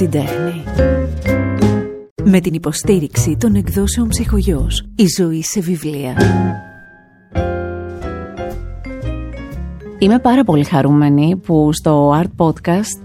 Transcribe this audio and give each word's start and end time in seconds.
την 0.00 0.10
τέχνη. 0.10 0.64
Με 2.24 2.40
την 2.40 2.54
υποστήριξη 2.54 3.36
των 3.36 3.54
εκδόσεων 3.54 4.08
ψυχογιός. 4.08 4.86
Η 4.96 5.04
ζωή 5.18 5.42
σε 5.42 5.60
βιβλία. 5.60 6.16
Είμαι 9.98 10.18
πάρα 10.18 10.44
πολύ 10.44 10.64
χαρούμενη 10.64 11.36
που 11.36 11.72
στο 11.72 12.22
Art 12.22 12.46
Podcast 12.46 13.02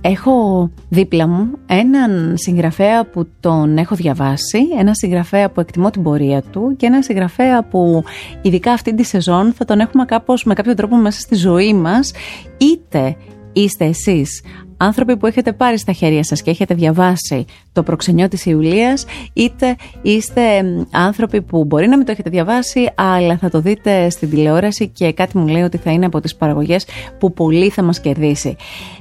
έχω 0.00 0.70
δίπλα 0.88 1.28
μου 1.28 1.50
έναν 1.66 2.32
συγγραφέα 2.36 3.06
που 3.06 3.28
τον 3.40 3.76
έχω 3.76 3.94
διαβάσει, 3.94 4.58
ένα 4.78 4.94
συγγραφέα 4.94 5.50
που 5.50 5.60
εκτιμώ 5.60 5.90
την 5.90 6.02
πορεία 6.02 6.42
του 6.42 6.74
και 6.76 6.86
ένα 6.86 7.02
συγγραφέα 7.02 7.64
που 7.64 8.02
ειδικά 8.42 8.72
αυτή 8.72 8.94
τη 8.94 9.02
σεζόν 9.02 9.52
θα 9.52 9.64
τον 9.64 9.80
έχουμε 9.80 10.04
κάπως 10.04 10.44
με 10.44 10.54
κάποιο 10.54 10.74
τρόπο 10.74 10.96
μέσα 10.96 11.20
στη 11.20 11.34
ζωή 11.34 11.74
μας 11.74 12.12
είτε 12.56 13.16
είστε 13.52 13.84
εσείς 13.84 14.42
άνθρωποι 14.82 15.16
που 15.16 15.26
έχετε 15.26 15.52
πάρει 15.52 15.78
στα 15.78 15.92
χέρια 15.92 16.24
σας 16.24 16.42
και 16.42 16.50
έχετε 16.50 16.74
διαβάσει 16.74 17.44
το 17.72 17.82
προξενιό 17.82 18.28
της 18.28 18.46
Ιουλίας 18.46 19.04
είτε 19.32 19.76
είστε 20.02 20.42
άνθρωποι 20.90 21.42
που 21.42 21.64
μπορεί 21.64 21.88
να 21.88 21.96
μην 21.96 22.06
το 22.06 22.12
έχετε 22.12 22.30
διαβάσει 22.30 22.90
αλλά 22.94 23.36
θα 23.36 23.50
το 23.50 23.60
δείτε 23.60 24.10
στην 24.10 24.30
τηλεόραση 24.30 24.88
και 24.88 25.12
κάτι 25.12 25.38
μου 25.38 25.46
λέει 25.46 25.62
ότι 25.62 25.76
θα 25.76 25.90
είναι 25.90 26.06
από 26.06 26.20
τις 26.20 26.36
παραγωγές 26.36 26.86
που 27.18 27.32
πολύ 27.32 27.68
θα 27.68 27.82
μας 27.82 28.00
κερδίσει. 28.00 28.56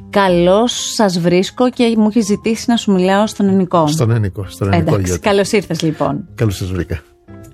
Καλώς 0.10 0.94
σας 0.94 1.20
βρίσκω 1.20 1.70
και 1.70 1.94
μου 1.98 2.08
έχεις 2.08 2.26
ζητήσει 2.26 2.66
να 2.68 2.76
σου 2.76 2.92
μιλάω 2.92 3.28
στον 3.28 3.48
ελληνικό. 3.48 3.88
Στον 3.88 4.12
ελληνικό, 4.12 4.46
στον 4.48 4.74
ελληνικό. 4.74 4.96
Εντάξει, 4.96 5.20
καλώς 5.20 5.52
ήρθες 5.52 5.82
λοιπόν. 5.82 6.28
Καλώς 6.36 6.56
σας 6.56 6.72
βρήκα. 6.72 7.02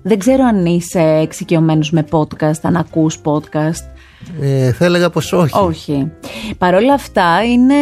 Δεν 0.02 0.18
ξέρω 0.18 0.44
αν 0.44 0.66
είσαι 0.66 1.00
εξοικειωμένος 1.00 1.90
με 1.90 2.04
podcast, 2.10 2.60
αν 2.62 2.76
ακούς 2.76 3.20
podcast. 3.24 3.97
Ε, 4.40 4.72
θα 4.72 4.84
έλεγα 4.84 5.10
πως 5.10 5.32
όχι. 5.32 5.58
Όχι. 5.58 6.10
Παρ' 6.58 6.74
όλα 6.74 6.94
αυτά 6.94 7.44
είναι 7.44 7.74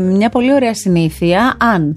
μια 0.00 0.28
πολύ 0.28 0.52
ωραία 0.54 0.74
συνήθεια 0.74 1.56
αν 1.58 1.96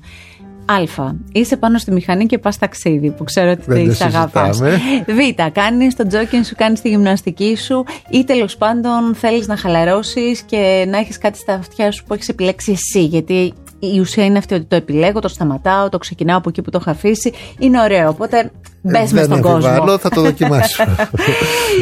Α. 0.68 1.12
Είσαι 1.32 1.58
πάνω 1.58 1.78
στη 1.78 1.92
μηχανή 1.92 2.26
και 2.26 2.38
πας 2.38 2.58
ταξίδι, 2.58 3.12
που 3.12 3.24
ξέρω 3.24 3.52
ότι 3.52 3.62
Δεν 3.66 3.88
το 3.88 3.92
τη 3.94 4.04
αγαπάς. 4.04 4.58
συζητάμε. 4.58 5.06
Β. 5.08 5.42
Κάνεις 5.52 5.96
το 5.96 6.08
τζόκινγκ 6.08 6.44
σου, 6.44 6.56
κάνεις 6.56 6.82
τη 6.82 6.90
γυμναστική 6.90 7.56
σου 7.56 7.84
ή 8.10 8.24
τέλος 8.24 8.58
πάντων 8.58 9.16
θέλεις 9.16 9.48
να 9.48 9.58
χαλαρώσεις 9.58 10.42
και 10.42 10.86
να 10.90 10.98
έχεις 10.98 11.18
κάτι 11.18 11.38
στα 11.38 11.54
αυτιά 11.54 11.92
σου 11.92 12.04
που 12.04 12.14
έχεις 12.14 12.30
επιλέξει 12.30 12.72
εσύ. 12.72 13.06
Γιατί 13.06 13.54
η 13.80 14.00
ουσία 14.00 14.26
είναι 14.26 14.38
αυτή 14.38 14.54
ότι 14.54 14.66
το 14.66 14.76
επιλέγω, 14.76 15.20
το 15.20 15.28
σταματάω, 15.28 15.90
το 15.90 15.98
ξεκινάω 15.98 16.38
από 16.38 16.50
εκεί 16.50 16.62
που 16.62 16.70
το 16.70 16.78
έχω 16.82 16.90
αφήσει. 16.90 17.34
Είναι 17.60 17.82
ωραίο. 17.82 18.10
Οπότε 18.10 18.52
μπες 18.82 18.94
μες 18.94 19.12
Δεν 19.12 19.24
στον 19.24 19.42
κόσμο. 19.42 19.68
αμφιβάλλω, 19.68 19.98
θα 19.98 20.10
το 20.10 20.22
δοκιμάσω. 20.22 20.84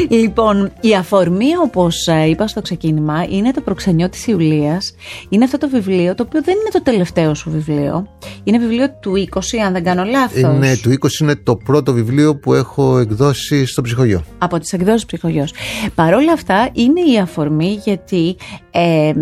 Λοιπόν, 0.08 0.72
η 0.80 0.94
αφορμή, 0.94 1.56
όπως 1.62 2.06
είπα 2.28 2.46
στο 2.46 2.62
ξεκίνημα, 2.62 3.26
είναι 3.28 3.50
το 3.50 3.60
προξενιό 3.60 4.08
της 4.08 4.26
Ιουλίας. 4.26 4.94
Είναι 5.28 5.44
αυτό 5.44 5.58
το 5.58 5.68
βιβλίο, 5.68 6.14
το 6.14 6.24
οποίο 6.26 6.42
δεν 6.42 6.54
είναι 6.54 6.70
το 6.72 6.82
τελευταίο 6.82 7.34
σου 7.34 7.50
βιβλίο. 7.50 8.06
Είναι 8.44 8.58
βιβλίο 8.58 8.90
του 9.00 9.12
20, 9.34 9.38
αν 9.66 9.72
δεν 9.72 9.84
κάνω 9.84 10.04
λάθος. 10.04 10.40
είναι, 10.40 10.76
του 10.82 10.90
20 10.90 11.20
είναι 11.20 11.36
το 11.36 11.56
πρώτο 11.56 11.92
βιβλίο 11.92 12.36
που 12.36 12.54
έχω 12.54 12.98
εκδώσει 12.98 13.66
στο 13.66 13.82
ψυχογειό. 13.82 14.22
από 14.38 14.58
τις 14.58 14.72
εκδόσεις 14.72 15.06
ψυχογιός. 15.06 15.52
Παρ' 15.94 16.14
όλα 16.14 16.32
αυτά 16.32 16.68
είναι 16.72 17.00
η 17.00 17.18
αφορμή 17.18 17.80
γιατί 17.84 18.36
ε, 18.70 19.12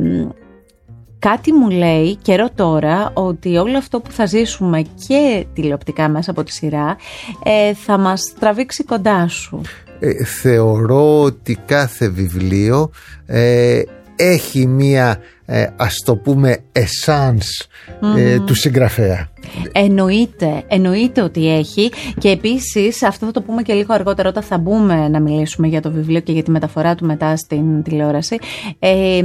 κάτι 1.29 1.53
μου 1.53 1.71
λέει 1.71 2.17
καιρό 2.17 2.49
τώρα 2.55 3.11
ότι 3.15 3.57
όλο 3.57 3.79
αυτό 3.79 4.01
που 4.01 4.11
θα 4.11 4.27
ζήσουμε 4.27 4.83
και 5.07 5.47
τηλεοπτικά 5.53 6.09
μέσα 6.09 6.31
από 6.31 6.43
τη 6.43 6.53
σειρά 6.53 6.97
ε, 7.43 7.75
θα 7.75 7.99
μας 7.99 8.35
τραβήξει 8.39 8.85
κοντά 8.85 9.29
σου. 9.29 9.61
Ε, 10.01 10.25
θεωρώ 10.25 11.23
ότι 11.23 11.59
κάθε 11.67 12.09
βιβλίο 12.09 12.91
ε, 13.27 13.83
έχει 14.17 14.67
μία 14.67 15.19
ε, 15.47 15.67
ας 15.77 15.95
το 16.05 16.17
πούμε 16.17 16.59
essence 16.73 17.67
ε, 18.17 18.39
του 18.41 18.55
συγγραφέα. 18.55 19.29
Εννοείται, 19.73 20.63
εννοείται 20.67 21.23
ότι 21.23 21.57
έχει 21.57 21.91
και 22.19 22.29
επίσης 22.29 23.03
αυτό 23.03 23.27
θα 23.27 23.33
το 23.33 23.43
πούμε 23.43 23.63
και 23.63 23.73
λίγο 23.73 23.95
αργότερα 23.95 24.29
όταν 24.29 24.43
θα 24.43 24.59
μπούμε 24.59 25.09
να 25.09 25.21
μιλήσουμε 25.21 25.67
για 25.67 25.81
το 25.81 25.91
βιβλίο 25.91 26.21
και 26.21 26.33
για 26.33 26.43
τη 26.43 26.51
μεταφορά 26.51 26.95
του 26.95 27.07
μετά 27.07 27.37
στην 27.37 27.83
τηλεόραση. 27.83 28.39
Ε, 28.79 29.23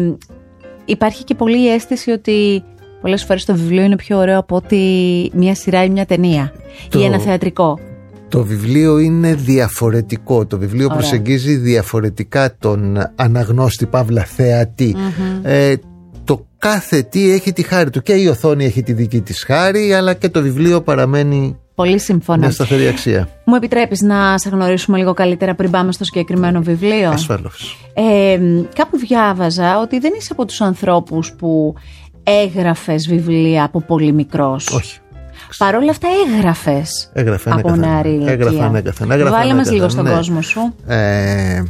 υπάρχει 0.87 1.23
και 1.23 1.35
πολύ 1.35 1.61
η 1.63 1.69
αίσθηση 1.69 2.11
ότι 2.11 2.63
πολλές 3.01 3.23
φορές 3.23 3.45
το 3.45 3.53
βιβλίο 3.55 3.83
είναι 3.83 3.95
πιο 3.95 4.17
ωραίο 4.17 4.37
από 4.39 4.55
ότι 4.55 4.81
μια 5.33 5.55
σειρά 5.55 5.83
ή 5.83 5.89
μια 5.89 6.05
ταινία 6.05 6.51
Το- 6.89 6.99
ή 6.99 7.03
ένα 7.03 7.19
θεατρικό. 7.19 7.79
Το 8.29 8.43
βιβλίο 8.43 8.97
είναι 8.97 9.33
διαφορετικό. 9.33 10.45
Το 10.45 10.57
βιβλίο 10.57 10.85
Ωραία. 10.85 10.97
προσεγγίζει 10.97 11.55
διαφορετικά 11.55 12.55
τον 12.59 12.97
αναγνώστη 13.15 13.85
παύλα 13.85 14.23
θεατή. 14.23 14.95
Ε, 15.41 15.73
το 16.23 16.45
κάθε 16.57 17.01
τι 17.01 17.31
έχει 17.31 17.53
τη 17.53 17.61
χάρη 17.61 17.89
του. 17.89 18.01
Και 18.01 18.13
η 18.13 18.27
οθόνη 18.27 18.65
έχει 18.65 18.83
τη 18.83 18.93
δική 18.93 19.21
της 19.21 19.43
χάρη, 19.43 19.93
αλλά 19.93 20.13
και 20.13 20.29
το 20.29 20.41
βιβλίο 20.41 20.81
παραμένει 20.81 21.57
Πολύ 21.77 21.99
συμφωνώ. 21.99 22.39
μια 22.39 22.51
σταθερή 22.51 22.87
αξία. 22.87 23.29
Μου 23.43 23.55
επιτρέπεις 23.55 24.01
να 24.01 24.37
σε 24.37 24.49
γνωρίσουμε 24.49 24.97
λίγο 24.97 25.13
καλύτερα 25.13 25.55
πριν 25.55 25.71
πάμε 25.71 25.91
στο 25.91 26.03
συγκεκριμένο 26.03 26.61
βιβλίο; 26.61 27.09
Ασφαλώς. 27.09 27.89
Ε, 27.93 28.39
κάπου 28.75 28.97
διάβαζα 28.97 29.79
ότι 29.79 29.99
δεν 29.99 30.13
είσαι 30.17 30.29
από 30.31 30.45
τους 30.45 30.61
ανθρώπους 30.61 31.33
που 31.33 31.75
έγραφες 32.23 33.07
βιβλία 33.07 33.63
από 33.63 33.81
πολύ 33.81 34.11
μικρός. 34.11 34.69
Όχι. 34.71 34.99
Παρ' 35.57 35.75
όλα 35.75 35.89
αυτά 35.89 36.07
έγραφες 36.27 37.09
Έγραφε 37.13 37.49
από 37.51 37.69
ανέκαθεν. 37.69 37.91
νεαρή 37.93 38.09
ηλικία. 38.09 38.31
Έγραφα 38.31 38.65
ανέκαθεν. 38.65 39.11
Έγραφα 39.11 39.31
Βάλε 39.31 39.53
μας 39.53 39.67
ανέκαθεν, 39.67 39.73
λίγο 39.73 39.89
στον 39.89 40.03
ναι. 40.03 40.11
κόσμο 40.11 40.41
σου. 40.41 40.73
Ε, 40.87 41.63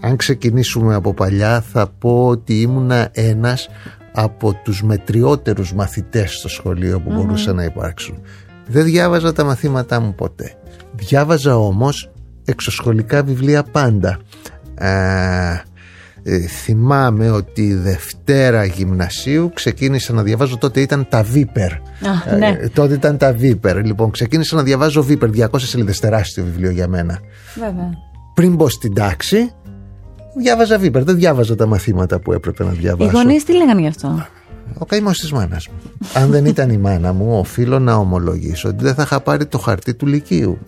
αν 0.00 0.16
ξεκινήσουμε 0.16 0.94
από 0.94 1.14
παλιά 1.14 1.60
θα 1.60 1.88
πω 1.98 2.26
ότι 2.26 2.60
ήμουνα 2.60 3.08
ένας 3.12 3.68
από 4.12 4.54
τους 4.64 4.82
μετριότερους 4.82 5.74
μαθητές 5.74 6.32
στο 6.32 6.48
σχολείο 6.48 7.00
που 7.00 7.12
μπορούσαν 7.12 7.56
να 7.56 7.64
υπάρξουν. 7.64 8.22
Δεν 8.66 8.84
διάβαζα 8.84 9.32
τα 9.32 9.44
μαθήματά 9.44 10.00
μου 10.00 10.14
ποτέ. 10.14 10.54
Διάβαζα 10.92 11.56
όμως 11.56 12.10
εξωσχολικά 12.44 13.22
βιβλία 13.22 13.62
πάντα. 13.62 14.18
Ε, 14.74 15.62
ε, 16.26 16.38
θυμάμαι 16.38 17.30
ότι 17.30 17.74
Δευτέρα 17.74 18.64
γυμνασίου 18.64 19.50
ξεκίνησα 19.54 20.12
να 20.12 20.22
διαβάζω 20.22 20.58
τότε 20.58 20.80
ήταν 20.80 21.06
τα 21.08 21.22
Βίπερ. 21.22 21.72
Α, 21.72 22.36
ναι. 22.38 22.58
Ε, 22.60 22.68
τότε 22.68 22.94
ήταν 22.94 23.16
τα 23.16 23.32
Βίπερ. 23.32 23.84
Λοιπόν, 23.84 24.10
ξεκίνησα 24.10 24.56
να 24.56 24.62
διαβάζω 24.62 25.02
Βίπερ, 25.02 25.30
200 25.30 25.46
σελίδες, 25.56 26.00
τεράστιο 26.00 26.44
βιβλίο 26.44 26.70
για 26.70 26.88
μένα 26.88 27.18
Βέβαια. 27.54 27.90
πριν 28.34 28.54
μπω 28.54 28.68
στην 28.68 28.94
τάξη, 28.94 29.50
διάβαζα 30.36 30.78
βίπερ. 30.78 31.04
Δεν 31.04 31.16
διάβαζα 31.16 31.54
τα 31.56 31.66
μαθήματα 31.66 32.18
που 32.18 32.32
έπρεπε 32.32 32.64
να 32.64 32.72
Οι 32.72 32.76
διαβάσω. 32.76 33.10
γονείς 33.10 33.44
τι 33.44 33.56
λέγανε 33.56 33.80
γι' 33.80 33.86
αυτό; 33.86 34.26
Ο 34.78 34.84
καημός 34.84 35.18
της 35.18 35.32
μάνας 35.32 35.68
μου. 35.68 35.74
Αν 36.14 36.30
δεν 36.30 36.44
ήταν 36.44 36.70
η 36.70 36.76
μάνα 36.78 37.12
μου, 37.12 37.38
οφείλω 37.38 37.78
να 37.78 37.94
ομολογήσω 37.94 38.68
ότι 38.68 38.84
δεν 38.84 38.94
θα 38.94 39.02
είχα 39.02 39.20
πάρει 39.20 39.46
το 39.46 39.58
χαρτί 39.58 39.94
του 39.94 40.06
Λυκείου. 40.06 40.58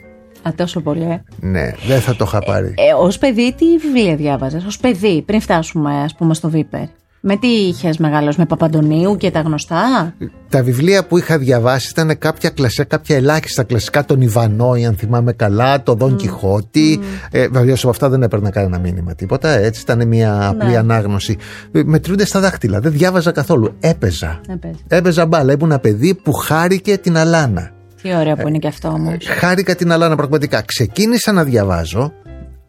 Α, 0.49 0.51
τόσο 0.57 0.81
πολύ. 0.81 1.03
Ε, 1.03 1.23
Ναι, 1.41 1.73
δεν 1.87 2.01
θα 2.01 2.17
το 2.17 2.25
είχα 2.29 2.39
πάρει. 2.39 2.75
ε, 2.77 2.93
ως 2.99 3.19
παιδί 3.19 3.55
τι 3.59 3.65
βιβλία 3.79 4.17
διάβαζες, 4.17 4.65
ως 4.65 4.79
παιδί, 4.79 5.23
πριν 5.27 5.41
φτάσουμε 5.41 5.95
ας 6.03 6.15
πούμε 6.15 6.35
στο 6.35 6.49
Βίπερ. 6.51 6.85
Με 7.29 7.37
τι 7.37 7.47
είχες 7.47 7.99
μεγαλώσει, 7.99 8.39
με 8.39 8.47
Παπαντονίου 8.47 9.17
και 9.17 9.31
τα 9.31 9.41
γνωστά; 9.41 10.15
Τα 10.49 10.63
βιβλία 10.63 11.07
που 11.07 11.19
είχα 11.19 11.39
διαβάσει 11.39 11.89
ήταν 11.91 12.19
κάποια 12.19 12.51
κλασικά, 12.51 12.85
κάποια 12.85 13.17
ελάχιστα 13.17 13.63
κλασικά. 13.63 14.05
Τον 14.05 14.21
Ιβανόη, 14.21 14.87
αν 14.87 14.95
θυμάμαι 14.95 15.33
καλά, 15.33 15.83
το 15.83 15.95
Δον 15.95 16.17
Κιχώτη. 16.17 17.01
Ε, 17.31 17.49
Βεβαίως 17.49 17.81
από 17.81 17.91
αυτά 17.91 18.09
δεν 18.09 18.23
έπαιρνα 18.23 18.51
κανένα 18.51 18.79
μήνυμα 18.79 19.15
τίποτα. 19.15 19.49
Έτσι 19.49 19.81
ήταν 19.81 20.09
μια 20.09 20.49
απλή 20.49 20.71
Ναι. 20.71 20.77
ανάγνωση. 20.77 21.37
Ε, 21.73 21.83
Μετρούνται 21.85 22.25
στα 22.25 22.41
δάχτυλα. 22.41 22.81
Δεν 22.81 22.93
διάβαζα 22.93 23.33
καθόλου. 23.33 23.75
Έπαιζα. 23.81 24.41
Έπαιζε. 24.49 24.79
Έπαιζα 24.89 25.27
μπάλα. 25.27 25.53
Ήμουν 25.53 25.71
ένα 25.71 25.79
παιδί 25.81 26.15
που 26.15 26.33
χάρηκε 26.33 26.99
την 26.99 27.17
Αλάνα. 27.17 27.71
Τι 28.03 28.15
ωραία 28.17 28.37
που 28.37 28.49
είναι 28.49 28.59
και 28.59 28.69
αυτό 28.69 28.89
όμως. 28.89 29.17
Χάρηκα 29.39 29.75
την 29.75 29.93
Αλάνα 29.93 30.17
πραγματικά. 30.17 30.63
Ξεκίνησα 30.63 31.33
να 31.33 31.45
διαβάζω 31.45 32.13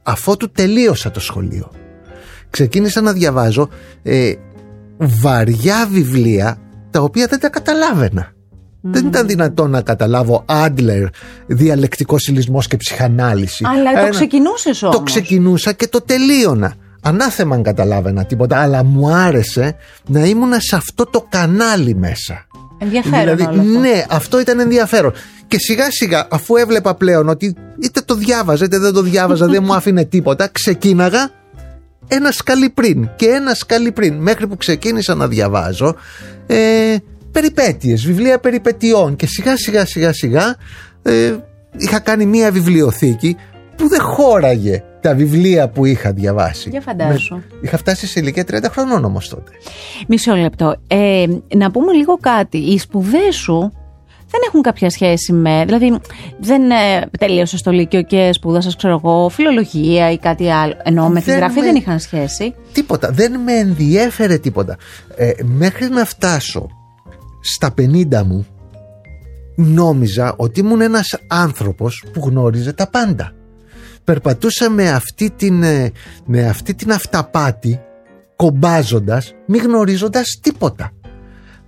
αφότου 0.04 0.52
τελείωσα 0.52 1.12
το 1.12 1.20
σχολείο. 1.20 1.72
Ξεκίνησα 2.50 3.02
να 3.02 3.12
διαβάζω 3.14 3.70
ε, 4.04 4.32
βαριά 4.98 5.88
βιβλία 5.92 6.58
τα 6.92 7.02
οποία 7.02 7.28
δεν 7.28 7.40
τα 7.40 7.50
καταλάβαινα. 7.50 8.32
Δεν 8.82 9.06
ήταν 9.08 9.28
δυνατόν 9.28 9.70
να 9.70 9.82
καταλάβω 9.82 10.44
Άντλερ, 10.46 11.04
διαλεκτικός 11.48 12.22
συλλισμός 12.22 12.68
και 12.68 12.78
ψυχανάλυση. 12.78 13.64
Αλλά 13.68 13.92
το 13.94 14.00
Ένα- 14.00 14.10
ξεκινούσες 14.10 14.84
όμως. 14.84 14.96
Το 14.96 15.02
ξεκινούσα 15.04 15.74
και 15.74 15.88
το 15.88 16.02
τελείωνα. 16.02 16.74
Ανάθεμα 17.02 17.56
αν 17.56 17.64
καταλάβαινα 17.64 18.26
τίποτα, 18.26 18.58
αλλά 18.62 18.84
μου 18.84 19.10
άρεσε 19.16 19.76
να 20.08 20.26
ήμουν 20.26 20.52
σε 20.60 20.76
αυτό 20.76 21.06
το 21.06 21.26
κανάλι 21.30 21.96
μέσα. 21.96 22.46
Ενδιαφέρον 22.78 23.36
Δηλαδή, 23.36 23.44
όλο 23.44 23.62
αυτό. 23.62 23.80
ναι, 23.80 24.06
αυτό 24.10 24.40
ήταν 24.40 24.60
ενδιαφέρον. 24.60 25.12
Και 25.48 25.58
σιγά 25.60 25.92
σιγά, 25.92 26.28
αφού 26.32 26.56
έβλεπα 26.56 26.96
πλέον 26.96 27.30
ότι 27.30 27.56
είτε 27.84 28.02
το 28.06 28.16
διάβαζα 28.16 28.66
είτε 28.66 28.78
δεν 28.80 28.94
το 28.94 29.02
διάβαζα, 29.02 29.46
δεν 29.48 29.64
μου 29.66 29.74
άφηνε 29.78 30.06
τίποτα, 30.06 30.48
ξεκίναγα 30.52 31.30
ένα 32.08 32.32
σκαλί 32.32 32.70
πριν 32.70 33.10
και 33.16 33.26
ένα 33.28 33.54
σκαλί 33.54 33.92
πριν. 33.92 34.14
Μέχρι 34.16 34.48
που 34.48 34.58
ξεκίνησα 34.58 35.16
να 35.16 35.28
διαβάζω 35.28 35.96
ε, 36.48 36.96
περιπέτειες, 37.32 38.06
βιβλία 38.06 38.40
περιπετειών. 38.40 39.16
Και 39.16 39.26
σιγά 39.28 39.58
σιγά 39.58 39.86
σιγά 39.86 40.14
σιγά 40.14 40.56
ε, 41.04 41.36
είχα 41.78 42.00
κάνει 42.00 42.26
μία 42.26 42.52
βιβλιοθήκη 42.52 43.36
που 43.76 43.88
δεν 43.88 44.02
χώραγε 44.02 44.84
τα 45.02 45.16
βιβλία 45.16 45.70
που 45.70 45.86
είχα 45.86 46.12
διαβάσει. 46.12 46.70
Για 46.70 46.82
φαντάσου. 46.82 47.36
Με- 47.36 47.44
Είχα 47.62 47.78
φτάσει 47.78 48.08
σε 48.08 48.20
ηλικία 48.20 48.44
30 48.52 48.58
χρονών 48.72 49.06
όμως 49.06 49.30
τότε. 49.30 49.52
Μισό 50.08 50.36
λεπτό. 50.36 50.76
Ε, 50.88 51.26
να 51.56 51.72
πούμε 51.72 51.92
λίγο 51.94 52.18
κάτι. 52.18 52.58
Οι 52.58 52.78
σπουδές 52.78 53.36
σου 53.36 53.72
δεν 54.40 54.48
έχουν 54.48 54.62
κάποια 54.62 54.90
σχέση 54.90 55.34
με. 55.34 55.64
Δηλαδή, 55.66 56.00
δεν 56.40 56.72
ε, 56.72 57.10
τελείωσε 57.20 57.64
το 57.64 57.72
Λύκειο 57.72 58.02
και 58.02 58.30
σπούδασα, 58.34 58.72
ξέρω 58.78 59.02
εγώ, 59.04 59.30
φιλολογία 59.30 60.12
ή 60.12 60.18
κάτι 60.18 60.52
άλλο. 60.52 60.74
Ενώ 60.84 61.10
με 61.10 61.20
τη 61.20 61.26
Δεν 61.26 61.38
γραφή 61.38 61.60
με- 61.60 61.66
δεν 61.66 61.76
είχαν 61.76 62.00
σχέση. 62.00 62.54
Τίποτα. 62.74 63.12
Δεν 63.12 63.40
με 63.40 63.54
ενδιέφερε 63.54 64.38
τίποτα. 64.38 64.78
Ε, 65.16 65.32
μέχρι 65.44 65.90
να 65.90 66.06
φτάσω 66.06 66.68
στα 67.42 67.74
50 67.78 68.24
μου, 68.26 68.46
νόμιζα 69.56 70.34
ότι 70.38 70.60
ήμουν 70.60 70.82
ένας 70.82 71.18
άνθρωπος 71.28 72.04
που 72.14 72.22
γνώριζε 72.26 72.74
τα 72.74 72.88
πάντα. 72.90 73.32
Περπατούσα 74.04 74.70
με 74.70 74.90
αυτή 74.90 75.32
την, 75.36 75.64
ε, 75.64 75.92
με 76.26 76.48
αυτή 76.48 76.74
την 76.76 76.92
αυταπάτη, 76.92 77.80
κομπάζοντας, 78.36 79.34
μη 79.48 79.58
γνωρίζοντας 79.58 80.40
τίποτα. 80.42 80.92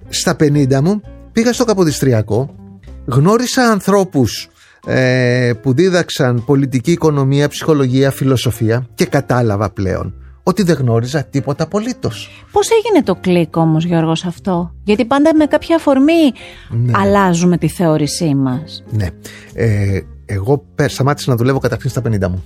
Στα 0.09 0.35
50 0.35 0.81
μου 0.81 1.01
πήγα 1.31 1.53
στο 1.53 1.65
Καποδιστριακό, 1.65 2.55
γνώρισα 3.05 3.63
ανθρώπους 3.63 4.47
ε, 4.85 5.51
που 5.61 5.73
δίδαξαν 5.73 6.43
πολιτική 6.45 6.91
οικονομία, 6.91 7.47
ψυχολογία, 7.47 8.11
φιλοσοφία 8.11 8.87
και 8.93 9.05
κατάλαβα 9.05 9.69
πλέον 9.69 10.13
ότι 10.43 10.63
δεν 10.63 10.75
γνώριζα 10.75 11.23
τίποτα 11.23 11.63
απολύτως. 11.63 12.45
Πώς 12.51 12.67
έγινε 12.69 13.03
το 13.03 13.15
κλικ 13.15 13.55
όμως, 13.55 13.85
Γιώργος, 13.85 14.19
σε 14.19 14.27
αυτό; 14.27 14.73
Γιατί 14.83 15.05
πάντα 15.05 15.35
με 15.35 15.45
κάποια 15.45 15.75
αφορμή 15.75 16.31
Ναι. 16.69 16.91
αλλάζουμε 16.95 17.57
τη 17.57 17.67
θεώρησή 17.67 18.35
μας. 18.35 18.83
Ναι. 18.89 19.07
Ε, 19.53 19.99
εγώ 20.25 20.65
πε- 20.75 20.89
σταμάτησα 20.89 21.29
να 21.29 21.35
δουλεύω 21.37 21.59
καταρχήν 21.59 21.89
στα 21.89 22.01
50 22.01 22.29
μου. 22.29 22.43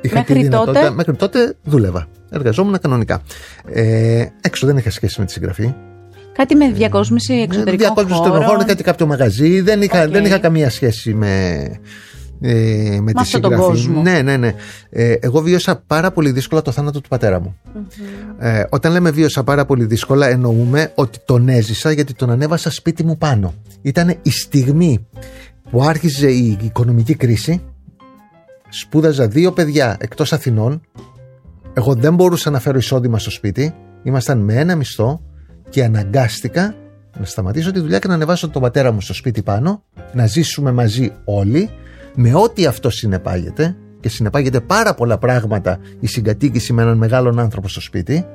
Είχα 0.00 0.14
Μέχρι 0.18 0.34
τη 0.34 0.42
δυνατότητα- 0.42 0.80
τότε; 0.80 0.94
Μέχρι 0.94 1.16
τότε 1.16 1.56
δούλευα. 1.62 2.06
Εργαζόμουν 2.30 2.78
κανονικά. 2.80 3.22
Ε, 3.64 4.26
έξω 4.40 4.66
δεν 4.66 4.76
είχα 4.76 4.90
σχέση 4.90 5.20
με 5.20 5.26
τη 5.26 5.32
συγγραφή. 5.32 5.74
Κάτι 6.32 6.54
με 6.54 6.70
διακόσμηση 6.70 7.32
εξωτερικών 7.34 7.76
Διακόσμηση 7.78 8.16
στον 8.18 8.30
χώρων. 8.30 8.46
χώρο, 8.46 8.64
κάτι 8.64 8.82
κάποιο 8.82 9.06
μαγαζί. 9.06 9.60
Δεν 9.60 9.82
είχα, 9.82 10.02
Οκ. 10.02 10.10
δεν 10.10 10.24
είχα 10.24 10.38
καμία 10.38 10.70
σχέση 10.70 11.14
με, 11.14 11.56
ε, 12.40 12.98
με 13.00 13.12
τη 13.12 13.20
αυτόν 13.20 13.40
τον 13.40 13.50
συγγραφή. 13.50 13.70
κόσμο. 13.70 14.02
Ναι, 14.02 14.22
ναι, 14.22 14.36
ναι. 14.36 14.54
Ε, 14.90 15.12
εγώ 15.20 15.40
βίωσα 15.40 15.82
πάρα 15.86 16.10
πολύ 16.10 16.30
δύσκολα 16.30 16.62
το 16.62 16.70
θάνατο 16.70 17.00
του 17.00 17.08
πατέρα 17.08 17.40
μου. 17.40 17.56
Ε, 18.38 18.62
όταν 18.70 18.92
λέμε 18.92 19.10
βίωσα 19.10 19.44
πάρα 19.44 19.64
πολύ 19.64 19.84
δύσκολα, 19.84 20.28
εννοούμε 20.28 20.92
ότι 20.94 21.18
τον 21.24 21.48
έζησα 21.48 21.90
γιατί 21.90 22.14
τον 22.14 22.30
ανέβασα 22.30 22.70
σπίτι 22.70 23.04
μου 23.04 23.18
πάνω. 23.18 23.54
Ήταν 23.82 24.14
η 24.22 24.30
στιγμή 24.30 25.06
που 25.70 25.82
άρχιζε 25.82 26.30
η 26.30 26.58
οικονομική 26.62 27.14
κρίση. 27.14 27.62
Σπούδαζα 28.68 29.28
δύο 29.28 29.52
παιδιά 29.52 29.96
εκτός 30.00 30.32
Αθηνών. 30.32 30.80
Εγώ 31.74 31.94
δεν 31.94 32.14
μπορούσα 32.14 32.50
να 32.50 32.60
φέρω 32.60 32.78
εισόδημα 32.78 33.18
στο 33.18 33.30
σπίτι. 33.30 33.74
Ήμασταν 34.02 34.38
με 34.38 34.54
ένα 34.54 34.76
μισθό 34.76 35.20
και 35.70 35.84
αναγκάστηκα 35.84 36.74
να 37.18 37.24
σταματήσω 37.24 37.70
τη 37.70 37.80
δουλειά 37.80 37.98
και 37.98 38.08
να 38.08 38.14
ανεβάσω 38.14 38.48
τον 38.48 38.62
πατέρα 38.62 38.92
μου 38.92 39.00
στο 39.00 39.14
σπίτι 39.14 39.42
πάνω, 39.42 39.82
να 40.12 40.26
ζήσουμε 40.26 40.72
μαζί 40.72 41.12
όλοι, 41.24 41.70
με 42.14 42.34
ό,τι 42.34 42.66
αυτό 42.66 42.90
συνεπάγεται 42.90 43.76
και 44.00 44.08
συνεπάγεται 44.08 44.60
πάρα 44.60 44.94
πολλά 44.94 45.18
πράγματα 45.18 45.78
η 46.00 46.06
συγκατοίκηση 46.06 46.72
με 46.72 46.82
έναν 46.82 46.96
μεγάλον 46.96 47.38
άνθρωπο 47.38 47.68
στο 47.68 47.80
σπίτι 47.80 48.26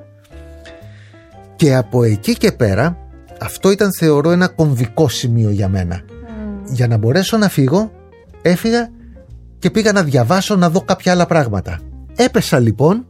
και 1.56 1.76
από 1.76 2.04
εκεί 2.04 2.34
και 2.34 2.52
πέρα 2.52 2.98
αυτό 3.42 3.72
ήταν 3.72 3.90
θεωρώ 4.00 4.32
ένα 4.32 4.48
κομβικό 4.48 5.10
σημείο 5.10 5.50
για 5.50 5.70
μένα. 5.70 6.02
Για 6.72 6.88
να 6.88 6.98
μπορέσω 6.98 7.38
να 7.38 7.50
φύγω 7.50 7.92
έφυγα 8.42 8.90
και 9.60 9.70
πήγα 9.70 9.92
να 9.92 10.04
διαβάσω 10.04 10.56
να 10.56 10.70
δω 10.70 10.82
κάποια 10.82 11.12
άλλα 11.12 11.26
πράγματα. 11.26 11.80
Έπεσα 12.16 12.60
λοιπόν 12.60 13.06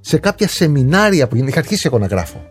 σε 0.00 0.18
κάποια 0.18 0.48
σεμινάρια 0.48 1.28
που 1.28 1.36
είχα 1.36 1.58
αρχίσει 1.58 1.82
εγώ 1.86 1.98
να 1.98 2.06
γράφω. 2.06 2.49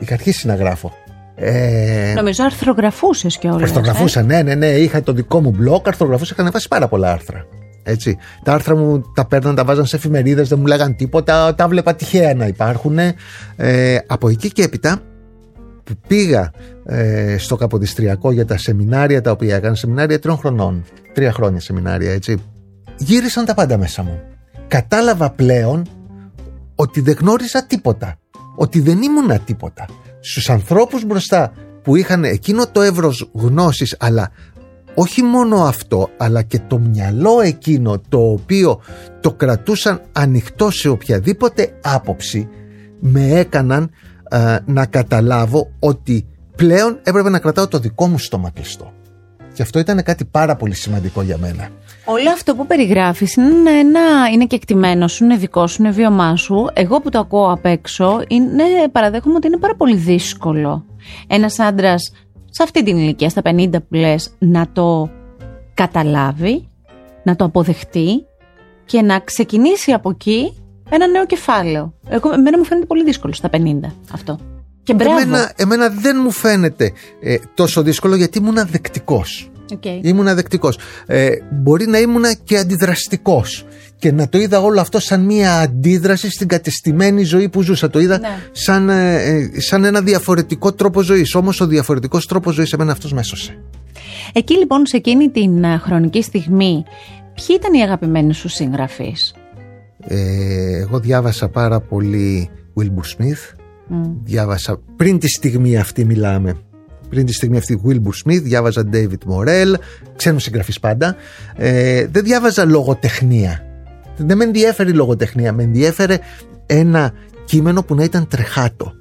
Είχα 0.00 0.14
αρχίσει 0.14 0.46
να 0.46 0.54
γράφω. 0.54 0.92
Ε, 1.34 2.12
Νομίζω 2.16 2.44
αρθρογραφούσες 2.44 3.38
κιόλα. 3.38 3.62
Αρθρογραφούσα, 3.62 4.22
ναι, 4.22 4.42
ναι, 4.42 4.54
ναι. 4.54 4.66
Είχα 4.66 5.02
το 5.02 5.12
δικό 5.12 5.40
μου 5.40 5.56
blog, 5.60 5.80
αρθρογραφούσα, 5.84 6.30
είχα 6.32 6.42
ανεβάσει 6.42 6.68
πάρα 6.68 6.88
πολλά 6.88 7.12
άρθρα. 7.12 7.46
Έτσι. 7.82 8.18
Τα 8.42 8.52
άρθρα 8.52 8.76
μου 8.76 9.02
τα 9.14 9.26
παίρναν, 9.26 9.54
τα 9.54 9.64
βάζαν 9.64 9.86
σε 9.86 9.96
εφημερίδες, 9.96 10.48
δεν 10.48 10.58
μου 10.58 10.66
λέγαν 10.66 10.96
τίποτα, 10.96 11.54
τα 11.54 11.68
βλέπα 11.68 11.94
τυχαία 11.94 12.34
να 12.34 12.46
υπάρχουν. 12.46 12.98
Ε, 13.56 13.98
από 14.06 14.28
εκεί 14.28 14.52
και 14.52 14.62
έπειτα 14.62 15.00
που 15.84 15.92
πήγα 16.06 16.50
ε, 16.84 17.36
στο 17.38 17.56
Καποδιστριακό 17.56 18.32
για 18.32 18.44
τα 18.46 18.58
σεμινάρια 18.58 19.20
τα 19.20 19.30
οποία 19.30 19.56
έκανα, 19.56 19.74
σεμινάρια 19.74 20.18
τριών 20.18 20.36
χρονών, 20.36 20.84
τρία 21.14 21.32
χρόνια 21.32 21.60
σεμινάρια, 21.60 22.12
έτσι. 22.12 22.42
Γύρισαν 22.96 23.44
τα 23.44 23.54
πάντα 23.54 23.78
μέσα 23.78 24.02
μου. 24.02 24.20
Κατάλαβα 24.68 25.30
πλέον 25.30 25.86
ότι 26.74 27.00
δεν 27.00 27.16
γνώριζα 27.20 27.66
τίποτα. 27.66 28.19
Ότι 28.60 28.80
δεν 28.80 29.02
ήμουνα 29.02 29.38
τίποτα. 29.38 29.86
Στους 30.20 30.50
ανθρώπους 30.50 31.04
μπροστά 31.04 31.52
που 31.82 31.96
είχαν 31.96 32.24
εκείνο 32.24 32.66
το 32.72 32.80
εύρος 32.80 33.30
γνώσης 33.32 33.96
αλλά 33.98 34.30
όχι 34.94 35.22
μόνο 35.22 35.56
αυτό 35.56 36.10
αλλά 36.16 36.42
και 36.42 36.60
το 36.66 36.78
μυαλό 36.78 37.40
εκείνο 37.40 38.00
το 38.08 38.18
οποίο 38.18 38.80
το 39.20 39.32
κρατούσαν 39.32 40.00
ανοιχτό 40.12 40.70
σε 40.70 40.88
οποιαδήποτε 40.88 41.78
άποψη 41.82 42.48
με 43.00 43.30
έκαναν 43.30 43.90
α, 44.30 44.58
να 44.64 44.86
καταλάβω 44.86 45.70
ότι 45.78 46.26
πλέον 46.56 46.98
έπρεπε 47.02 47.28
να 47.28 47.38
κρατάω 47.38 47.68
το 47.68 47.78
δικό 47.78 48.06
μου 48.06 48.18
στόμα 48.18 48.50
κλειστό. 48.50 48.92
Και 49.60 49.66
αυτό 49.66 49.78
ήταν 49.78 50.02
κάτι 50.02 50.24
πάρα 50.24 50.56
πολύ 50.56 50.74
σημαντικό 50.74 51.22
για 51.22 51.38
μένα. 51.38 51.68
Όλο 52.04 52.30
αυτό 52.30 52.54
που 52.54 52.66
περιγράφεις 52.66 53.34
είναι, 53.34 53.70
ένα, 53.70 54.00
είναι 54.32 54.46
και 54.46 54.56
εκτιμένο 54.56 55.08
σου, 55.08 55.24
είναι 55.24 55.36
δικό 55.36 55.66
σου, 55.66 55.82
είναι 55.82 55.90
βίωμά 55.90 56.36
σου. 56.36 56.70
Εγώ 56.72 57.00
που 57.00 57.08
το 57.08 57.18
ακούω 57.18 57.52
απ' 57.52 57.64
έξω, 57.66 58.24
είναι, 58.28 58.64
παραδέχομαι 58.92 59.34
ότι 59.34 59.46
είναι 59.46 59.56
πάρα 59.56 59.74
πολύ 59.76 59.96
δύσκολο 59.96 60.84
ένας 61.26 61.58
άντρας 61.58 62.12
σε 62.50 62.62
αυτή 62.62 62.82
την 62.82 62.96
ηλικία, 62.96 63.28
στα 63.28 63.42
50 63.44 63.70
που 63.72 63.94
λες, 63.94 64.30
να 64.38 64.66
το 64.72 65.10
καταλάβει, 65.74 66.68
να 67.22 67.36
το 67.36 67.44
αποδεχτεί 67.44 68.24
και 68.84 69.02
να 69.02 69.18
ξεκινήσει 69.18 69.92
από 69.92 70.10
εκεί 70.10 70.62
ένα 70.90 71.06
νέο 71.06 71.26
κεφάλαιο. 71.26 71.94
Εγώ, 72.08 72.32
εμένα 72.32 72.58
μου 72.58 72.64
φαίνεται 72.64 72.86
πολύ 72.86 73.04
δύσκολο 73.04 73.32
στα 73.32 73.48
50 73.52 73.58
αυτό. 74.12 74.38
Και 74.82 74.94
μπράβο. 74.94 75.18
Εμένα, 75.18 75.52
εμένα 75.56 75.88
δεν 75.88 76.16
μου 76.22 76.30
φαίνεται 76.30 76.92
ε, 77.20 77.36
τόσο 77.54 77.82
δύσκολο 77.82 78.16
γιατί 78.16 78.38
ήμουν 78.38 78.66
δεκτικός. 78.70 79.49
Okay. 79.72 79.98
Ήμουν 80.02 80.34
δεκτικός. 80.34 80.78
Ε, 81.06 81.30
μπορεί 81.50 81.86
να 81.86 81.98
ήμουν 81.98 82.24
και 82.44 82.58
αντιδραστικός 82.58 83.64
και 83.98 84.12
να 84.12 84.28
το 84.28 84.38
είδα 84.38 84.60
όλο 84.60 84.80
αυτό 84.80 85.00
σαν 85.00 85.20
μια 85.20 85.58
αντίδραση 85.58 86.30
στην 86.30 86.48
κατεστημένη 86.48 87.22
ζωή 87.24 87.48
που 87.48 87.62
ζούσα. 87.62 87.90
Το 87.90 88.00
είδα 88.00 88.18
Ναι. 88.18 88.28
σαν, 88.52 88.88
ε, 88.88 89.14
ε, 89.14 89.60
σαν 89.60 89.84
ένα 89.84 90.00
διαφορετικό 90.00 90.72
τρόπο 90.72 91.02
ζωής. 91.02 91.34
Όμως 91.34 91.60
ο 91.60 91.66
διαφορετικός 91.66 92.26
τρόπος 92.26 92.54
ζωής 92.54 92.72
εμένα 92.72 92.92
αυτός 92.92 93.12
με 93.12 93.20
έσωσε. 93.20 93.58
Εκεί 94.32 94.56
λοιπόν 94.56 94.86
σε 94.86 94.96
εκείνη 94.96 95.28
την 95.28 95.64
α, 95.66 95.78
χρονική 95.78 96.22
στιγμή, 96.22 96.84
ποιοι 97.34 97.56
ήταν 97.58 97.72
οι 97.74 97.82
αγαπημένοι 97.82 98.34
σου 98.34 98.48
συγγραφείς; 98.48 99.34
Ε, 100.06 100.78
εγώ 100.78 100.98
διάβασα 101.00 101.48
πάρα 101.48 101.80
πολύ 101.80 102.50
Wilbur 102.80 103.16
Smith. 103.22 103.54
Διάβασα 104.24 104.80
πριν 104.96 105.18
τη 105.18 105.28
στιγμή 105.28 105.76
αυτή 105.76 106.04
μιλάμε. 106.04 106.54
Πριν 107.10 107.26
τη 107.26 107.32
στιγμή 107.32 107.56
αυτή 107.56 107.80
Wilbur 107.86 108.24
Smith, 108.24 108.42
διάβαζα 108.42 108.88
David 108.92 109.32
Morell, 109.32 109.74
ξένους 110.16 110.42
συγγραφείς 110.42 110.80
πάντα. 110.80 111.16
Ε, 111.56 112.06
δεν 112.06 112.24
διάβαζα 112.24 112.64
λογοτεχνία. 112.64 113.64
Δεν 114.16 114.36
με 114.36 114.44
ενδιέφερε 114.44 114.90
η 114.90 114.92
λογοτεχνία, 114.92 115.52
με 115.52 115.62
ενδιέφερε 115.62 116.18
ένα 116.66 117.12
κείμενο 117.44 117.82
που 117.82 117.94
να 117.94 118.04
ήταν 118.04 118.28
τρεχάτο. 118.28 118.92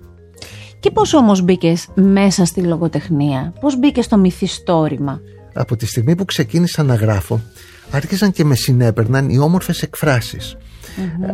Και 0.80 0.92
πώς 0.92 1.14
όμως 1.14 1.42
μπήκες 1.42 1.88
μέσα 1.94 2.46
στη 2.46 2.62
λογοτεχνία, 2.62 3.54
πώς 3.60 3.80
μπήκες 3.80 4.06
στο 4.06 4.18
μυθιστόρημα; 4.18 5.22
Από 5.54 5.76
τη 5.76 5.86
στιγμή 5.86 6.16
που 6.16 6.26
ξεκίνησα 6.26 6.84
να 6.84 6.96
γράφω, 6.96 7.42
άρχισαν 7.92 8.32
και 8.32 8.44
με 8.44 8.56
συνέπαιρναν 8.56 9.30
οι 9.30 9.38
όμορφες 9.38 9.82
εκφράσεις. 9.82 10.58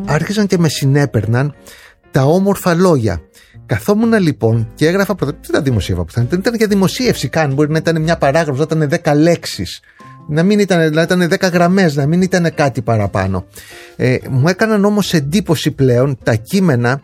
Άρχισαν 0.05 0.47
και 0.47 0.57
με 0.57 0.67
συνέπαιρναν 0.69 1.55
τα 2.15 2.23
όμορφα 2.23 2.73
λόγια. 2.73 3.21
Καθόμουν 3.65 4.13
λοιπόν 4.13 4.67
και 4.75 4.87
έγραφα 4.87 5.15
πρώτα. 5.15 5.37
Δεν 5.41 5.51
τα 5.51 5.61
δημοσίευα 5.61 6.03
πουθενά. 6.03 6.27
Δεν 6.29 6.39
ήταν 6.39 6.55
για 6.55 6.67
δημοσίευση 6.67 7.27
καν. 7.27 7.53
Μπορεί 7.53 7.71
να 7.71 7.77
ήταν 7.77 8.01
μια 8.01 8.17
παράγραφος, 8.17 8.67
να 8.67 8.85
ήταν 8.85 8.99
10 9.03 9.17
λέξεις. 9.17 9.79
Να 10.27 10.43
μην 10.43 10.59
ήταν, 10.59 10.93
να 10.93 11.01
ήταν 11.01 11.27
10 11.29 11.51
γραμμές, 11.51 11.95
να 11.95 12.05
μην 12.05 12.21
ήταν 12.21 12.53
κάτι 12.55 12.81
παραπάνω. 12.81 13.45
Ε, 13.95 14.17
μου 14.29 14.47
έκαναν 14.47 14.85
όμως 14.85 15.13
εντύπωση 15.13 15.71
πλέον 15.71 16.17
τα 16.23 16.35
κείμενα 16.35 17.01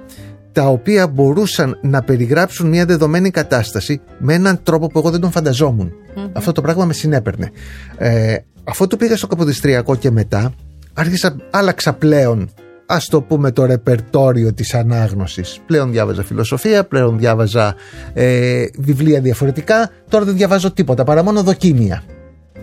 τα 0.51 0.67
οποία 0.67 1.07
μπορούσαν 1.07 1.79
να 1.81 2.01
περιγράψουν 2.01 2.69
μια 2.69 2.85
δεδομένη 2.85 3.29
κατάσταση 3.29 4.01
με 4.17 4.33
έναν 4.33 4.59
τρόπο 4.63 4.87
που 4.87 4.99
εγώ 4.99 5.09
δεν 5.09 5.19
τον 5.19 5.31
φανταζόμουν. 5.31 5.91
Αυτό 6.33 6.51
το 6.51 6.61
πράγμα 6.61 6.85
με 6.85 6.93
συνέπαιρνε. 6.93 7.51
Ε, 7.97 8.35
αφού 8.63 8.87
το 8.87 8.97
πήγα 8.97 9.17
στο 9.17 9.27
Καποδιστριακό 9.27 9.95
και 9.95 10.11
μετά, 10.11 10.53
άρχισα, 10.93 11.35
άλλαξα 11.49 11.93
πλέον 11.93 12.49
ας 12.91 13.07
το 13.07 13.21
πούμε 13.21 13.51
το 13.51 13.65
ρεπερτόριο 13.65 14.53
της 14.53 14.73
ανάγνωσης. 14.73 15.59
Πλέον 15.65 15.91
διάβαζα 15.91 16.23
φιλοσοφία, 16.23 16.83
πλέον 16.83 17.17
διάβαζα 17.17 17.75
ε, 18.13 18.65
βιβλία 18.77 19.21
διαφορετικά, 19.21 19.89
τώρα 20.09 20.25
δεν 20.25 20.35
διαβάζω 20.35 20.71
τίποτα 20.71 21.03
παρά 21.03 21.23
μόνο 21.23 21.43
δοκίμια. 21.43 22.03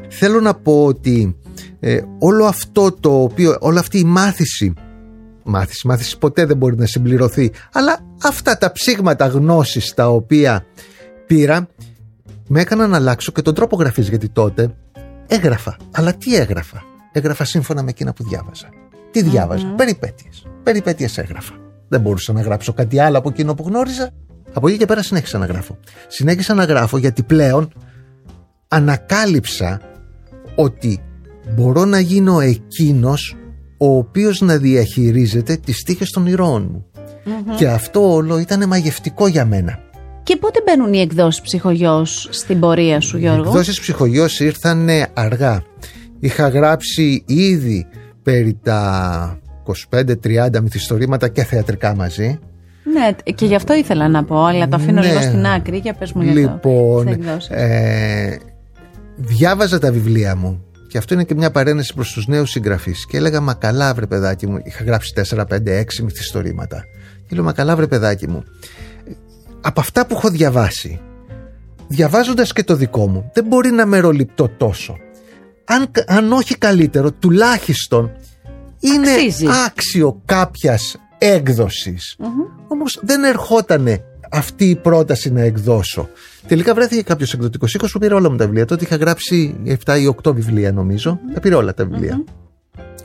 Θέλω 0.08 0.40
να 0.40 0.54
πω 0.54 0.84
ότι 0.84 1.36
ε, 1.80 2.00
όλο 2.18 2.44
αυτό 2.44 2.92
το 2.92 3.22
οποίο, 3.22 3.56
όλη 3.60 3.78
αυτή 3.78 3.98
η 3.98 4.04
μάθηση 4.04 4.72
μάθηση, 5.42 5.86
μάθηση 5.86 6.18
ποτέ 6.18 6.44
δεν 6.44 6.56
μπορεί 6.56 6.76
να 6.76 6.86
συμπληρωθεί 6.86 7.52
αλλά 7.72 7.98
αυτά 8.22 8.58
τα 8.58 8.72
ψήγματα 8.72 9.26
γνώσης 9.26 9.94
τα 9.94 10.08
οποία 10.08 10.66
πήρα 11.26 11.68
με 12.48 12.60
έκαναν 12.60 12.90
να 12.90 12.96
αλλάξω 12.96 13.32
και 13.32 13.42
τον 13.42 13.54
τρόπο 13.54 13.76
γραφής 13.76 14.08
γιατί 14.08 14.28
τότε 14.28 14.74
έγραφα, 15.26 15.76
αλλά 15.90 16.14
τι 16.14 16.36
έγραφα; 16.36 16.82
Έγραφα 17.12 17.44
σύμφωνα 17.44 17.82
με 17.82 17.90
εκείνα 17.90 18.12
που 18.12 18.24
διάβαζα 18.28 18.68
τι 19.10 19.22
διάβαζα, 19.22 19.72
mm-hmm. 19.72 19.76
περιπέτειες 19.76 20.46
περιπέτειες 20.62 21.18
έγραφα 21.18 21.54
δεν 21.88 22.00
μπορούσα 22.00 22.32
να 22.32 22.40
γράψω 22.40 22.72
κάτι 22.72 22.98
άλλο 22.98 23.18
από 23.18 23.28
εκείνο 23.28 23.54
που 23.54 23.64
γνώριζα 23.66 24.10
από 24.52 24.68
εκεί 24.68 24.76
και 24.76 24.86
πέρα 24.86 25.02
συνέχισα 25.02 25.38
να 25.38 25.46
γράφω 25.46 25.78
συνέχισα 26.08 26.54
να 26.54 26.64
γράφω 26.64 26.98
γιατί 26.98 27.22
πλέον 27.22 27.72
ανακάλυψα 28.68 29.80
ότι 30.54 31.02
μπορώ 31.54 31.84
να 31.84 32.00
γίνω 32.00 32.40
εκείνος 32.40 33.36
ο 33.78 33.96
οποίος 33.96 34.40
να 34.40 34.56
διαχειρίζεται 34.56 35.56
τις 35.56 35.82
τύχες 35.82 36.10
των 36.10 36.26
ηρώων 36.26 36.68
μου. 36.70 36.86
Και 37.56 37.68
αυτό 37.68 38.12
όλο 38.12 38.38
ήταν 38.38 38.68
μαγευτικό 38.68 39.26
για 39.26 39.44
μένα. 39.44 39.78
Και 40.22 40.36
πότε 40.36 40.62
μπαίνουν 40.64 40.92
οι 40.92 41.00
εκδόσεις 41.00 41.40
ψυχογιός 41.40 42.28
στην 42.30 42.60
πορεία 42.60 43.00
σου 43.00 43.18
Γιώργο; 43.18 43.42
Οι 43.42 43.46
εκδόσεις 43.46 43.80
ψυχογιός 43.80 44.40
ήρθαν 44.40 44.88
αργά. 45.14 45.62
Είχα 46.20 46.48
γράψει 46.48 47.24
ήδη 47.26 47.86
περί 48.28 48.58
τα 48.62 49.38
25-30 49.90 50.60
μυθιστορήματα 50.62 51.28
και 51.28 51.44
θεατρικά 51.44 51.94
μαζί. 51.94 52.38
Ναι, 52.92 53.32
και 53.32 53.46
γι' 53.46 53.54
αυτό 53.54 53.74
ήθελα 53.74 54.08
να 54.08 54.24
πω, 54.24 54.44
αλλά 54.44 54.68
το 54.68 54.76
αφήνω 54.76 55.00
ναι. 55.00 55.06
λίγο 55.06 55.20
στην 55.20 55.46
άκρη 55.46 55.76
για 55.76 55.94
πες 55.94 56.12
μου 56.12 56.22
λοιπόν, 56.22 57.08
ε, 57.48 58.36
διάβαζα 59.16 59.78
τα 59.78 59.92
βιβλία 59.92 60.36
μου 60.36 60.64
και 60.88 60.98
αυτό 60.98 61.14
είναι 61.14 61.24
και 61.24 61.34
μια 61.34 61.50
παρένεση 61.50 61.94
προς 61.94 62.12
τους 62.12 62.26
νέους 62.26 62.50
συγγραφείς. 62.50 63.06
Και 63.06 63.16
έλεγα, 63.16 63.40
Μα 63.40 63.54
καλά, 63.54 63.94
βρε 63.94 64.06
παιδάκι 64.06 64.46
μου. 64.46 64.58
Είχα 64.62 64.84
γράψει 64.84 65.12
4, 65.16 65.44
5, 65.46 65.78
6 65.78 66.02
μυθιστορήματα. 66.02 66.84
Και 67.28 67.34
λέω, 67.34 67.44
Μα 67.44 67.52
καλά, 67.52 67.76
βρε 67.76 67.86
παιδάκι 67.86 68.28
μου. 68.28 68.44
Από 69.60 69.80
αυτά 69.80 70.06
που 70.06 70.14
έχω 70.14 70.28
διαβάσει, 70.28 71.00
διαβάζοντας 71.88 72.52
και 72.52 72.64
το 72.64 72.74
δικό 72.76 73.08
μου, 73.08 73.30
δεν 73.34 73.44
μπορεί 73.44 73.70
να 73.70 73.86
μεροληπτώ 73.86 74.48
τόσο. 74.48 74.96
Αν, 75.68 75.90
αν 76.06 76.32
όχι 76.32 76.58
καλύτερο, 76.58 77.12
τουλάχιστον 77.12 78.10
είναι 78.80 79.10
άξιο 79.66 80.22
κάποιας 80.24 80.96
έκδοσης. 81.18 82.16
Mm-hmm. 82.18 82.64
Όμως 82.68 83.00
δεν 83.02 83.24
ερχότανε 83.24 84.04
αυτή 84.30 84.64
η 84.64 84.76
πρόταση 84.76 85.32
να 85.32 85.40
εκδώσω. 85.40 86.08
Τελικά 86.46 86.74
βρέθηκε 86.74 87.02
κάποιος 87.02 87.32
εκδοτικός 87.32 87.74
οίκος 87.74 87.92
που 87.92 87.98
πήρε 87.98 88.14
όλα 88.14 88.30
μου 88.30 88.36
τα 88.36 88.44
βιβλία. 88.44 88.64
Τότε 88.64 88.84
είχα 88.84 88.96
γράψει 88.96 89.56
7 89.84 89.98
ή 90.00 90.14
8 90.22 90.34
βιβλία, 90.34 90.72
νομίζω. 90.72 91.20
Τα 91.34 91.40
πήρε 91.40 91.54
όλα 91.54 91.74
τα 91.74 91.84
βιβλια 91.84 92.24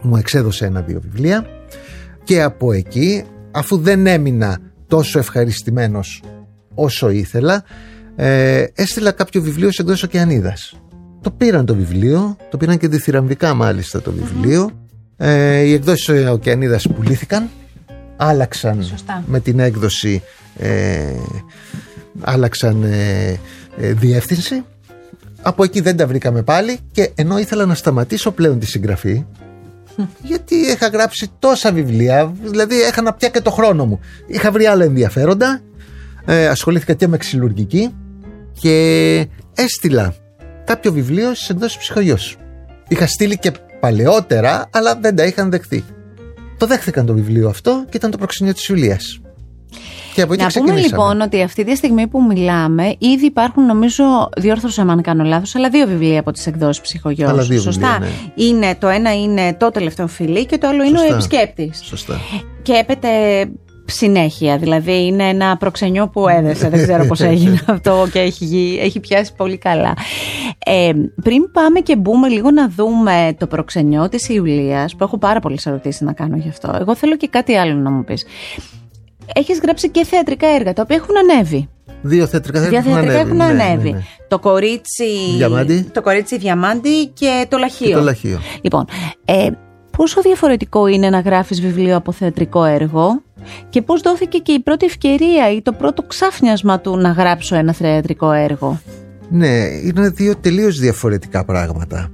Μου 0.01 0.17
εξέδωσε 0.17 0.65
ένα-δύο 0.65 1.00
βιβλία. 1.01 1.46
Και 2.24 2.41
από 2.41 2.72
εκεί, 2.72 3.24
αφού 3.51 3.77
δεν 3.77 4.08
έμεινα 4.08 4.58
τόσο 4.88 5.20
ευχαριστημένος 5.20 6.24
όσο 6.74 7.10
ήθελα, 7.10 7.63
ε, 8.15 8.65
έστειλα 8.74 9.12
κάποιο 9.12 9.41
βιβλίο 9.41 9.72
σε 9.72 9.82
εκδόσεις 9.82 10.03
Οκεανίδα. 10.03 10.53
Το 11.24 11.32
πήραν 11.32 11.65
το 11.65 11.75
βιβλίο, 11.75 12.38
το 12.50 12.58
πήραν 12.58 12.77
και 12.77 12.88
διθυραμβικά 12.88 13.53
μάλιστα 13.53 14.01
το 14.01 14.12
βιβλίο. 14.12 14.70
Ε, 15.18 15.60
οι 15.60 15.74
εκδόσεις 15.74 16.27
Οκεανίδα 16.30 16.80
πουλήθηκαν, 16.96 17.50
άλλαξαν 18.18 18.86
με 19.25 19.39
την 19.39 19.60
έκδοση 19.60 20.22
ε, 20.58 21.13
άλλαξαν 22.22 22.84
ε, 22.84 23.39
ε, 23.77 23.94
διεύθυνση. 23.94 24.63
Από 25.42 25.63
εκεί 25.63 25.82
δεν 25.82 25.98
τα 25.98 26.08
βρήκαμε 26.08 26.42
πάλι 26.42 26.80
και 26.92 27.12
ενώ 27.15 27.38
ήθελα 27.38 27.65
να 27.65 27.75
σταματήσω 27.75 28.32
πλέον 28.32 28.60
τη 28.60 28.65
συγγραφή 28.65 29.25
γιατί 30.22 30.56
είχα 30.56 30.88
γράψει 30.88 31.32
τόσα 31.39 31.72
βιβλία 31.72 32.34
δηλαδή 32.42 32.82
έχανα 32.82 33.13
πια 33.13 33.30
και 33.30 33.42
το 33.42 33.51
χρόνο 33.51 33.86
μου. 33.86 34.00
Είχα 34.27 34.51
βρει 34.51 34.65
άλλα 34.65 34.84
ενδιαφέροντα 34.84 35.62
ε, 36.25 36.48
ασχολήθηκα 36.48 36.94
και 36.94 37.08
με 37.08 37.18
ξυλουργική 37.18 37.94
και 38.60 39.27
έστειλα 39.56 40.15
κάποιο 40.65 40.91
βιβλίο 40.91 41.34
στις 41.34 41.50
εκδόσεις 41.50 41.77
ψυχογιός 41.77 42.38
είχα 42.88 43.08
στείλει 43.08 43.38
και 43.38 43.51
παλαιότερα 43.79 44.70
αλλά 44.72 44.96
δεν 44.96 45.15
τα 45.15 45.25
είχαν 45.25 45.50
δεχθεί 45.50 45.84
το 46.58 46.65
δέχθηκαν 46.65 47.05
το 47.05 47.13
βιβλίο 47.13 47.50
αυτό 47.50 47.86
και 47.89 47.98
ήταν 47.98 48.12
το 48.12 48.17
προξενείο 48.17 48.53
της 48.53 48.67
Ιουλίας 48.67 49.22
και 50.13 50.25
να 50.25 50.48
πούμε 50.48 50.79
λοιπόν 50.79 51.22
ότι 51.22 51.41
αυτή 51.41 51.63
τη 51.63 51.75
στιγμή 51.75 52.08
που 52.08 52.24
μιλάμε, 52.24 52.96
ήδη 52.98 53.25
υπάρχουν 53.25 53.65
νομίζω, 53.65 54.29
διόρθωσα 54.38 54.82
αν 54.82 55.01
κάνω 55.01 55.24
λάθος, 55.24 55.55
αλλά 55.55 55.70
δύο 55.70 55.88
βιβλία 55.88 56.20
από 56.20 56.32
τις 56.32 56.48
εκδόσεις 56.48 56.82
ψυχογειό. 56.82 57.43
Σωστά. 57.60 58.00
ναι. 58.00 58.08
είναι, 58.36 58.75
το 58.79 58.88
ένα 58.88 59.13
είναι 59.13 59.55
το 59.60 59.72
τελευταίο 59.72 60.08
φιλί 60.08 60.46
και 60.46 60.58
το 60.58 60.67
άλλο 60.67 60.84
είναι 60.84 61.00
ο 61.00 61.13
επισκέπτης. 61.13 61.82
Σωστά. 61.84 62.20
Και 62.62 62.74
έπεται 62.74 63.10
συνέχεια. 63.85 64.57
Δηλαδή 64.57 65.05
είναι 65.05 65.23
ένα 65.23 65.57
προξενιό 65.57 66.07
που 66.07 66.27
έδεσε. 66.27 66.69
δεν 66.69 66.83
ξέρω 66.83 67.05
πώς 67.05 67.19
έγινε 67.31 67.59
αυτό 67.67 68.07
και 68.11 68.19
έχει, 68.19 68.79
έχει 68.81 68.99
πιάσει 68.99 69.33
πολύ 69.35 69.57
καλά. 69.57 69.93
Ε, 70.65 70.91
πριν 71.23 71.51
πάμε 71.51 71.79
και 71.79 71.95
μπούμε 71.95 72.27
λίγο 72.27 72.51
να 72.51 72.69
δούμε 72.69 73.35
το 73.37 73.47
προξενιό 73.47 74.09
της 74.09 74.29
Ιουλίας, 74.29 74.95
που 74.95 75.03
έχω 75.03 75.17
πάρα 75.17 75.39
πολλές 75.39 75.65
ερωτήσεις 75.65 76.01
να 76.01 76.13
κάνω 76.13 76.37
γι' 76.37 76.49
αυτό. 76.49 76.77
Εγώ 76.79 76.95
θέλω 76.95 77.17
και 77.17 77.27
κάτι 77.27 77.55
άλλο 77.55 77.73
να 77.73 77.89
μου 77.89 78.03
πεις 78.03 78.25
έχεις 79.33 79.59
γράψει 79.59 79.89
και 79.89 80.05
θεατρικά 80.05 80.47
έργα, 80.47 80.73
τα 80.73 80.81
οποία 80.81 80.95
έχουν 80.95 81.15
ανέβει. 81.17 81.69
Δύο 82.01 82.27
θεατρικά 82.27 82.63
έργα 82.63 82.77
έχουν, 82.77 82.93
ανέβει. 82.93 83.15
Έχουν 83.15 83.35
ναι, 83.35 83.43
ανέβει. 83.43 83.91
Ναι, 83.91 83.97
ναι. 83.97 84.03
Το 84.27 84.39
κορίτσι 84.39 85.05
Διαμάντη. 85.37 85.89
Το 85.93 86.01
κορίτσι 86.01 86.37
Διαμάντη 86.37 87.07
και 87.07 87.45
το 87.49 87.57
Λαχείο. 87.57 87.87
Και 87.87 87.93
το 87.93 88.01
Λαχείο. 88.01 88.39
Λοιπόν, 88.61 88.85
ε, 89.25 89.49
πόσο 89.97 90.21
διαφορετικό 90.21 90.87
είναι 90.87 91.09
να 91.09 91.19
γράφεις 91.19 91.61
βιβλίο 91.61 91.95
από 91.95 92.11
θεατρικό 92.11 92.63
έργο; 92.63 93.21
Και 93.69 93.81
πώς 93.81 94.01
δόθηκε 94.01 94.38
και 94.38 94.51
η 94.51 94.59
πρώτη 94.59 94.85
ευκαιρία 94.85 95.51
ή 95.51 95.62
το 95.62 95.71
πρώτο 95.71 96.03
ξάφνιασμα 96.03 96.79
του 96.79 96.97
να 96.97 97.12
γράψω 97.12 97.55
ένα 97.55 97.73
θεατρικό 97.73 98.31
έργο; 98.31 98.81
Ναι, 99.29 99.57
είναι 99.83 100.09
δύο 100.09 100.35
τελείως 100.35 100.79
διαφορετικά 100.79 101.45
πράγματα. 101.45 102.09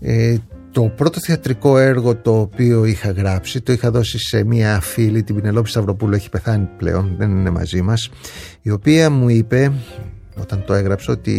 Ε, 0.00 0.36
το 0.70 0.82
πρώτο 0.82 1.20
θεατρικό 1.20 1.78
έργο 1.78 2.16
το 2.16 2.40
οποίο 2.40 2.84
είχα 2.84 3.10
γράψει 3.10 3.60
το 3.60 3.72
είχα 3.72 3.90
δώσει 3.90 4.18
σε 4.18 4.44
μία 4.44 4.80
φίλη, 4.80 5.22
την 5.22 5.34
Πινελόπη 5.34 5.68
Σταυροπούλου, 5.68 6.14
έχει 6.14 6.28
πεθάνει 6.28 6.68
πλέον, 6.76 7.14
δεν 7.18 7.30
είναι 7.30 7.50
μαζί 7.50 7.82
μας, 7.82 8.10
η 8.62 8.70
οποία 8.70 9.10
μου 9.10 9.28
είπε 9.28 9.72
όταν 10.40 10.64
το 10.66 10.74
έγραψα 10.74 11.12
ότι 11.12 11.32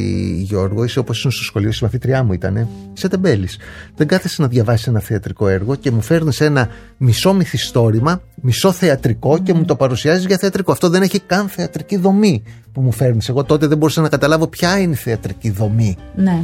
Γιώργο 0.44 0.84
είσαι 0.84 1.00
όπως 1.00 1.18
ήσουν 1.18 1.32
στο 1.32 1.44
σχολείο, 1.44 1.70
η 1.70 1.74
συμμαθήτριά 1.74 2.24
μου 2.24 2.34
ήταν, 2.34 2.68
είσαι 2.94 3.08
τεμπέλης. 3.08 3.58
Δεν 3.96 4.08
κάθεσαι 4.08 4.42
να 4.42 4.48
διαβάσεις 4.48 4.88
ένα 4.88 5.00
θεατρικό 5.00 5.48
έργο 5.48 5.76
και 5.76 5.92
μου 5.92 6.02
φέρνεις 6.02 6.42
ένα 6.42 6.70
μισό 6.98 7.34
μυθιστόρημα, 7.34 8.22
μισό 8.36 8.72
θεατρικό 8.72 9.38
και 9.44 9.54
μου 9.54 9.66
το 9.66 9.76
παρουσιάζεις 9.76 10.26
για 10.26 10.38
θεατρικό. 10.38 10.72
Αυτό 10.72 10.90
δεν 10.90 11.02
έχει 11.02 11.20
καν 11.20 11.48
θεατρική 11.48 11.98
δομή 11.98 12.44
που 12.72 12.82
μου 12.82 12.92
φέρνεις. 12.92 13.30
Εγώ 13.30 13.44
τότε 13.44 13.68
δεν 13.68 13.78
μπορούσα 13.78 14.02
να 14.02 14.10
καταλάβω 14.10 14.48
ποια 14.48 14.80
είναι 14.80 14.94
η 14.94 14.96
θεατρική 14.96 15.50
δομή. 15.50 15.98
Ναι. 16.16 16.44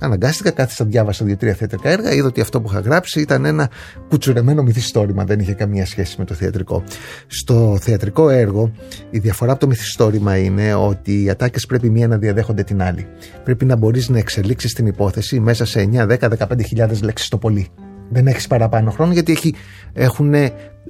Αναγκάστηκα, 0.00 0.50
κάθισα, 0.50 0.84
διάβασα 0.84 1.24
δύο-τρία 1.24 1.54
θεατρικά 1.54 1.90
έργα. 1.90 2.12
Είδα 2.12 2.26
ότι 2.26 2.40
αυτό 2.40 2.60
που 2.60 2.68
είχα 2.70 2.80
γράψει 2.80 3.20
ήταν 3.20 3.44
ένα 3.44 3.70
κουτσουρεμένο 4.08 4.62
μυθιστόρημα, 4.62 5.24
δεν 5.24 5.40
είχε 5.40 5.52
καμία 5.52 5.86
σχέση 5.86 6.14
με 6.18 6.24
το 6.24 6.34
θεατρικό. 6.34 6.84
Στο 7.26 7.78
θεατρικό 7.80 8.28
έργο, 8.28 8.72
η 9.10 9.18
διαφορά 9.18 9.50
από 9.50 9.60
το 9.60 9.66
μυθιστόρημα 9.66 10.36
είναι 10.36 10.74
ότι 10.74 11.22
οι 11.22 11.30
ατάκες 11.30 11.66
πρέπει 11.66 11.90
μία 11.90 12.08
να 12.08 12.16
διαδέχονται 12.16 12.62
την 12.62 12.82
άλλη. 12.82 13.06
Πρέπει 13.44 13.64
να 13.64 13.76
μπορείς 13.76 14.08
να 14.08 14.18
εξελίξεις 14.18 14.72
την 14.72 14.86
υπόθεση 14.86 15.40
μέσα 15.40 15.64
σε 15.64 15.88
9, 15.92 16.06
10, 16.06 16.28
15 16.28 17.02
λέξεις 17.02 17.28
το 17.28 17.38
πολύ. 17.38 17.68
Δεν 18.12 18.26
έχεις 18.26 18.46
παραπάνω 18.46 18.90
χρόνο 18.90 19.12
γιατί 19.12 19.32
έχει, 19.32 19.54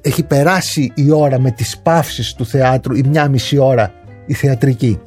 έχει 0.01 0.23
περάσει 0.23 0.93
η 0.95 1.11
ώρα 1.11 1.41
με 1.41 1.51
τις 1.51 1.79
παύσεις 1.79 2.35
του 2.35 2.47
θεάτρου 2.47 2.95
ή 2.95 3.05
μια 3.09 3.29
μισή 3.29 3.59
ώρα 3.59 3.93
η 4.27 4.35
θεατρική. 4.35 4.99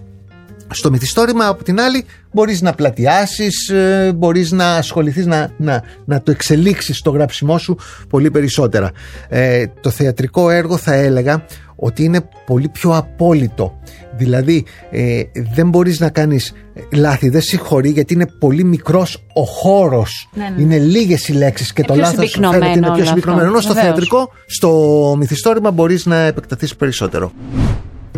Στο 0.70 0.90
μυθιστόρημα 0.90 1.48
από 1.48 1.64
την 1.64 1.80
άλλη 1.82 2.06
μπορείς 2.32 2.62
να 2.62 2.74
πλατιάσεις, 2.74 3.70
ε, 3.70 4.14
μπορείς 4.16 4.52
να 4.52 4.76
ασχοληθείς 4.76 5.26
να, 5.26 5.52
να, 5.58 5.84
να 6.06 6.22
το 6.22 6.32
εξελίξεις 6.32 7.02
το 7.02 7.10
γράψιμό 7.10 7.58
σου 7.58 7.78
πολύ 8.10 8.32
περισσότερα. 8.32 8.92
Ε, 9.30 9.66
το 9.82 9.90
θεατρικό 9.90 10.50
έργο 10.50 10.78
θα 10.78 10.94
έλεγα 10.94 11.46
ότι 11.76 12.04
είναι 12.04 12.30
πολύ 12.46 12.70
πιο 12.70 12.96
απόλυτο. 12.96 13.80
Δηλαδή 14.18 14.66
ε, 14.92 15.22
δεν 15.54 15.70
μπορείς 15.70 16.00
να 16.00 16.10
κάνεις 16.10 16.54
λάθη, 16.92 17.30
δεν 17.30 17.42
συγχωρεί 17.42 17.90
γιατί 17.90 18.14
είναι 18.14 18.28
πολύ 18.40 18.64
μικρός 18.64 19.26
ο 19.34 19.44
χώρος. 19.44 20.30
Ναι, 20.34 20.50
ναι. 20.56 20.62
Είναι 20.62 20.78
λίγες 20.78 21.28
οι 21.28 21.34
λέξεις 21.34 21.74
και 21.74 21.84
το 21.84 21.96
λάθος 21.96 22.40
φαίνεται 22.42 22.78
είναι 22.78 22.92
πιο 22.96 23.06
συμπυκνωμένο. 23.06 23.48
Ενώ 23.48 23.62
στο 23.62 23.74
θεατρικό, 23.74 24.32
στο 24.46 25.16
μυθιστόρημα 25.18 25.72
μπορείς 25.72 26.06
να 26.06 26.18
επεκταθείς 26.18 26.76
περισσότερο. 26.76 27.32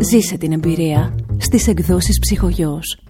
Ζήσε 0.00 0.36
την 0.36 0.52
εμπειρία 0.52 1.14
στις 1.36 1.68
εκδόσεις 1.68 2.18
ψυχογιός. 2.20 3.00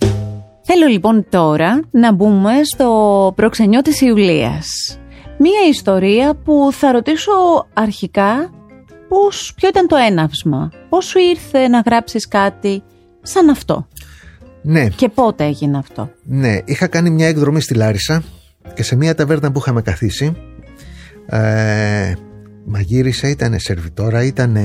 Θέλω 0.62 0.86
λοιπόν 0.86 1.26
τώρα 1.28 1.80
να 1.90 2.12
μπούμε 2.14 2.52
στο 2.74 3.32
προξενιό 3.36 3.82
της 3.82 4.00
Ιουλίας. 4.00 4.66
Μία 5.38 5.68
ιστορία 5.68 6.34
που 6.44 6.68
θα 6.72 6.92
ρωτήσω 6.92 7.32
αρχικά 7.72 8.50
πώς, 9.08 9.52
ποιο 9.56 9.68
ήταν 9.68 9.86
το 9.86 9.96
έναυσμα. 9.96 10.70
Πώς 10.88 11.04
σου 11.04 11.18
ήρθε 11.18 11.68
να 11.68 11.82
γράψεις 11.86 12.28
κάτι 12.28 12.82
σαν 13.22 13.48
αυτό; 13.48 13.88
Ναι. 14.62 14.88
Και 14.88 15.08
πότε 15.08 15.44
έγινε 15.44 15.78
αυτό; 15.78 16.10
Ναι, 16.22 16.58
είχα 16.64 16.86
κάνει 16.86 17.10
μια 17.10 17.26
εκδρομή 17.26 17.60
στη 17.60 17.74
Λάρισα 17.74 18.22
και 18.74 18.82
σε 18.82 18.96
μια 18.96 19.14
ταβέρνα 19.14 19.52
που 19.52 19.58
είχαμε 19.58 19.82
καθίσει 19.82 20.36
ε, 21.26 22.12
μαγείρισε, 22.64 23.28
ήταν 23.28 23.58
σερβιτόρα, 23.58 24.24
ήταν 24.24 24.56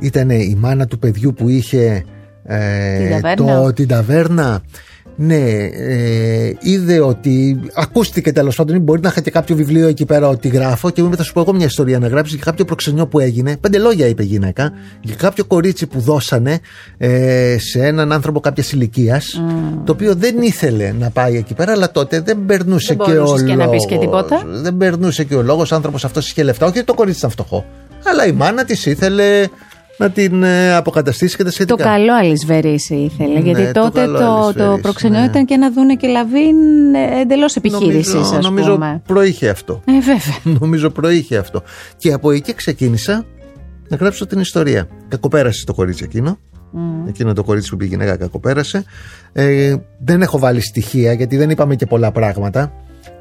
ήτανε 0.00 0.34
η 0.34 0.56
μάνα 0.60 0.86
του 0.86 0.98
παιδιού 0.98 1.34
που 1.34 1.48
είχε 1.48 2.04
ε, 2.44 2.98
Την 2.98 3.10
ταβέρνα. 3.10 3.62
το, 3.62 3.72
την 3.72 3.88
ταβέρνα. 3.88 4.62
Ναι, 5.22 5.36
ε, 5.72 6.52
είδε 6.60 7.00
ότι 7.00 7.60
ακούστηκε 7.74 8.32
τέλος 8.32 8.56
πάντων. 8.56 8.76
ή 8.76 8.78
Μπορεί 8.78 9.00
να 9.00 9.08
είχα 9.08 9.20
και 9.20 9.30
κάποιο 9.30 9.56
βιβλίο 9.56 9.88
εκεί 9.88 10.04
πέρα 10.04 10.28
ότι 10.28 10.48
γράφω 10.48 10.90
και 10.90 11.00
μου 11.00 11.06
είπε: 11.06 11.16
Θα 11.16 11.22
σου 11.22 11.32
πω 11.32 11.40
εγώ 11.40 11.52
μια 11.52 11.64
ιστορία 11.66 11.98
να 11.98 12.06
γράψεις 12.06 12.34
για 12.34 12.44
κάποιο 12.44 12.64
προξενιό 12.64 13.06
που 13.06 13.18
έγινε. 13.18 13.56
Πέντε 13.60 13.78
λόγια 13.78 14.06
είπε 14.06 14.22
η 14.22 14.26
γυναίκα. 14.26 14.72
Για 15.00 15.14
κάποιο 15.14 15.44
κορίτσι 15.44 15.86
που 15.86 16.00
δώσανε 16.00 16.58
ε, 16.98 17.56
σε 17.58 17.86
έναν 17.86 18.12
άνθρωπο 18.12 18.40
κάποιας 18.40 18.72
ηλικίας. 18.72 19.42
Το 19.84 19.92
οποίο 19.92 20.14
δεν 20.14 20.42
ήθελε 20.42 20.94
να 20.98 21.10
πάει 21.10 21.36
εκεί 21.36 21.54
πέρα, 21.54 21.72
αλλά 21.72 21.90
τότε 21.90 22.20
δεν 22.20 22.44
περνούσε 22.46 22.94
Δεν 22.94 23.06
και 23.06 23.18
ο 23.18 23.22
μπορούσες 23.24 23.46
και 23.48 23.54
να 23.54 23.68
πεις 23.68 23.86
και 23.86 23.94
λόγος. 23.94 24.04
τίποτα. 24.06 24.42
Δεν 24.62 24.76
περνούσε 24.76 25.24
και 25.24 25.34
ο 25.34 25.42
λόγος. 25.42 25.72
Ο 25.72 25.74
άνθρωπος 25.74 26.04
αυτός 26.04 26.30
είχε 26.30 26.42
λεφτά. 26.42 26.66
Όχι 26.66 26.76
ότι 26.76 26.86
το 26.86 26.94
κορίτσι 26.94 27.18
ήταν 27.18 27.30
φτωχό. 27.30 27.64
Αλλά 28.04 28.26
η 28.26 28.32
μάνα 28.32 28.64
της 28.64 28.86
ήθελε 28.86 29.44
να 30.00 30.10
την 30.10 30.42
ε, 30.42 30.74
αποκαταστήσει 30.74 31.36
και 31.36 31.42
τα 31.42 31.48
Το 31.48 31.54
σχετικά. 31.54 31.84
καλό 31.84 32.14
Αλυσβερίση 32.14 32.94
ήθελε. 32.94 33.32
Ναι, 33.32 33.40
γιατί 33.40 33.72
το 33.72 33.80
τότε 33.80 34.00
καλό 34.00 34.18
το, 34.18 34.18
το, 34.18 34.24
Αλυσβερίση, 34.42 34.80
προξενιό 34.80 35.18
ναι. 35.18 35.24
ήταν 35.24 35.44
και 35.44 35.56
να 35.56 35.72
δούνε 35.72 35.94
και 35.94 36.06
λαβήν 36.06 36.56
εντελώς 37.20 37.56
επιχείρησης, 37.56 38.14
νομίζω, 38.14 38.36
ας 38.36 38.44
νομίζω 38.44 38.72
πούμε. 38.72 39.02
προείχε 39.06 39.48
αυτό. 39.48 39.82
Ε, 39.84 39.92
βέβαια. 39.92 40.38
Νομίζω 40.60 40.90
προείχε 40.90 41.36
αυτό. 41.36 41.62
Και 41.96 42.12
από 42.12 42.30
εκεί 42.30 42.54
ξεκίνησα 42.54 43.24
να 43.88 43.96
γράψω 43.96 44.26
την 44.26 44.40
ιστορία. 44.40 44.88
Κακοπέρασε 45.08 45.64
το 45.64 45.74
κορίτσι 45.74 46.04
εκείνο. 46.04 46.38
Εκείνο 47.08 47.32
το 47.32 47.44
κορίτσι 47.44 47.70
που 47.70 47.76
πήγε 47.76 47.90
γυναίκα 47.90 48.16
κακοπέρασε. 48.16 48.84
Ε, 49.32 49.74
δεν 49.98 50.22
έχω 50.22 50.38
βάλει 50.38 50.60
στοιχεία 50.60 51.12
γιατί 51.12 51.36
δεν 51.36 51.50
είπαμε 51.50 51.74
και 51.74 51.86
πολλά 51.86 52.12
πράγματα. 52.12 52.72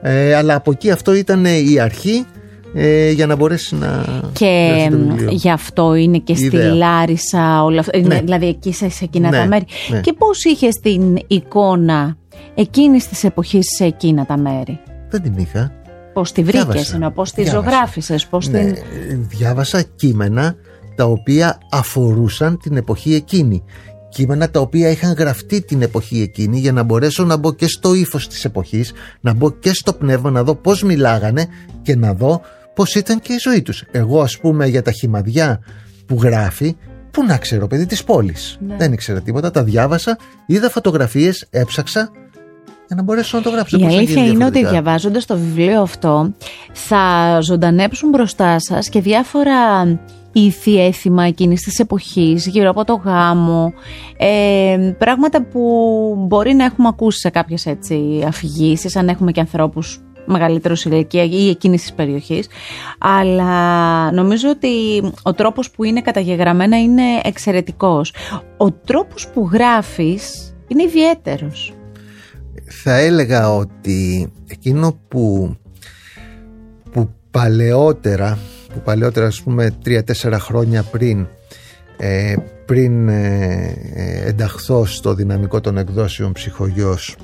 Ε, 0.02 0.34
αλλά 0.34 0.56
από 0.56 0.72
εκεί 0.72 0.92
αυτό 0.92 1.14
ήταν 1.14 1.46
η 1.46 1.80
αρχή 1.80 2.26
ε, 2.74 3.12
για 3.12 3.26
να 3.26 3.36
μπορέσει 3.36 3.76
να. 3.76 4.06
Και 4.34 4.46
γραφτεί 4.70 4.90
το 4.90 4.98
μ, 4.98 5.10
βιβλίο. 5.10 5.30
γι' 5.32 5.50
αυτό 5.52 5.94
είναι 5.96 6.18
και 6.18 6.32
Η 6.32 6.36
στη 6.36 6.46
ιδέα. 6.46 6.74
Λάρισα 6.74 7.64
όλα 7.64 7.80
αυτά. 7.80 7.98
Ναι. 7.98 8.20
Δηλαδή 8.22 8.48
εκεί 8.48 8.74
σε, 8.74 8.90
σε 8.90 9.04
εκείνα 9.04 9.30
Ναι, 9.30 9.38
τα 9.38 9.46
μέρη. 9.46 9.66
ναι. 9.90 10.00
Και 10.00 10.14
πώς 10.14 10.44
είχε 10.44 10.68
την 10.82 11.18
εικόνα 11.28 12.18
εκείνης 12.56 13.08
της 13.08 13.24
εποχής 13.24 13.66
σε 13.78 13.84
εκείνα 13.86 14.26
τα 14.26 14.38
μέρη; 14.38 14.80
Δεν 15.10 15.22
την 15.22 15.34
είχα. 15.38 15.72
Πώς 16.14 16.32
τη 16.32 16.42
βρήκες, 16.44 16.64
Διάβασα. 16.66 16.96
ενώ 16.96 17.12
πώς 17.12 17.32
τη 17.32 17.42
Διάβασα. 17.44 17.70
ζωγράφησες, 17.70 18.26
πώς 18.28 18.48
Ναι, 18.48 18.60
την. 18.60 18.68
ε, 18.70 19.16
διάβασα 19.16 19.82
κείμενα 19.96 20.56
τα 20.96 21.06
οποία 21.06 21.58
αφορούσαν 21.72 22.58
την 22.58 22.78
εποχή 22.78 23.14
εκείνη. 23.14 23.64
Κείμενα 24.10 24.50
τα 24.50 24.60
οποία 24.60 24.90
είχαν 24.90 25.14
γραφτεί 25.18 25.62
την 25.62 25.82
εποχή 25.82 26.22
εκείνη 26.22 26.60
για 26.60 26.72
να 26.72 26.84
μπορέσω 26.84 27.24
να 27.24 27.38
μπω 27.38 27.54
και 27.54 27.68
στο 27.68 27.94
ύφος 27.94 28.28
της 28.28 28.46
εποχής, 28.46 28.92
να 29.22 29.34
μπω 29.34 29.52
και 29.52 29.74
στο 29.74 29.94
πνεύμα, 29.94 30.30
να 30.32 30.44
δω 30.44 30.56
πώς 30.56 30.84
μιλάγανε 30.84 31.46
και 31.82 31.96
να 31.96 32.14
δω 32.14 32.42
πώς 32.80 32.96
ήταν 32.96 33.20
και 33.20 33.34
η 33.34 33.38
ζωή 33.38 33.62
τους. 33.62 33.84
Εγώ 33.92 34.22
ας 34.22 34.38
πούμε 34.38 34.68
για 34.68 34.82
τα 34.82 34.92
χυμαδιά 34.92 35.60
που 36.06 36.20
γράφει, 36.22 36.76
πού 37.12 37.24
να 37.24 37.38
ξέρω 37.38 37.68
παιδί 37.68 37.86
της 37.86 38.04
πόλης. 38.04 38.58
Ναι. 38.68 38.76
Δεν 38.76 38.94
ήξερα 38.94 39.22
τίποτα, 39.22 39.52
τα 39.52 39.64
διάβασα, 39.64 40.18
είδα 40.46 40.70
φωτογραφίες, 40.70 41.48
έψαξα 41.50 42.12
για 42.88 42.96
να 42.96 43.04
μπορέσω 43.04 43.38
να 43.38 43.44
το 43.44 43.50
γράψω. 43.50 43.78
Η 43.78 43.82
Πώς 43.82 43.92
να 43.92 43.98
αλήθεια 43.98 44.14
γίνει 44.16 44.34
είναι 44.34 44.46
ότι 44.46 44.54
διαφορετικά. 44.54 44.70
διαβάζοντας 44.70 45.26
το 45.26 45.38
βιβλίο 45.38 45.82
αυτό 45.82 46.34
θα 46.74 47.38
ζωντανέψουν 47.42 48.10
μπροστά 48.10 48.60
σας 48.60 48.90
και 48.90 49.02
διάφορα 49.02 49.84
ήθη 50.32 50.86
έθιμα 50.86 51.24
εκείνης 51.24 51.62
της 51.62 51.80
εποχής 51.80 52.48
γύρω 52.48 52.70
από 52.70 52.84
το 52.84 53.02
γάμο 53.06 53.74
ε, 54.18 54.94
πράγματα 54.98 55.44
που 55.44 55.62
μπορεί 56.28 56.54
να 56.54 56.64
έχουμε 56.64 56.88
ακούσει 56.88 57.20
σε 57.20 57.30
κάποιες 57.30 57.66
έτσι 57.66 58.24
αφηγήσεις 58.28 58.96
αν 58.96 59.08
έχουμε 59.08 59.32
και 59.32 59.40
ανθρώπους 59.40 60.02
μεγαλύτερου 60.30 60.76
σε 60.76 60.90
ηλικία 60.90 61.24
ή 61.24 61.50
εκείνης 61.50 61.82
της 61.82 61.94
περιοχής. 61.94 62.48
Αλλά 62.98 64.12
νομίζω 64.12 64.50
ότι 64.50 64.70
ο 65.24 65.34
τρόπος 65.34 65.72
που 65.72 65.84
είναι 65.84 66.02
καταγεγραμμένα 66.02 66.82
είναι 66.82 67.04
εξαιρετικός. 67.24 68.14
Ο 68.58 68.72
τρόπος 68.72 69.28
που 69.28 69.50
γράφεις 69.54 70.54
είναι 70.68 70.84
ιδιαίτερος. 70.84 71.74
Θα 72.84 72.98
έλεγα 72.98 73.56
ότι 73.56 74.32
εκείνο 74.48 75.00
που, 75.08 75.56
που 76.92 77.10
παλαιότερα 77.32 78.38
που 78.74 78.82
παλαιότερα 78.82 79.26
ας 79.26 79.42
πούμε 79.42 79.78
3-4 79.86 80.02
χρόνια 80.40 80.84
πριν 80.84 81.28
ε, 81.98 82.36
πριν 82.66 83.10
ε, 83.10 83.76
ε, 83.94 84.28
ενταχθώ 84.28 84.86
στο 84.86 85.14
δυναμικό 85.14 85.62
των 85.62 85.78
εκδόσεων 85.78 86.32
ψυχογιός 86.32 87.16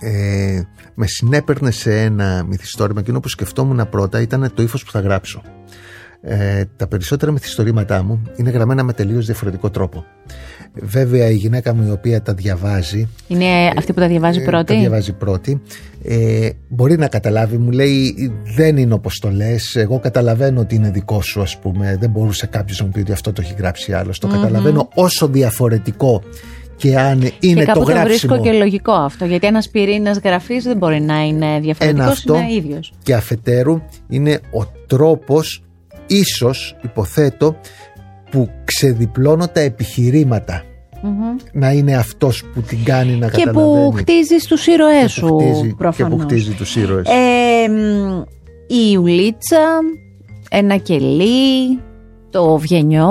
ε, 0.00 0.62
με 1.00 1.06
συνέπαιρνε 1.06 1.70
σε 1.70 2.00
ένα 2.00 2.44
μυθιστόρημα 2.48 3.00
εκείνο 3.00 3.20
που 3.20 3.28
σκεφτόμουν 3.28 3.88
πρώτα 3.88 4.20
ήταν 4.20 4.50
το 4.54 4.62
ύφος 4.62 4.84
που 4.84 4.90
θα 4.90 5.00
γράψω 5.00 5.42
ε, 6.20 6.64
τα 6.76 6.86
περισσότερα 6.86 7.32
μυθιστορήματά 7.32 8.02
μου 8.02 8.22
είναι 8.36 8.50
γραμμένα 8.50 8.82
με 8.82 8.92
τελείως 8.92 9.26
διαφορετικό 9.26 9.70
τρόπο 9.70 10.04
βέβαια 10.74 11.30
η 11.30 11.34
γυναίκα 11.34 11.74
μου 11.74 11.88
η 11.88 11.90
οποία 11.90 12.22
τα 12.22 12.34
διαβάζει 12.34 13.08
Είναι 13.28 13.72
αυτή 13.76 13.92
που 13.92 14.00
τα 14.00 14.06
διαβάζει 14.08 14.40
ε, 14.40 14.44
πρώτη; 14.44 14.74
Τα 14.74 14.80
διαβάζει 14.80 15.12
πρώτη. 15.12 15.62
Ε, 16.04 16.48
μπορεί 16.68 16.98
να 16.98 17.08
καταλάβει, 17.08 17.56
μου 17.56 17.70
λέει 17.70 18.14
δεν 18.56 18.76
είναι 18.76 18.94
όπως 18.94 19.18
το 19.18 19.30
λες, 19.30 19.76
εγώ 19.76 19.98
καταλαβαίνω 19.98 20.60
ότι 20.60 20.74
είναι 20.74 20.90
δικό 20.90 21.22
σου 21.22 21.40
ας 21.42 21.58
πούμε, 21.58 21.96
δεν 22.00 22.10
μπορούσε 22.10 22.46
κάποιος 22.46 22.78
να 22.78 22.84
μου 22.84 22.90
πει 22.90 23.00
ότι 23.00 23.12
αυτό 23.12 23.32
το 23.32 23.40
έχει 23.44 23.54
γράψει 23.58 23.92
άλλος. 23.92 24.18
Το 24.18 24.28
καταλαβαίνω 24.28 24.88
όσο 24.94 25.28
διαφορετικό 25.28 26.22
και 26.78 26.98
αν 26.98 27.20
είναι 27.40 27.60
και 27.60 27.66
το 27.66 27.72
κάπου 27.72 27.78
το 27.78 27.84
γράψιμο 27.84 28.04
βρίσκω 28.34 28.40
και 28.40 28.52
λογικό 28.52 28.92
αυτό. 28.92 29.24
Γιατί 29.24 29.46
ένας 29.46 29.68
πυρήνας 29.70 30.18
γραφής 30.24 30.64
δεν 30.64 30.76
μπορεί 30.76 31.00
να 31.00 31.20
είναι 31.26 31.58
διαφορετικός, 31.60 32.04
Ένα 32.04 32.12
αυτό. 32.12 32.34
είναι 32.36 32.52
ίδιος. 32.52 32.92
και 33.02 33.14
αφετέρου 33.14 33.80
είναι 34.08 34.40
ο 34.50 34.64
τρόπος 34.86 35.62
ίσως 36.06 36.76
υποθέτω 36.82 37.56
που 38.30 38.50
ξεδιπλώνω 38.64 39.48
τα 39.48 39.60
επιχειρήματα 39.60 40.62
να 41.52 41.70
είναι 41.72 41.96
αυτός 41.96 42.44
που 42.54 42.60
την 42.60 42.84
κάνει 42.84 43.12
να 43.12 43.28
Και 43.30 43.42
καταλαβαίνει 43.44 43.84
που 43.90 43.92
χτίζει 43.96 44.36
του 44.48 44.70
ήρωές 44.72 45.02
και 45.02 45.08
σου 45.08 45.26
που 45.26 45.38
χτίζει, 45.38 45.68
και 45.68 45.74
προφανώς. 45.78 46.12
που 46.18 46.18
χτίζει 46.22 46.52
τους 46.52 46.76
ήρωες 46.76 47.06
Ε, 47.08 47.68
μ, 47.68 48.20
η 48.66 48.90
Ιουλίτσα, 48.92 49.60
ένα 50.50 50.76
κελί, 50.76 51.78
το 52.30 52.56
Βιενιό, 52.56 53.08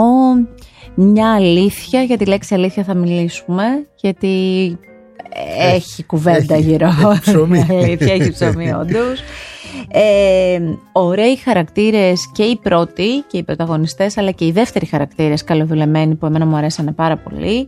μια 0.99 1.33
αλήθεια, 1.33 2.01
για 2.03 2.17
τη 2.17 2.25
λέξη 2.25 2.53
αλήθεια 2.55 2.83
θα 2.83 2.93
μιλήσουμε, 2.93 3.63
γιατί 3.95 4.27
έχει 5.59 6.03
κουβέντα 6.03 6.55
έχει- 6.55 6.63
γύρω. 6.69 6.87
έχει 7.11 7.19
ψωμί. 7.21 7.65
αλήθεια, 7.69 8.13
έχει 8.13 8.31
ψωμί 8.31 8.71
όντως. 8.71 9.21
Ε, 9.91 10.59
ωραίοι 10.91 11.35
χαρακτήρες 11.35 12.29
και 12.31 12.43
οι 12.43 12.55
πρώτοι 12.63 13.23
και 13.27 13.37
οι 13.37 13.43
πρωταγωνιστές 13.43 14.17
αλλά 14.17 14.31
και 14.31 14.45
οι 14.45 14.51
δεύτεροι 14.51 14.85
χαρακτήρες 14.85 15.43
καλοδουλεμένοι 15.43 16.15
που 16.15 16.25
εμένα 16.25 16.45
μου 16.45 16.55
αρέσανε 16.55 16.91
πάρα 16.91 17.17
πολύ 17.17 17.67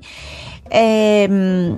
ε, 0.69 1.27
μ, 1.27 1.73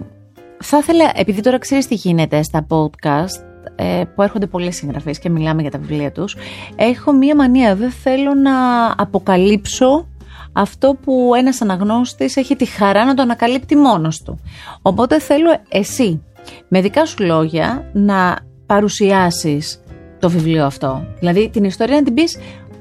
θα 0.64 0.78
ήθελα, 0.78 1.12
επειδή 1.16 1.42
τώρα 1.42 1.58
ξέρεις 1.60 1.88
τι 1.88 1.96
γίνεται 1.96 2.44
στα 2.44 2.68
podcast 2.70 3.44
ε, 3.76 4.04
που 4.16 4.22
έρχονται 4.22 4.46
πολλοί 4.48 4.72
συγγραφείς 4.72 5.20
και 5.20 5.30
μιλάμε 5.30 5.62
για 5.62 5.72
τα 5.72 5.78
βιβλία 5.78 6.12
τους 6.12 6.36
έχω 6.76 7.12
μία 7.14 7.36
μανία, 7.36 7.76
δεν 7.76 7.92
θέλω 7.92 8.34
να 8.34 8.52
αποκαλύψω 8.98 10.08
αυτό 10.54 10.98
που 11.04 11.32
ένας 11.38 11.62
αναγνώστης 11.62 12.36
έχει 12.36 12.56
τη 12.56 12.66
χαρά 12.66 13.06
να 13.06 13.14
το 13.14 13.22
ανακαλύπτει 13.22 13.76
μόνος 13.76 14.22
του. 14.22 14.40
Οπότε 14.82 15.20
θέλω 15.20 15.60
εσύ 15.70 16.22
με 16.68 16.82
δικά 16.82 17.06
σου 17.06 17.24
λόγια 17.24 17.90
να 17.94 18.38
παρουσιάσεις 18.66 19.84
το 20.20 20.30
βιβλίο 20.30 20.66
αυτό. 20.66 21.08
Δηλαδή 21.20 21.50
την 21.50 21.64
ιστορία 21.64 21.96
να 21.96 22.04
την 22.04 22.14
πεις 22.14 22.38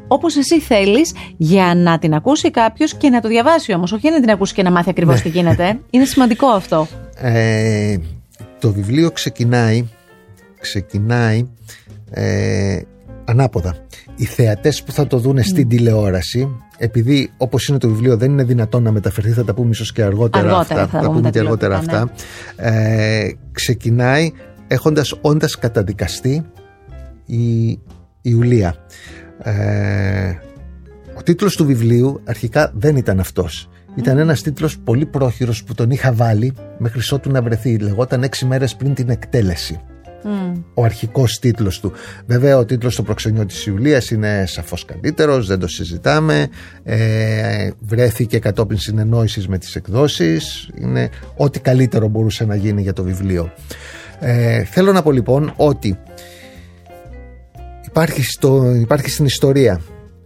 όπως 0.08 0.36
εσύ 0.36 0.60
θέλεις 0.60 1.14
για 1.36 1.74
να 1.74 1.98
την 1.98 2.14
ακούσει 2.14 2.50
κάποιος 2.50 2.94
και 2.94 3.08
να 3.08 3.20
το 3.20 3.28
διαβάσει 3.28 3.72
όμως. 3.72 3.92
Όχι 3.92 4.10
να 4.10 4.20
την 4.20 4.30
ακούσει 4.30 4.54
και 4.54 4.62
να 4.62 4.70
μάθει 4.70 4.90
ακριβώς 4.90 5.20
τι 5.20 5.28
γίνεται. 5.28 5.80
Είναι 5.90 6.04
σημαντικό 6.04 6.46
αυτό. 6.46 6.86
Ε, 7.14 7.96
το 8.60 8.72
βιβλίο 8.72 9.10
ξεκινάει 9.10 9.88
ξεκινάει 10.60 11.48
ε, 12.10 12.80
ανάποδα. 13.30 13.74
Οι 14.16 14.24
θεατές 14.24 14.82
που 14.82 14.92
θα 14.92 15.06
το 15.06 15.18
δούνε 15.18 15.42
στην 15.42 15.68
τηλεόραση 15.68 16.48
επειδή 16.78 17.30
όπως 17.36 17.68
είναι 17.68 17.78
το 17.78 17.88
βιβλίο 17.88 18.16
δεν 18.16 18.30
είναι 18.30 18.44
δυνατόν 18.44 18.82
να 18.82 18.92
μεταφερθεί 18.92 19.30
θα 19.30 19.44
τα 19.44 19.54
πούμε 19.54 19.70
ίσως 19.70 19.92
και 19.92 20.02
αργότερα, 20.02 20.48
Αργότερα 20.48 20.82
αυτά, 20.82 20.98
θα 20.98 21.04
δούμε 21.04 21.12
πούμε 21.12 21.22
τα 21.22 21.30
και 21.30 21.38
αργότερα 21.38 21.78
τηλεοπτικά, 21.78 22.14
αυτά. 22.56 22.76
ε, 22.76 23.30
ξεκινάει 23.52 24.32
έχοντας 24.66 25.14
όντας 25.20 25.58
καταδικαστεί 25.58 26.44
η 27.26 27.78
Ιουλία 28.22 28.74
ε, 29.42 30.38
ο 31.18 31.22
τίτλος 31.22 31.56
του 31.56 31.66
βιβλίου 31.66 32.20
αρχικά 32.24 32.72
δεν 32.74 32.96
ήταν 32.96 33.20
αυτός. 33.20 33.68
Ήταν 33.94 34.18
ένας 34.18 34.42
τίτλος 34.42 34.78
πολύ 34.78 35.06
πρόχειρος 35.06 35.64
που 35.64 35.74
τον 35.74 35.90
είχα 35.90 36.12
βάλει 36.12 36.54
μέχρι 36.78 37.00
ότου 37.10 37.30
να 37.30 37.42
βρεθεί. 37.42 37.78
Λεγόταν 37.78 38.22
έξι 38.22 38.46
μέρες 38.46 38.76
πριν 38.76 38.94
την 38.94 39.08
εκτέλεση. 39.10 39.80
Ο 40.74 40.84
αρχικός 40.84 41.38
τίτλος 41.38 41.80
του. 41.80 41.92
Βέβαια 42.26 42.58
ο 42.58 42.64
τίτλος 42.64 42.92
στο 42.92 43.02
προξενιό 43.02 43.46
της 43.46 43.66
Ιουλίας 43.66 44.10
είναι 44.10 44.44
σαφώς 44.46 44.84
καλύτερος, 44.84 45.46
δεν 45.46 45.58
το 45.58 45.68
συζητάμε. 45.68 46.48
Ε, 46.82 47.70
βρέθηκε 47.80 48.38
κατόπιν 48.38 48.78
συνεννόησης 48.78 49.48
με 49.48 49.58
τις 49.58 49.76
εκδόσεις. 49.76 50.70
Είναι 50.80 51.10
ό,τι 51.36 51.60
καλύτερο 51.60 52.08
μπορούσε 52.08 52.44
να 52.44 52.54
γίνει 52.54 52.82
για 52.82 52.92
το 52.92 53.02
βιβλίο. 53.02 53.52
Ε, 54.20 54.64
θέλω 54.64 54.92
να 54.92 55.02
πω 55.02 55.12
λοιπόν 55.12 55.52
ότι 55.56 55.98
υπάρχει, 57.86 58.22
στο, 58.22 58.74
υπάρχει 58.74 59.10
στην 59.10 59.24
ιστορία 59.24 59.80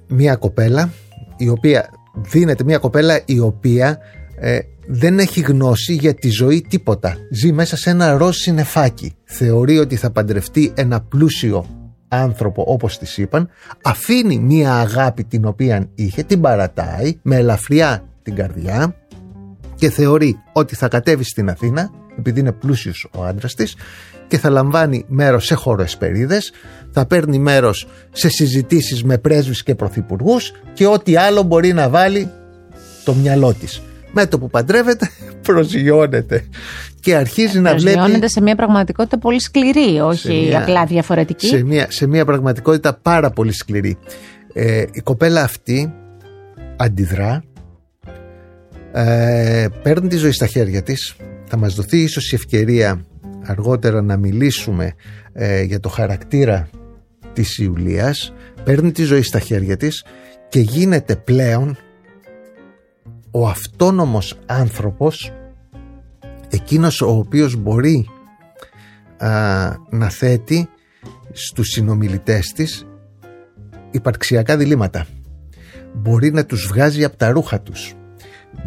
μία 0.09 0.37
κοπέλα 0.37 0.91
η 1.37 1.49
οποία 1.49 1.91
δίνεται 2.15 2.65
μία 2.65 2.79
κοπέλα 2.79 3.21
η 3.25 3.39
οποία 3.39 3.99
ε, 4.37 4.59
δεν 4.87 5.19
έχει 5.19 5.41
γνώση 5.41 5.95
για 5.95 6.15
τη 6.15 6.29
ζωή 6.29 6.67
τίποτα. 6.69 7.17
Ζει 7.31 7.53
μέσα 7.53 7.77
σε 7.77 7.91
ένα 7.91 8.17
ροζ 8.17 8.37
συννεφάκι. 8.37 9.15
Θεωρεί 9.25 9.79
ότι 9.79 9.97
θα 9.97 10.11
παντρευτεί 10.11 10.73
ένα 10.75 11.01
πλούσιο 11.01 11.67
άνθρωπο 12.09 12.65
όπως 12.67 12.99
της 12.99 13.19
είπαν. 13.19 13.49
Αφήνει 13.83 14.39
μία 14.39 14.75
αγάπη 14.75 15.25
την 15.25 15.45
οποία 15.45 15.89
είχε, 15.95 16.23
την 16.23 16.41
παρατάει 16.41 17.19
με 17.23 17.37
ελαφριά 17.37 18.05
την 18.23 18.35
καρδιά 18.35 18.97
και 19.75 19.91
θεωρεί 19.91 20.37
ότι 20.53 20.75
θα 20.75 20.89
κατέβει 20.89 21.25
στην 21.25 21.49
Αθήνα 21.49 21.91
επειδή 22.19 22.41
είναι 22.41 22.53
πλούσιος 22.53 23.09
ο 23.17 23.25
άντρας 23.25 23.55
της 23.55 23.77
και 24.29 24.39
θα 24.39 24.51
λαμβάνει 24.51 25.05
μέρος 25.09 25.45
σε 25.45 25.55
χωροεσπερίδες, 25.55 26.53
θα 26.91 27.07
παίρνει 27.07 27.39
μέρος 27.39 27.87
σε 28.13 28.29
συζητήσεις 28.29 29.05
με 29.05 29.19
πρέσβεις 29.19 29.63
και 29.63 29.75
πρωθυπουργούς 29.75 30.53
και 30.75 30.87
ό,τι 30.87 31.17
άλλο 31.17 31.43
μπορεί 31.43 31.73
να 31.73 31.89
βάλει 31.89 32.31
το 33.05 33.15
μυαλό 33.15 33.55
της 33.55 33.83
με 34.15 34.27
το 34.27 34.39
που 34.39 34.51
παντρεύεται 34.51 35.11
προσγειώνεται 35.47 36.45
και 37.01 37.15
αρχίζει 37.15 37.61
να 37.61 37.75
βλέπει. 37.75 37.97
Προσγειώνεται 37.97 38.29
σε 38.29 38.41
μια 38.41 38.55
πραγματικότητα 38.57 39.19
πολύ 39.19 39.41
σκληρή, 39.41 40.01
όχι 40.01 40.47
μια, 40.49 40.59
απλά 40.59 40.85
διαφορετική. 40.85 41.47
Σε 41.47 41.63
μια, 41.63 41.87
σε 41.91 42.07
μια 42.07 42.25
πραγματικότητα 42.25 42.99
πάρα 43.03 43.31
πολύ 43.31 43.53
σκληρή. 43.53 43.99
Ε, 44.53 44.85
η 44.93 45.01
κοπέλα 45.01 45.43
αυτή 45.43 45.93
αντιδρά, 46.77 47.45
ε, 48.93 49.67
παίρνει 49.83 50.09
τη 50.09 50.17
ζωή 50.17 50.33
στα 50.33 50.47
χέρια 50.47 50.83
της, 50.83 51.17
θα 51.45 51.57
μας 51.57 51.75
δοθεί 51.75 51.99
ίσως 51.99 52.33
η 52.33 52.35
ευκαιρία 52.35 53.05
αργότερα 53.43 54.03
να 54.03 54.17
μιλήσουμε 54.17 54.95
ε, 55.33 55.63
για 55.63 55.81
το 55.81 55.89
χαρακτήρα 55.89 56.69
της 57.33 57.59
Ιουλίας, 57.59 58.33
παίρνει 58.65 58.93
τη 58.93 59.03
ζωή 59.03 59.23
στα 59.23 59.39
χέρια 59.39 59.77
της 59.77 60.05
και 60.49 60.61
γίνεται 60.61 61.17
πλέον 61.17 61.79
ο 63.37 63.49
αυτόνομος 63.49 64.39
άνθρωπος 64.47 65.33
εκείνος 66.51 67.01
ο 67.01 67.09
οποίος 67.09 67.57
μπορεί 67.57 68.09
να 69.91 70.09
θέτει 70.09 70.69
στους 71.33 71.69
συνομιλητές 71.69 72.53
της 72.53 72.87
υπαρξιακά 73.91 74.57
διλήμματα. 74.57 75.07
Μπορεί 75.93 76.33
να 76.33 76.45
τους 76.45 76.67
βγάζει 76.67 77.05
από 77.05 77.17
τα 77.17 77.29
ρούχα 77.31 77.61
τους. 77.61 77.95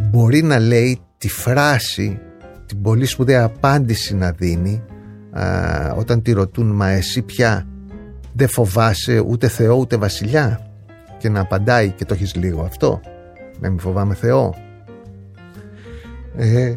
Μπορεί 0.10 0.42
να 0.42 0.60
λέει 0.60 1.00
τη 1.18 1.30
φράση 1.30 2.20
την 2.66 2.82
πολύ 2.82 3.06
σπουδαία 3.06 3.44
απάντηση 3.44 4.16
να 4.16 4.32
δίνει 4.32 4.84
όταν 5.98 6.22
τη 6.22 6.32
ρωτούν 6.32 6.76
μα 6.76 6.90
εσύ 6.90 7.22
πια 7.22 7.68
δεν 8.34 8.48
φοβάσαι 8.50 9.20
ούτε 9.20 9.48
Θεό 9.48 9.76
ούτε 9.76 9.98
βασιλιά 9.98 10.72
και 11.18 11.30
να 11.30 11.40
απαντάει 11.40 11.90
και 11.90 12.06
το 12.06 12.14
έχεις 12.14 12.36
λίγο 12.36 12.62
αυτό 12.62 13.02
να 13.60 13.70
μην 13.70 13.80
φοβάμαι 13.80 14.14
Θεό. 14.14 14.56
Ε, 16.36 16.76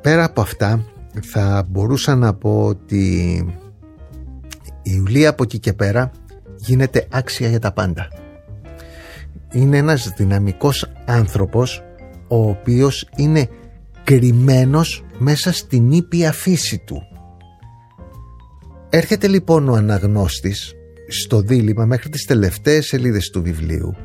πέρα 0.00 0.24
από 0.24 0.40
αυτά 0.40 0.84
θα 1.22 1.66
μπορούσα 1.68 2.14
να 2.14 2.34
πω 2.34 2.66
ότι 2.66 3.34
η 4.82 4.90
Ιουλία 4.94 5.28
από 5.28 5.42
εκεί 5.42 5.58
και 5.58 5.72
πέρα 5.72 6.10
γίνεται 6.56 7.06
άξια 7.10 7.48
για 7.48 7.58
τα 7.60 7.72
πάντα. 7.72 8.08
Είναι 9.52 9.76
ένας 9.76 10.12
δυναμικός 10.16 10.90
άνθρωπος 11.04 11.82
ο 12.28 12.48
οποίος 12.48 13.08
είναι 13.16 13.48
κρυμμένος 14.04 15.04
μέσα 15.18 15.52
στην 15.52 15.92
ήπια 15.92 16.32
φύση 16.32 16.78
του. 16.78 17.02
Έρχεται 18.90 19.28
λοιπόν 19.28 19.68
ο 19.68 19.74
αναγνώστης 19.74 20.74
στο 21.08 21.40
δίλημα 21.40 21.84
μέχρι 21.84 22.08
τις 22.08 22.24
τελευταίες 22.24 22.86
σελίδες 22.86 23.30
του 23.30 23.42
βιβλίου 23.42 23.96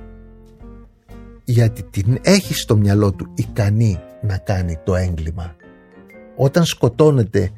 γιατί 1.51 1.83
την 1.83 2.17
έχει 2.21 2.53
στο 2.53 2.77
μυαλό 2.77 3.11
του 3.11 3.31
ικανή 3.35 3.99
να 4.21 4.37
κάνει 4.37 4.77
το 4.83 4.95
έγκλημα. 4.95 5.55
Όταν 6.35 6.65
σκοτώνεται 6.65 7.51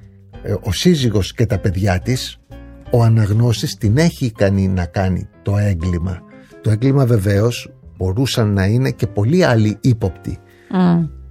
ε, 0.43 0.53
ο 0.61 0.71
σύζυγος 0.71 1.33
και 1.33 1.45
τα 1.45 1.59
παιδιά 1.59 1.99
της, 1.99 2.39
ο 2.91 3.03
αναγνώστης 3.03 3.77
την 3.77 3.97
έχει 3.97 4.25
ικανή 4.25 4.67
να 4.67 4.85
κάνει 4.85 5.27
το 5.41 5.57
έγκλημα. 5.57 6.21
Το 6.61 6.69
έγκλημα 6.69 7.05
βεβαίως 7.05 7.71
μπορούσαν 7.97 8.53
να 8.53 8.65
είναι 8.65 8.91
και 8.91 9.07
πολλοί 9.07 9.43
άλλοι 9.43 9.77
ύποπτοι. 9.81 10.39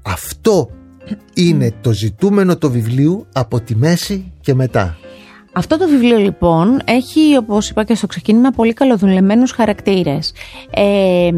Αυτό 0.03 0.70
είναι 1.35 1.72
το 1.81 1.92
ζητούμενο 1.92 2.57
του 2.57 2.70
βιβλίου 2.70 3.27
από 3.33 3.61
τη 3.61 3.77
μέση 3.77 4.33
και 4.40 4.55
μετά. 4.55 4.96
Αυτό 5.55 5.79
το 5.79 5.88
βιβλίο 5.88 6.18
λοιπόν 6.18 6.81
έχει 6.85 7.37
όπως 7.37 7.70
είπα 7.70 7.85
και 7.85 7.94
στο 7.94 8.07
ξεκίνημα 8.07 8.51
πολύ 8.51 8.72
καλοδουλεμένους 8.72 9.51
χαρακτήρες. 9.51 10.33
Ε, 10.70 11.31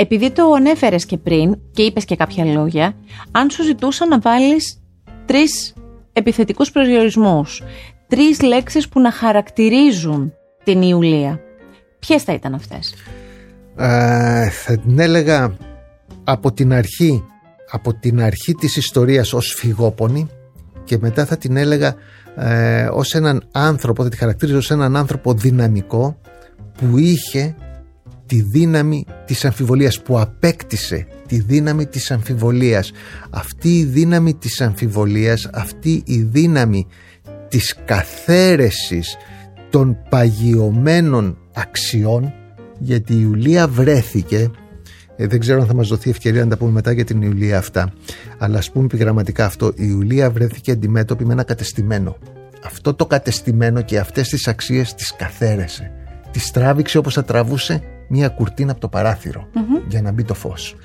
επειδή 0.00 0.30
το 0.30 0.52
ανέφερες 0.52 1.06
και 1.06 1.16
πριν 1.16 1.58
και 1.72 1.82
είπες 1.82 2.04
και 2.04 2.16
κάποια 2.16 2.44
λόγια, 2.44 2.94
αν 3.30 3.50
σου 3.50 3.62
ζητούσα 3.62 4.06
να 4.06 4.18
βάλεις 4.18 4.80
τρεις 5.26 5.74
επιθετικούς 6.12 6.70
προσδιορισμούς, 6.70 7.62
τρεις 8.06 8.40
λέξεις 8.40 8.88
που 8.88 9.00
να 9.00 9.12
χαρακτηρίζουν 9.12 10.32
την 10.64 10.82
Ιουλία, 10.82 11.40
ποιες 11.98 12.22
θα 12.22 12.32
ήταν 12.32 12.54
αυτές; 12.54 12.94
Ε, 13.76 14.48
θα 14.48 14.78
την 14.78 14.98
έλεγα 14.98 15.56
από 16.24 16.52
την 16.52 16.72
αρχή, 16.72 17.24
από 17.70 17.94
την 17.94 18.22
αρχή 18.22 18.54
της 18.54 18.76
ιστορίας 18.76 19.32
ως 19.32 19.54
φυγόπονη 19.58 20.28
και 20.84 20.98
μετά 21.00 21.26
θα 21.26 21.36
την 21.36 21.56
έλεγα 21.56 21.94
ε, 22.36 22.88
ως 22.92 23.14
έναν 23.14 23.48
άνθρωπο, 23.52 24.02
θα 24.02 24.08
τη 24.08 24.16
χαρακτηρίζω 24.16 24.58
ως 24.58 24.70
έναν 24.70 24.96
άνθρωπο 24.96 25.32
δυναμικό 25.32 26.20
που 26.78 26.98
είχε 26.98 27.54
τη 28.28 28.42
δύναμη 28.42 29.04
της 29.26 29.44
αμφιβολίας 29.44 30.02
που 30.02 30.18
απέκτησε 30.18 31.06
τη 31.26 31.40
δύναμη 31.40 31.86
της 31.86 32.10
αμφιβολίας. 32.10 32.92
Αυτή 33.30 33.78
η 33.78 33.84
δύναμη 33.84 34.34
της 34.34 34.60
αμφιβολίας 34.60 35.48
αυτή 35.52 36.02
η 36.06 36.22
δύναμη 36.22 36.86
της 37.48 37.76
καθαίρεσης 37.84 39.16
των 39.70 39.96
παγιωμένων 40.08 41.38
αξιών 41.54 42.32
γιατί 42.78 43.12
η 43.12 43.18
Ιουλία 43.20 43.68
βρέθηκε 43.68 44.50
ε, 45.16 45.26
δεν 45.26 45.40
ξέρω 45.40 45.60
αν 45.60 45.66
θα 45.66 45.74
μας 45.74 45.88
δοθεί 45.88 46.10
ευκαιρία 46.10 46.44
να 46.44 46.50
τα 46.50 46.56
πούμε 46.56 46.70
μετά 46.70 46.92
για 46.92 47.04
την 47.04 47.22
Ιουλία 47.22 47.58
αυτά 47.58 47.92
αλλά 48.38 48.58
ας 48.58 48.70
πούμε 48.70 48.84
επιγραμματικά 48.84 49.44
αυτό 49.44 49.66
η 49.66 49.72
Ιουλία 49.76 50.30
βρέθηκε 50.30 50.70
αντιμέτωπη 50.70 51.24
με 51.24 51.32
ένα 51.32 51.42
κατεστημένο. 51.42 52.16
Αυτό 52.64 52.94
το 52.94 53.06
κατεστημένο 53.06 53.82
και 53.82 53.98
αυτές 53.98 54.28
τις 54.28 54.48
αξίες 54.48 54.94
τις 54.94 55.14
καθαίρεσε. 55.16 55.92
Τις 56.30 56.50
τράβηξε 56.50 56.98
όπως 56.98 57.14
θα 57.14 57.24
τραβούσε 57.24 57.82
μία 58.08 58.28
κουρτίνα 58.28 58.70
από 58.72 58.80
το 58.80 58.88
παραθυρο 58.88 59.48
για 59.88 60.02
να 60.02 60.12
μπει 60.12 60.24
το 60.24 60.34
φως. 60.34 60.76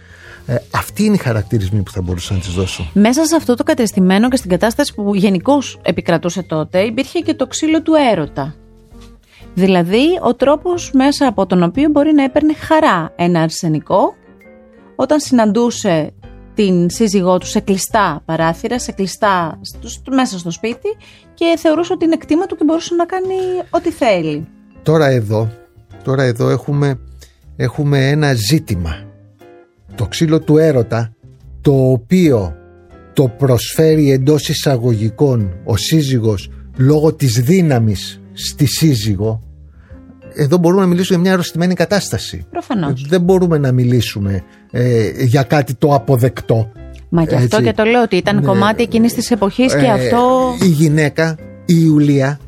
Ε, 0.46 0.56
αυτοί 0.72 1.04
είναι 1.04 1.16
οι 1.16 1.18
χαρακτηρισμοί 1.18 1.82
που 1.82 1.92
θα 1.92 2.02
μπορούσα 2.02 2.34
να 2.34 2.40
τις 2.40 2.54
δώσω. 2.54 2.90
Μέσα 2.94 3.26
σε 3.26 3.36
αυτό 3.36 3.56
το 3.56 3.64
κατεστημένο 3.64 4.30
και 4.30 4.36
στην 4.36 4.50
κατάσταση 4.50 4.94
που 4.94 5.16
γενικώς 5.16 5.80
επικρατούσε 5.84 6.42
τότε 6.42 6.80
υπήρχε 6.80 7.20
και 7.20 7.34
το 7.34 7.48
ξύλο 7.48 7.82
του 7.82 7.94
έρωτα. 8.12 8.56
Δηλαδή 9.54 10.06
ο 10.22 10.36
τρόπος 10.36 10.92
μέσα 10.94 11.28
από 11.28 11.46
τον 11.46 11.64
οποίο 11.64 11.90
μπορεί 11.90 12.14
να 12.14 12.24
έπαιρνε 12.24 12.54
χαρά 12.54 13.14
ένα 13.16 13.42
αρσενικό 13.42 14.16
όταν 14.96 15.20
συναντούσε 15.20 16.14
την 16.54 16.90
σύζυγό 16.90 17.38
του 17.38 17.46
σε 17.46 17.60
κλειστά 17.60 18.22
παράθυρα, 18.26 18.80
σε 18.80 18.92
κλειστά 18.92 19.60
μέσα 20.12 20.38
στο 20.40 20.52
σπίτι 20.52 20.98
και 21.34 21.56
θεωρούσε 21.58 21.94
ότι 21.94 22.06
είναι 22.06 22.18
κτήμα 22.18 22.46
του 22.46 22.56
και 22.56 22.64
μπορούσε 22.64 22.96
να 22.96 23.06
κάνει 23.06 23.36
ό,τι 23.70 23.92
θέλει. 23.92 24.48
Τώρα 24.84 25.06
εδώ, 25.06 25.50
τώρα 26.04 26.24
εδώ 26.24 26.50
έχουμε 26.50 27.00
έχουμε 27.64 28.10
ένα 28.10 28.34
ζήτημα. 28.34 29.04
Το 29.96 30.06
ξύλο 30.06 30.40
του 30.40 30.58
έρωτα, 30.58 31.14
το 31.62 31.92
οποίο 31.92 32.56
το 33.14 33.28
προσφέρει 33.28 34.12
εντός 34.12 34.50
εισαγωγικών 34.50 35.54
ο 35.64 35.78
σύζυγος 35.78 36.50
λόγω 36.78 37.14
της 37.14 37.42
δύναμης 37.42 38.22
στη 38.34 38.66
σύζυγο 38.66 39.42
εδώ 40.36 40.58
μπορούμε 40.58 40.82
να 40.82 40.88
μιλήσουμε 40.88 41.16
για 41.16 41.24
μια 41.24 41.34
αρρωστημένη 41.34 41.74
κατάσταση. 41.74 42.46
Προφανώς. 42.50 43.06
Δεν 43.08 43.22
μπορούμε 43.22 43.58
να 43.58 43.72
μιλήσουμε 43.72 44.44
ε, 44.72 45.24
για 45.24 45.44
κάτι 45.44 45.74
το 45.74 45.94
αποδεκτό. 45.94 46.72
Μα 47.10 47.26
και 47.26 47.36
αυτό 47.36 47.62
και 47.62 47.74
το 47.74 47.84
λέω 47.84 48.02
ότι 48.02 48.16
ήταν 48.16 48.36
ναι. 48.36 48.42
κομμάτι 48.42 48.84
εκείνης 48.84 49.14
της 49.14 49.32
εποχής 49.32 49.74
και 49.74 49.86
ε, 49.86 49.92
αυτό. 49.92 50.56
Η 50.62 50.68
γυναίκα, 50.68 51.38
η 51.66 51.76
Ιουλία, 51.78 52.40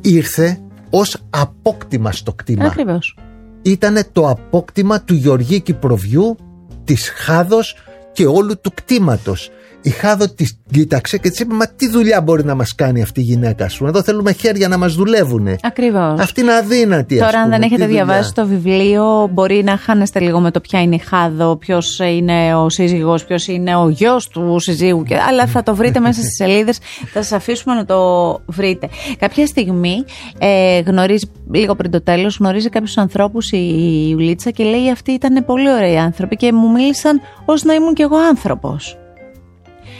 ήρθε 0.00 0.58
ως 0.90 1.16
απόκτημα 1.30 2.12
στο 2.12 2.32
κτήμα. 2.32 2.64
Ακριβώς 2.64 3.16
ήταν 3.62 4.02
το 4.12 4.28
απόκτημα 4.28 5.00
του 5.00 5.14
Γεωργίου 5.14 5.58
Κυπροβιού, 5.58 6.36
της 6.84 7.08
Χάδος 7.08 7.76
και 8.12 8.26
όλου 8.26 8.60
του 8.60 8.72
κτήματος. 8.74 9.50
Η 9.82 9.90
Χάδο 9.90 10.28
τη 10.28 10.44
κοίταξε 10.70 11.18
και 11.18 11.30
της 11.30 11.38
είπε: 11.38 11.54
Μα 11.54 11.66
τι 11.66 11.88
δουλειά 11.88 12.20
μπορεί 12.20 12.44
να 12.44 12.54
μας 12.54 12.74
κάνει 12.74 13.02
αυτή 13.02 13.20
η 13.20 13.22
γυναίκα 13.22 13.68
σου; 13.68 13.86
Εδώ 13.86 14.02
θέλουμε 14.02 14.32
χέρια 14.32 14.68
να 14.68 14.78
μας 14.78 14.94
δουλεύουν. 14.94 15.48
Ακριβώς. 15.62 16.20
Αυτή 16.20 16.40
είναι 16.40 16.54
αδύνατη. 16.54 17.18
Τώρα, 17.18 17.26
ας 17.26 17.32
πούμε, 17.32 17.42
αν 17.42 17.50
δεν 17.50 17.60
τι 17.60 17.66
έχετε 17.66 17.86
δουλειά. 17.86 18.04
διαβάσει 18.04 18.34
το 18.34 18.46
βιβλίο, 18.46 19.28
μπορεί 19.32 19.62
να 19.64 19.76
χάνεστε 19.76 20.20
λίγο 20.20 20.40
με 20.40 20.50
το 20.50 20.60
ποια 20.60 20.82
είναι 20.82 20.94
η 20.94 20.98
Χάδο, 20.98 21.56
ποιος 21.56 21.98
είναι 21.98 22.54
ο 22.54 22.68
σύζυγος, 22.68 23.24
ποιος 23.24 23.46
είναι 23.46 23.76
ο 23.76 23.88
γιος 23.88 24.28
του 24.28 24.56
συζύγου. 24.58 25.02
Και... 25.02 25.16
Αλλά 25.28 25.46
θα 25.46 25.62
το 25.62 25.74
βρείτε 25.74 26.00
μέσα 26.00 26.20
στις 26.20 26.34
σελίδες. 26.40 26.78
Θα 27.12 27.22
σας 27.22 27.32
αφήσουμε 27.32 27.74
να 27.74 27.84
το 27.84 27.98
βρείτε. 28.46 28.88
Κάποια 29.18 29.46
στιγμή, 29.46 30.04
ε, 30.38 30.80
γνωρίζει, 30.80 31.30
λίγο 31.52 31.74
πριν 31.74 31.90
το 31.90 32.02
τέλος, 32.02 32.36
γνωρίζει 32.36 32.68
κάποιους 32.68 32.96
ανθρώπους 32.96 33.52
η 33.52 34.06
Ιουλίτσα 34.10 34.50
και 34.50 34.64
λέει: 34.64 34.90
Αυτοί 34.90 35.12
ήταν 35.12 35.44
πολύ 35.44 35.70
ωραίοι 35.70 35.96
άνθρωποι 35.96 36.36
και 36.36 36.52
μου 36.52 36.70
μίλησαν 36.70 37.20
ως 37.44 37.64
να 37.64 37.74
ήμουν 37.74 37.94
κι 37.94 38.02
εγώ 38.02 38.16
άνθρωπος. 38.16 38.98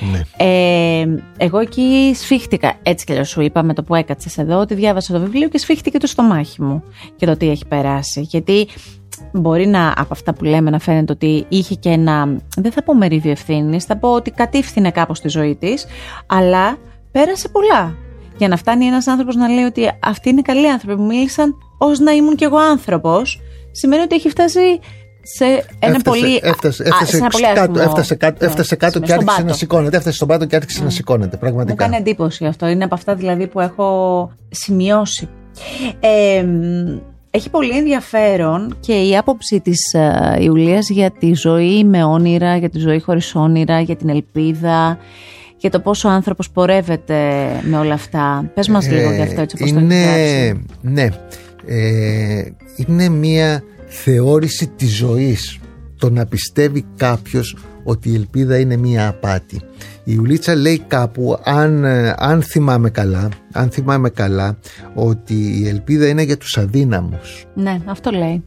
Ναι. 0.00 0.20
Ε, 0.36 1.06
εγώ 1.36 1.58
εκεί 1.58 2.12
σφίχτηκα. 2.14 2.74
Έτσι 2.82 3.04
κι 3.04 3.12
αλλιώς 3.12 3.28
σου 3.28 3.40
είπα 3.40 3.62
με 3.62 3.74
το 3.74 3.82
που 3.82 3.94
έκατσες 3.94 4.38
εδώ 4.38 4.58
ότι 4.58 4.74
διάβασα 4.74 5.12
το 5.12 5.20
βιβλίο 5.20 5.48
και 5.48 5.58
σφίχτηκε 5.58 5.98
το 5.98 6.06
στομάχι 6.06 6.62
μου 6.62 6.82
και 7.16 7.26
το 7.26 7.36
τι 7.36 7.48
έχει 7.48 7.66
περάσει. 7.66 8.20
Γιατί 8.20 8.68
μπορεί 9.32 9.66
να 9.66 9.88
από 9.88 10.08
αυτά 10.10 10.34
που 10.34 10.44
λέμε 10.44 10.70
να 10.70 10.78
φαίνεται 10.78 11.12
ότι 11.12 11.44
είχε 11.48 11.74
και 11.74 11.88
ένα. 11.88 12.40
Δεν 12.56 12.72
θα 12.72 12.82
πω 12.82 12.94
μερίδιο 12.94 13.30
ευθύνης, 13.30 13.84
θα 13.84 13.96
πω 13.96 14.12
ότι 14.12 14.30
κατήφθηνε 14.30 14.90
κάπως 14.90 15.20
τη 15.20 15.28
ζωή 15.28 15.56
της, 15.56 15.86
αλλά 16.26 16.78
πέρασε 17.12 17.48
πολλά. 17.48 17.96
Για 18.36 18.48
να 18.48 18.56
φτάνει 18.56 18.84
ένας 18.84 19.06
άνθρωπος 19.06 19.36
να 19.36 19.48
λέει 19.48 19.64
ότι 19.64 19.90
αυτοί 20.02 20.28
είναι 20.28 20.42
καλοί 20.42 20.70
άνθρωποι 20.70 20.96
που 20.96 21.02
μίλησαν 21.02 21.54
ως 21.78 21.98
να 21.98 22.12
ήμουν 22.12 22.36
κι 22.36 22.44
εγώ 22.44 22.56
άνθρωπος, 22.56 23.40
σημαίνει 23.70 24.02
ότι 24.02 24.14
έχει 24.14 24.28
φτάσει 24.28 24.80
σε 25.22 25.44
ένα 25.44 25.62
Έφτασε- 25.78 26.02
πολύ. 26.04 26.40
Έφτασε, 26.42 26.82
α, 26.82 26.86
έφτασε 26.86 27.10
σε 27.10 27.16
ένα 27.16 27.28
πολύ 27.28 27.44
κάτω, 27.44 27.60
άσχημο- 27.60 27.82
έφτασε 27.88 28.14
κάτω, 28.14 28.36
ναι, 28.40 28.46
έφτασε 28.50 28.76
κάτω 28.76 28.90
στον 28.92 29.02
και 29.02 29.12
άρχισε 29.12 29.30
πάτο. 29.36 29.46
να 29.48 29.52
σηκώνεται. 29.52 29.96
Έφτασε 29.96 30.16
στον 30.16 30.28
πάτο 30.28 30.44
και 30.44 30.56
άρχισε 30.56 30.84
να 30.84 30.90
σηκώνεται. 30.90 31.30
Μου 31.32 31.38
Πραγματικά. 31.40 31.84
κάνει 31.84 31.96
εντύπωση 31.96 32.44
αυτό. 32.44 32.68
Είναι 32.68 32.84
από 32.84 32.94
αυτά 32.94 33.14
δηλαδή 33.14 33.46
που 33.46 33.60
έχω 33.60 34.32
σημειώσει. 34.50 35.28
Ε, 36.00 36.42
μ, 36.42 36.98
έχει 37.30 37.50
πολύ 37.50 37.76
ενδιαφέρον 37.76 38.76
και 38.80 38.92
η 38.92 39.16
άποψη 39.16 39.60
της 39.60 39.92
ε, 39.92 40.36
Ιουλίας 40.40 40.88
για 40.90 41.10
τη 41.10 41.34
ζωή 41.34 41.84
με 41.84 42.04
όνειρα, 42.04 42.56
για 42.56 42.70
τη 42.70 42.78
ζωή 42.78 43.00
χωρίς 43.00 43.34
όνειρα, 43.34 43.80
για 43.80 43.96
την 43.96 44.08
ελπίδα, 44.08 44.98
για 45.56 45.70
το 45.70 45.80
πόσο 45.80 46.08
ο 46.08 46.12
άνθρωπος 46.12 46.50
πορεύεται 46.50 47.46
με 47.62 47.76
όλα 47.78 47.94
αυτά. 47.94 48.50
Πες 48.54 48.68
μας 48.68 48.88
λίγο 48.90 49.10
Ε, 49.10 49.14
για 49.14 49.24
αυτό 49.24 49.40
έτσι 49.40 49.56
όπως 49.58 49.72
το 49.72 49.78
είναι, 49.78 49.94
έχεις 49.94 50.32
γράψει. 50.32 50.64
Ναι. 50.80 51.08
Ε, 51.66 52.42
είναι 52.86 53.08
μια 53.08 53.62
θεώρηση 53.88 54.66
της 54.76 54.96
ζωής 54.96 55.58
το 55.98 56.10
να 56.10 56.26
πιστεύει 56.26 56.84
κάποιος 56.96 57.56
ότι 57.84 58.10
η 58.10 58.14
ελπίδα 58.14 58.58
είναι 58.58 58.76
μια 58.76 59.08
απάτη. 59.08 59.60
Η 60.04 60.12
Ιουλίτσα 60.14 60.54
λέει 60.54 60.82
κάπου, 60.86 61.38
αν, 61.44 61.84
ε, 61.84 62.14
αν 62.18 62.42
θυμάμαι 62.42 62.90
καλά, 62.90 63.28
αν 63.52 63.70
θυμάμαι 63.70 64.08
καλά, 64.08 64.58
ότι 64.94 65.34
η 65.34 65.68
ελπίδα 65.68 66.08
είναι 66.08 66.22
για 66.22 66.36
τους 66.36 66.58
αδύναμους. 66.58 67.46
Ναι, 67.54 67.80
αυτό 67.84 68.10
λέει. 68.10 68.42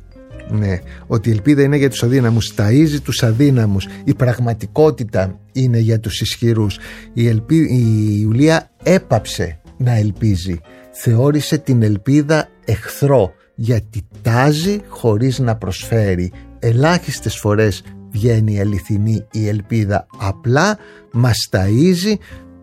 Ναι, 0.50 0.80
ότι 1.08 1.30
η 1.30 1.32
ελπίδα 1.32 1.62
είναι 1.62 1.78
για 1.78 1.90
τους 1.90 2.04
αδύναμους, 2.04 2.54
ταΐζει 2.58 3.00
τους 3.04 3.24
αδύναμους, 3.24 3.88
η 4.04 4.14
πραγματικότητα 4.14 5.40
είναι 5.52 5.78
για 5.78 6.00
τους 6.00 6.22
ισχυρούς. 6.22 6.80
Η, 7.14 7.28
ελπί... 7.28 7.56
η 7.56 8.18
Ιουλία 8.20 8.70
έπαψε 8.84 9.60
να 9.78 9.96
ελπίζει, 9.96 10.60
θεώρησε 10.92 11.58
την 11.58 11.84
ελπίδα 11.84 12.50
εχθρό, 12.66 13.34
γιατί 13.56 14.02
τάζει 14.22 14.80
χωρίς 14.88 15.40
να 15.40 15.56
προσφέρει. 15.56 16.32
Ελάχιστες 16.60 17.38
φορές 17.38 17.84
βγαίνει 18.12 18.54
η 18.54 18.60
αληθινή 18.60 19.26
η 19.32 19.48
ελπίδα, 19.48 20.08
απλά 20.20 20.78
μας 21.12 21.50
ταΐζει 21.52 22.14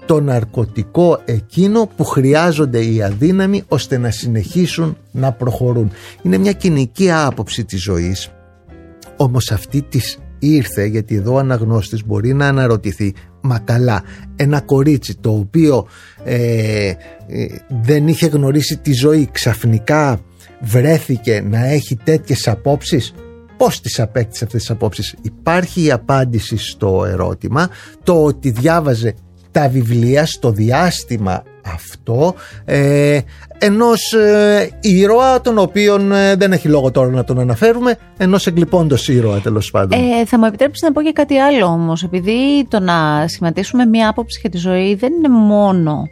το 0.06 0.20
ναρκωτικό 0.20 1.20
εκείνο 1.24 1.90
που 1.96 2.04
χρειάζονται 2.04 2.84
οι 2.84 3.02
αδύναμοι 3.02 3.62
ώστε 3.68 3.98
να 3.98 4.10
συνεχίσουν 4.10 4.96
να 5.10 5.32
προχωρούν. 5.32 5.90
Είναι 6.22 6.38
μια 6.38 6.52
κοινική 6.52 7.10
άποψη 7.10 7.64
της 7.64 7.82
ζωής, 7.82 8.30
όμως 9.16 9.50
αυτή 9.50 9.82
της 9.82 10.18
ήρθε 10.38 10.84
γιατί 10.84 11.14
εδώ 11.14 11.34
ο 11.34 11.38
αναγνώστης 11.38 12.06
μπορεί 12.06 12.32
να 12.32 12.46
αναρωτηθεί 12.46 13.14
μα 13.40 13.58
καλά 13.58 14.02
ένα 14.36 14.60
κορίτσι 14.60 15.16
το 15.16 15.30
οποίο 15.30 15.86
ε, 16.24 16.88
ε, 16.88 16.94
δεν 17.82 18.08
είχε 18.08 18.26
γνωρίσει 18.26 18.76
τη 18.76 18.92
ζωή 18.92 19.28
ξαφνικά 19.32 20.20
βρέθηκε 20.60 21.40
να 21.40 21.66
έχει 21.66 21.96
τέτοιες 22.04 22.48
απόψεις; 22.48 23.14
Πώς 23.56 23.80
τις 23.80 24.00
απέκτησε 24.00 24.44
αυτές 24.44 24.60
τις 24.60 24.70
απόψεις; 24.70 25.14
Υπάρχει 25.22 25.84
η 25.84 25.90
απάντηση 25.90 26.56
στο 26.56 27.04
ερώτημα 27.04 27.68
Το 28.02 28.24
ότι 28.24 28.50
διάβαζε 28.50 29.14
τα 29.50 29.68
βιβλία 29.68 30.26
στο 30.26 30.50
διάστημα 30.50 31.42
αυτό 31.72 32.34
ε, 32.64 33.20
ενός 33.58 34.12
ε, 34.12 34.70
ήρωα 34.80 35.40
τον 35.40 35.58
οποίον 35.58 36.12
ε, 36.12 36.34
δεν 36.34 36.52
έχει 36.52 36.68
λόγο 36.68 36.90
τώρα 36.90 37.10
να 37.10 37.24
τον 37.24 37.38
αναφέρουμε 37.38 37.96
ενός 38.16 38.46
εγκλειπώντος 38.46 39.08
ήρωα 39.08 39.40
τέλος 39.40 39.70
πάντων 39.70 40.00
Ε, 40.00 40.24
θα 40.24 40.38
μου 40.38 40.44
επιτρέψεις 40.44 40.82
να 40.82 40.92
πω 40.92 41.02
και 41.02 41.12
κάτι 41.12 41.38
άλλο 41.38 41.66
όμως. 41.66 42.02
Επειδή 42.02 42.66
το 42.68 42.80
να 42.80 43.24
σχηματίσουμε 43.28 43.86
μία 43.86 44.08
άποψη 44.08 44.38
για 44.40 44.50
τη 44.50 44.56
ζωή 44.56 44.94
δεν 44.94 45.12
είναι 45.12 45.28
μόνο 45.28 46.02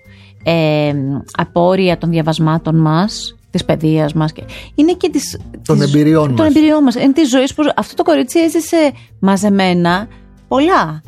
ε, 0.44 0.92
απόρρια 1.36 1.98
των 1.98 2.10
διαβασμάτων 2.10 2.76
μας, 2.76 3.35
της 3.56 3.64
παιδείας 3.64 4.12
μας. 4.12 4.32
Είναι 4.74 4.92
και 4.92 5.10
της, 5.10 5.38
Των 5.66 5.78
της- 5.78 5.94
εμπειριών 5.94 6.26
των 6.26 6.34
μας. 6.34 6.46
εμπειριών 6.54 6.82
μας. 6.82 6.94
Είναι 6.94 7.12
της 7.12 7.28
ζωής 7.28 7.54
που 7.54 7.62
αυτό 7.76 7.94
το 7.94 8.02
κορίτσι 8.02 8.38
έζησε 8.38 8.92
μαζεμένα 9.18 10.08
πολλά. 10.48 11.02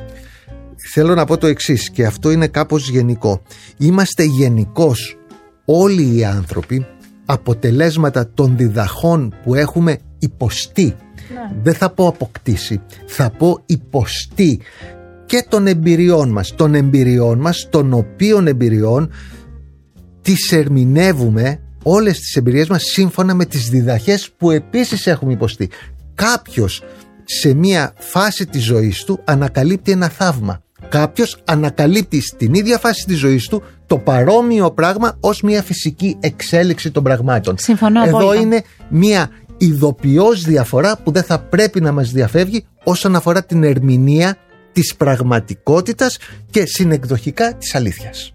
Θέλω 0.92 1.14
να 1.14 1.24
πω 1.24 1.37
το 1.38 1.46
εξής 1.46 1.90
και 1.90 2.04
αυτό 2.06 2.30
είναι 2.30 2.46
κάπως 2.46 2.90
γενικό. 2.90 3.42
Είμαστε 3.78 4.22
γενικώς 4.24 5.16
όλοι 5.64 6.16
οι 6.16 6.24
άνθρωποι 6.24 6.87
αποτελέσματα 7.24 8.30
των 8.34 8.56
διδαχών 8.56 9.34
που 9.44 9.54
έχουμε 9.54 9.98
υποστεί. 10.18 10.94
Δεν 11.62 11.74
θα 11.74 11.90
πω 11.90 12.06
αποκτήσει, 12.06 12.80
θα 13.06 13.30
πω 13.30 13.58
υποστεί 13.66 14.61
και 15.26 15.46
των 15.48 15.66
εμπειριών 15.66 16.28
μας. 16.30 16.54
Των 16.54 16.74
εμπειριών 16.74 17.38
μας, 17.38 17.68
των 17.70 17.92
οποίων 17.92 18.46
εμπειριών 18.46 19.11
τις 20.22 20.52
ερμηνεύουμε 20.52 21.61
όλες 21.82 22.18
τις 22.18 22.36
εμπειρίες 22.36 22.68
μας 22.68 22.82
σύμφωνα 22.82 23.34
με 23.34 23.44
τις 23.44 23.68
διδαχές 23.68 24.30
που 24.36 24.50
επίσης 24.50 25.06
έχουμε 25.06 25.32
υποστεί. 25.32 25.70
Κάποιος 26.14 26.82
σε 27.24 27.54
μια 27.54 27.92
φάση 27.98 28.46
της 28.46 28.64
ζωής 28.64 29.04
του 29.04 29.20
ανακαλύπτει 29.24 29.92
ένα 29.92 30.08
θαύμα. 30.08 30.62
Κάποιος 30.88 31.38
ανακαλύπτει 31.44 32.20
στην 32.20 32.54
ίδια 32.54 32.78
φάση 32.78 33.04
της 33.06 33.18
ζωής 33.18 33.48
του 33.48 33.62
το 33.86 33.98
παρόμοιο 33.98 34.70
πράγμα 34.70 35.16
ως 35.20 35.42
μια 35.42 35.62
φυσική 35.62 36.16
εξέλιξη 36.20 36.90
των 36.90 37.02
πραγμάτων. 37.02 37.58
Συμφωνώ 37.58 38.02
Εδώ 38.04 38.18
απόλυτα. 38.18 38.42
είναι 38.42 38.62
μια 38.88 39.30
ειδοποιώς 39.58 40.42
διαφορά 40.42 40.98
που 41.04 41.10
δεν 41.10 41.22
θα 41.22 41.38
πρέπει 41.38 41.80
να 41.80 41.92
μας 41.92 42.10
διαφεύγει 42.10 42.64
όσον 42.84 43.16
αφορά 43.16 43.44
την 43.44 43.64
ερμηνεία 43.64 44.36
της 44.72 44.94
πραγματικότητας 44.96 46.18
και 46.50 46.66
συνεκδοχικά 46.66 47.54
της 47.54 47.74
αλήθειας. 47.74 48.32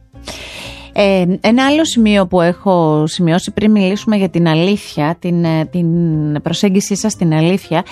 Ε, 0.96 1.26
ένα 1.42 1.66
άλλο 1.66 1.86
σημείο 1.86 2.28
που 2.28 2.42
έχω 2.42 3.04
σημειώσει 3.08 3.52
πριν 3.52 3.72
μιλήσουμε 3.72 4.16
για 4.16 4.30
την 4.30 4.48
αλήθεια, 4.48 5.16
την, 5.20 5.46
ε, 5.46 5.66
την 5.66 5.88
προσέγγιση 6.42 6.96
σας 6.96 7.12
στην 7.12 7.34
αλήθεια, 7.34 7.84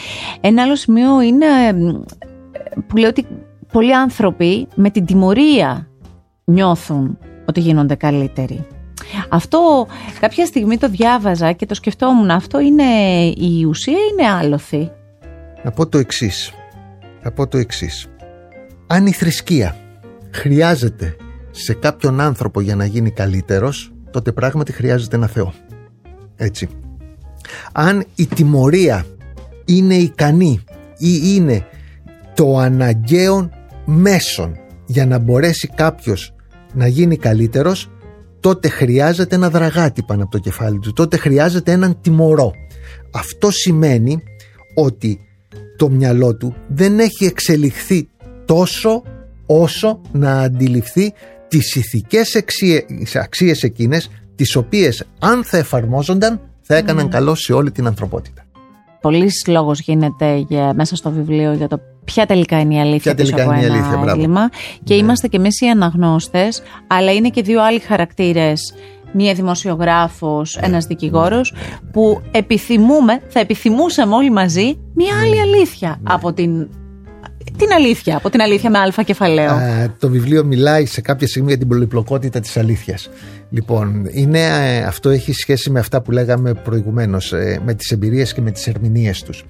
ένα 0.41 0.61
άλλο 0.61 0.75
σημείο 0.75 1.21
είναι 1.21 1.45
ε, 1.67 1.73
που 2.87 2.97
λέω 2.97 3.09
ότι 3.09 3.25
πολλοί 3.71 3.95
άνθρωποι 3.95 4.67
με 4.75 4.89
την 4.89 5.05
τιμωρία 5.05 5.87
νιώθουν 6.43 7.17
ότι 7.45 7.59
γίνονται 7.59 7.95
καλύτεροι. 7.95 8.67
Αυτό 9.29 9.87
κάποια 10.19 10.45
στιγμή 10.45 10.77
το 10.77 10.89
διάβαζα 10.89 11.51
και 11.51 11.65
το 11.65 11.73
σκεφτόμουν. 11.73 12.29
Αυτό 12.29 12.59
είναι 12.59 12.83
η 13.37 13.65
ουσία 13.65 13.93
ή 13.93 14.11
είναι 14.11 14.29
άλοθη. 14.29 14.91
Να 15.63 15.71
πω 15.71 15.87
το 15.87 15.97
εξής. 15.97 16.51
Να 17.23 17.31
πω 17.31 17.47
το 17.47 17.57
εξής. 17.57 18.07
Αν 18.87 19.05
η 19.05 19.11
θρησκεία 19.11 19.75
χρειάζεται 20.31 21.15
σε 21.51 21.73
κάποιον 21.73 22.19
άνθρωπο 22.19 22.61
για 22.61 22.75
να 22.75 22.85
γίνει 22.85 23.11
καλύτερος, 23.11 23.91
τότε 24.11 24.31
πράγματι 24.31 24.71
χρειάζεται 24.71 25.15
ένα 25.15 25.27
Θεό. 25.27 25.53
Έτσι. 26.35 26.69
Αν 27.71 28.05
η 28.15 28.25
τιμωρία 28.25 29.05
είναι 29.65 29.95
ικανή 29.95 30.63
ή 30.97 31.19
είναι 31.23 31.65
το 32.35 32.57
αναγκαίο 32.57 33.49
μέσον 33.85 34.55
για 34.85 35.05
να 35.05 35.17
μπορέσει 35.17 35.67
κάποιος 35.75 36.33
να 36.73 36.87
γίνει 36.87 37.17
καλύτερος, 37.17 37.89
τότε 38.39 38.67
χρειάζεται 38.69 39.35
ένα 39.35 39.49
δραγάτι 39.49 40.03
πάνω 40.03 40.23
από 40.23 40.31
το 40.31 40.37
κεφάλι 40.37 40.79
του. 40.79 40.93
Τότε 40.93 41.17
χρειάζεται 41.17 41.71
έναν 41.71 41.97
τιμωρό. 42.01 42.51
Αυτό 43.13 43.51
σημαίνει 43.51 44.23
ότι 44.75 45.19
το 45.77 45.89
μυαλό 45.89 46.35
του 46.35 46.55
δεν 46.67 46.99
έχει 46.99 47.25
εξελιχθεί 47.25 48.09
τόσο 48.45 49.03
όσο 49.45 50.01
να 50.11 50.39
αντιληφθεί 50.39 51.13
τις 51.51 51.75
ηθικές 51.75 52.35
αξίες, 52.35 52.85
αξίες 53.15 53.63
εκείνες 53.63 54.09
τις 54.35 54.55
οποίες 54.55 55.05
αν 55.19 55.43
θα 55.43 55.57
εφαρμόζονταν 55.57 56.39
θα 56.61 56.75
έκαναν 56.75 57.09
καλό 57.09 57.35
σε 57.35 57.53
όλη 57.53 57.71
την 57.71 57.85
ανθρωπότητα. 57.87 58.45
πολλής 59.01 59.43
λόγος 59.47 59.79
γίνεται 59.79 60.35
για, 60.47 60.73
μέσα 60.75 60.95
στο 60.95 61.11
βιβλίο 61.11 61.53
για 61.53 61.67
το 61.67 61.79
ποια 62.05 62.25
τελικά 62.25 62.59
είναι 62.59 62.73
η 62.75 62.79
αλήθεια 62.79 62.99
Ποια 62.99 63.15
πίσω 63.15 63.35
τελικά 63.35 63.43
από 63.43 63.53
είναι 63.53 63.61
η 63.61 63.65
ένα 63.65 63.73
αλήθεια, 63.73 63.97
μπράβο. 63.97 64.09
έγκλημα. 64.09 64.49
Και 64.83 64.93
Ναι. 64.93 64.99
είμαστε 64.99 65.27
και 65.27 65.37
εμείς 65.37 65.59
οι 65.61 65.67
αναγνώστες, 65.67 66.61
αλλά 66.87 67.11
είναι 67.13 67.29
και 67.29 67.41
δύο 67.41 67.63
άλλοι 67.63 67.79
χαρακτήρες 67.79 68.73
Μία 69.13 69.33
δημοσιογράφος, 69.33 70.57
ένας 70.57 70.85
δικηγόρος 70.85 71.53
που 71.91 72.21
επιθυμούμε, 72.31 73.21
θα 73.27 73.39
επιθυμούσαμε 73.39 74.15
όλοι 74.15 74.31
μαζί 74.31 74.79
μία 74.95 75.13
άλλη 75.23 75.39
αλήθεια 75.41 75.99
από 76.03 76.33
την, 76.33 76.69
την 77.57 77.71
αλήθεια, 77.73 78.17
από 78.17 78.29
την 78.29 78.41
αλήθεια 78.41 78.69
με 78.69 78.77
αλφα 78.77 79.03
κεφαλαίο. 79.03 79.51
Α, 79.51 79.95
το 79.99 80.09
βιβλίο 80.09 80.43
μιλάει 80.43 80.85
σε 80.85 81.01
κάποια 81.01 81.27
στιγμή 81.27 81.47
για 81.47 81.57
την 81.57 81.67
πολυπλοκότητα 81.67 82.39
της 82.39 82.57
αλήθειας. 82.57 83.09
Λοιπόν, 83.49 84.07
είναι, 84.11 84.39
ε, 84.39 84.83
αυτό 84.83 85.09
έχει 85.09 85.33
σχέση 85.33 85.69
με 85.69 85.79
αυτά 85.79 86.01
που 86.01 86.11
λέγαμε 86.11 86.53
προηγουμένως, 86.53 87.33
ε, 87.33 87.59
με 87.65 87.73
τις 87.73 87.91
εμπειρίες 87.91 88.33
και 88.33 88.41
με 88.41 88.51
τις 88.51 88.67
ερμηνείες 88.67 89.23
τους. 89.23 89.45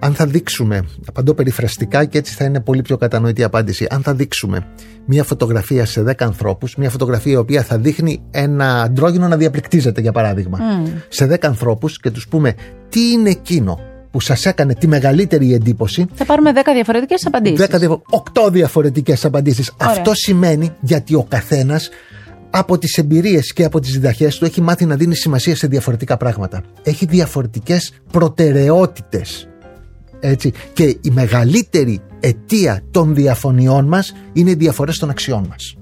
Αν 0.00 0.14
θα 0.14 0.26
δείξουμε, 0.26 0.84
απαντώ 1.06 1.34
περιφραστικά 1.34 2.04
και 2.04 2.18
έτσι 2.18 2.34
θα 2.34 2.44
είναι 2.44 2.60
πολύ 2.60 2.82
πιο 2.82 2.96
κατανοητή 2.96 3.40
η 3.40 3.44
απάντηση, 3.44 3.86
αν 3.90 4.02
θα 4.02 4.14
δείξουμε 4.14 4.66
μια 5.06 5.24
φωτογραφία 5.24 5.84
σε 5.84 6.02
10 6.02 6.24
ανθρώπους, 6.24 6.76
μια 6.76 6.90
φωτογραφία 6.90 7.32
η 7.32 7.36
οποία 7.36 7.62
θα 7.62 7.78
δείχνει 7.78 8.22
ένα 8.30 8.82
αντρόγινο 8.82 9.28
να 9.28 9.36
διαπληκτίζεται 9.36 10.00
για 10.00 10.12
παράδειγμα, 10.12 10.58
σε 11.08 11.26
10 11.26 11.46
ανθρώπους 11.46 12.00
και 12.00 12.10
τους 12.10 12.28
πούμε 12.28 12.54
τι 12.88 13.10
είναι 13.10 13.30
εκείνο 13.30 13.80
που 14.16 14.22
σας 14.22 14.46
έκανε 14.46 14.74
τη 14.74 14.86
μεγαλύτερη 14.86 15.54
εντύπωση 15.54 16.06
Θα 16.14 16.24
πάρουμε 16.24 16.52
10 16.54 16.56
διαφορετικές 16.74 17.26
απαντήσεις. 17.26 17.58
10 17.66 17.78
διαφο- 17.78 18.02
8 18.10 18.50
διαφορετικές 18.50 19.24
απαντήσεις. 19.24 19.72
Ωραία. 19.80 19.92
Αυτό 19.92 20.14
σημαίνει 20.14 20.70
γιατί 20.80 21.14
ο 21.14 21.26
καθένας 21.28 21.88
από 22.50 22.78
τις 22.78 22.96
εμπειρίες 22.98 23.52
και 23.52 23.64
από 23.64 23.80
τις 23.80 23.92
διδαχές 23.92 24.38
του 24.38 24.44
έχει 24.44 24.60
μάθει 24.60 24.84
να 24.84 24.96
δίνει 24.96 25.14
σημασία 25.14 25.56
σε 25.56 25.66
διαφορετικά 25.66 26.16
πράγματα. 26.16 26.62
Έχει 26.82 27.06
διαφορετικές 27.06 27.92
προτεραιότητες. 28.10 29.48
Έτσι. 30.20 30.52
Και 30.72 30.84
η 30.84 31.10
μεγαλύτερη 31.10 32.00
αιτία 32.20 32.80
των 32.90 33.14
διαφωνιών 33.14 33.84
μας 33.88 34.12
είναι 34.32 34.50
οι 34.50 34.54
διαφορές 34.54 34.98
των 34.98 35.10
αξιών 35.10 35.46
μας. 35.48 35.76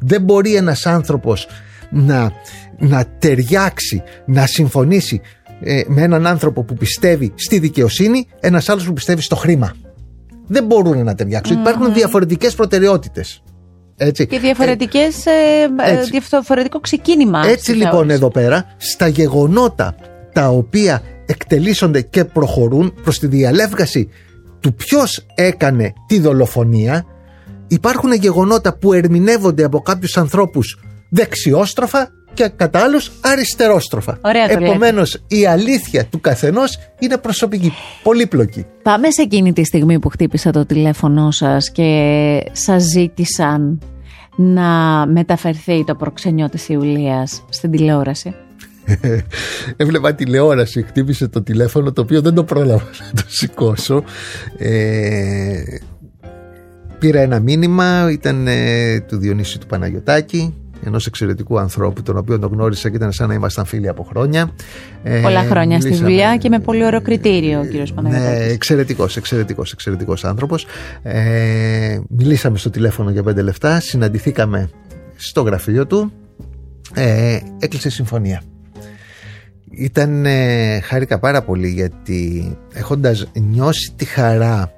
Δεν 0.00 0.22
μπορεί 0.22 0.54
ένας 0.54 0.86
άνθρωπος 0.86 1.46
να, 1.90 2.32
να 2.78 3.06
ταιριάξει, 3.18 4.02
να 4.26 4.46
συμφωνήσει 4.46 5.20
ε, 5.60 5.82
με 5.86 6.02
έναν 6.02 6.26
άνθρωπο 6.26 6.62
που 6.62 6.74
πιστεύει 6.74 7.32
στη 7.34 7.58
δικαιοσύνη, 7.58 8.26
ένας 8.40 8.68
άλλος 8.68 8.84
που 8.84 8.92
πιστεύει 8.92 9.22
στο 9.22 9.36
χρήμα. 9.36 9.74
Δεν 10.46 10.64
μπορούν 10.64 11.04
να 11.04 11.14
ταιριάξουν. 11.14 11.60
Υπάρχουν 11.60 11.92
διαφορετικές 11.92 12.54
προτεραιότητες. 12.54 13.42
Έτσι. 13.96 14.26
Και 14.26 14.38
διαφορετικές, 14.38 15.26
ε, 15.26 15.30
ε, 15.90 15.98
Έτσι. 15.98 16.10
διαφορετικό 16.10 16.80
ξεκίνημα. 16.80 17.46
Έτσι 17.46 17.62
στη 17.62 17.72
λοιπόν 17.72 17.90
θεώρηση. 17.90 18.14
εδώ 18.14 18.30
πέρα, 18.30 18.64
στα 18.76 19.08
γεγονότα 19.08 19.94
τα 20.32 20.48
οποία 20.48 21.02
εκτελήσονται 21.26 22.00
και 22.00 22.24
προχωρούν 22.24 22.94
προς 23.02 23.18
τη 23.18 23.26
διαλεύγαση 23.26 24.08
του 24.60 24.74
ποιος 24.74 25.26
έκανε 25.34 25.92
τη 26.06 26.20
δολοφονία, 26.20 27.04
υπάρχουν 27.68 28.12
γεγονότα 28.12 28.78
που 28.78 28.92
ερμηνεύονται 28.92 29.64
από 29.64 29.80
κάποιους 29.80 30.16
ανθρώπους 30.16 30.78
δεξιόστροφα 31.10 32.10
και 32.34 32.50
κατά 32.56 32.78
άλλους 32.78 33.10
αριστερόστροφα. 33.20 34.18
Ωραία 34.20 34.48
το 34.48 34.54
λέτε. 34.54 34.70
Επομένως 34.70 35.22
η 35.26 35.46
αλήθεια 35.46 36.04
του 36.04 36.20
καθενός 36.20 36.78
είναι 36.98 37.16
προσωπική, 37.16 37.72
πολύπλοκη. 38.02 38.66
Πάμε 38.82 39.10
σε 39.10 39.22
εκείνη 39.22 39.52
τη 39.52 39.64
στιγμή 39.64 39.98
που 39.98 40.08
χτύπησα 40.08 40.50
το 40.50 40.66
τηλέφωνό 40.66 41.30
σας 41.30 41.70
και 41.70 42.50
σας 42.52 42.82
ζήτησαν 42.82 43.80
να 44.36 45.06
μεταφερθεί 45.06 45.84
το 45.84 45.94
προξενιό 45.94 46.48
της 46.48 46.68
Ιουλίας 46.68 47.44
στην 47.48 47.70
τηλεόραση. 47.70 48.34
Έβλεπα 49.76 50.14
τηλεόραση, 50.14 50.82
χτύπησε 50.82 51.28
το 51.28 51.42
τηλέφωνο 51.42 51.92
το 51.92 52.00
οποίο 52.00 52.20
δεν 52.20 52.34
το 52.34 52.44
πρόλαβα 52.44 52.90
να 53.14 53.22
το 53.22 53.24
σηκώσω. 53.26 54.04
Ε, 54.58 55.62
πήρα 56.98 57.20
ένα 57.20 57.40
μήνυμα, 57.40 58.10
ήταν 58.10 58.46
ε, 58.46 59.00
του 59.00 59.16
Διονύση 59.16 59.58
του 59.58 59.66
Παναγιωτάκη, 59.66 60.54
ενός 60.84 61.06
εξαιρετικού 61.06 61.58
ανθρώπου, 61.58 62.02
τον 62.02 62.16
οποίο 62.16 62.38
τον 62.38 62.50
γνώρισα 62.52 62.90
και 62.90 62.96
ήταν 62.96 63.12
σαν 63.12 63.28
να 63.28 63.34
ήμασταν 63.34 63.64
φίλοι 63.64 63.88
από 63.88 64.02
χρόνια. 64.02 64.50
Ε, 65.02 65.20
Πολλά 65.20 65.42
χρόνια 65.42 65.76
στη 65.76 65.86
μιλήσαμε- 65.86 66.10
δουλειά 66.12 66.36
και 66.36 66.48
με 66.48 66.58
πολύ 66.58 66.84
ωραίο 66.84 67.00
κριτήριο 67.02 67.60
ο 67.60 67.64
κύριος 67.64 67.90
Ναι, 67.90 67.96
Παναγιώτης. 68.02 68.52
εξαιρετικός, 68.52 69.16
εξαιρετικός, 69.16 69.72
εξαιρετικός 69.72 70.24
άνθρωπος. 70.24 70.66
Ε, 71.02 71.98
μιλήσαμε 72.08 72.58
στο 72.58 72.70
τηλέφωνο 72.70 73.10
για 73.10 73.22
πέντε 73.22 73.42
λεφτά, 73.42 73.80
συναντηθήκαμε 73.80 74.70
στο 75.16 75.42
γραφείο 75.42 75.86
του, 75.86 76.12
ε, 76.94 77.38
έκλεισε 77.58 77.90
συμφωνία. 77.90 78.42
Ήταν, 79.70 80.26
ε, 80.26 80.80
χάρηκα 80.80 81.18
πάρα 81.18 81.42
πολύ 81.42 81.68
γιατί 81.68 82.56
έχοντας 82.72 83.26
νιώσει 83.34 83.92
τη 83.96 84.04
χαρά 84.04 84.72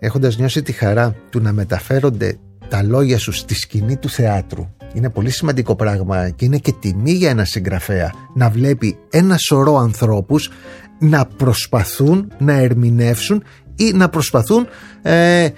έχοντας 0.00 0.38
νιώσει 0.38 0.62
τη 0.62 0.72
χαρά 0.72 1.14
του 1.30 1.40
να 1.40 1.52
μεταφέρονται 1.52 2.36
τα 2.68 2.82
λόγια 2.82 3.18
σου 3.18 3.32
στη 3.32 3.54
σκηνή 3.54 3.96
του 3.96 4.08
θεάτρου 4.08 4.66
είναι 4.94 5.10
πολύ 5.10 5.30
σημαντικό 5.30 5.74
πράγμα 5.76 6.30
και 6.30 6.44
είναι 6.44 6.58
και 6.58 6.72
τιμή 6.80 7.10
για 7.12 7.30
ένα 7.30 7.44
συγγραφέα 7.44 8.12
να 8.34 8.48
βλέπει 8.50 8.98
ένα 9.10 9.36
σωρό 9.38 9.76
ανθρώπους 9.76 10.50
να 10.98 11.26
προσπαθούν 11.26 12.32
να 12.38 12.52
ερμηνεύσουν 12.52 13.42
ή 13.76 13.92
να 13.94 14.08
προσπαθούν 14.08 14.66
ε, 15.02 15.48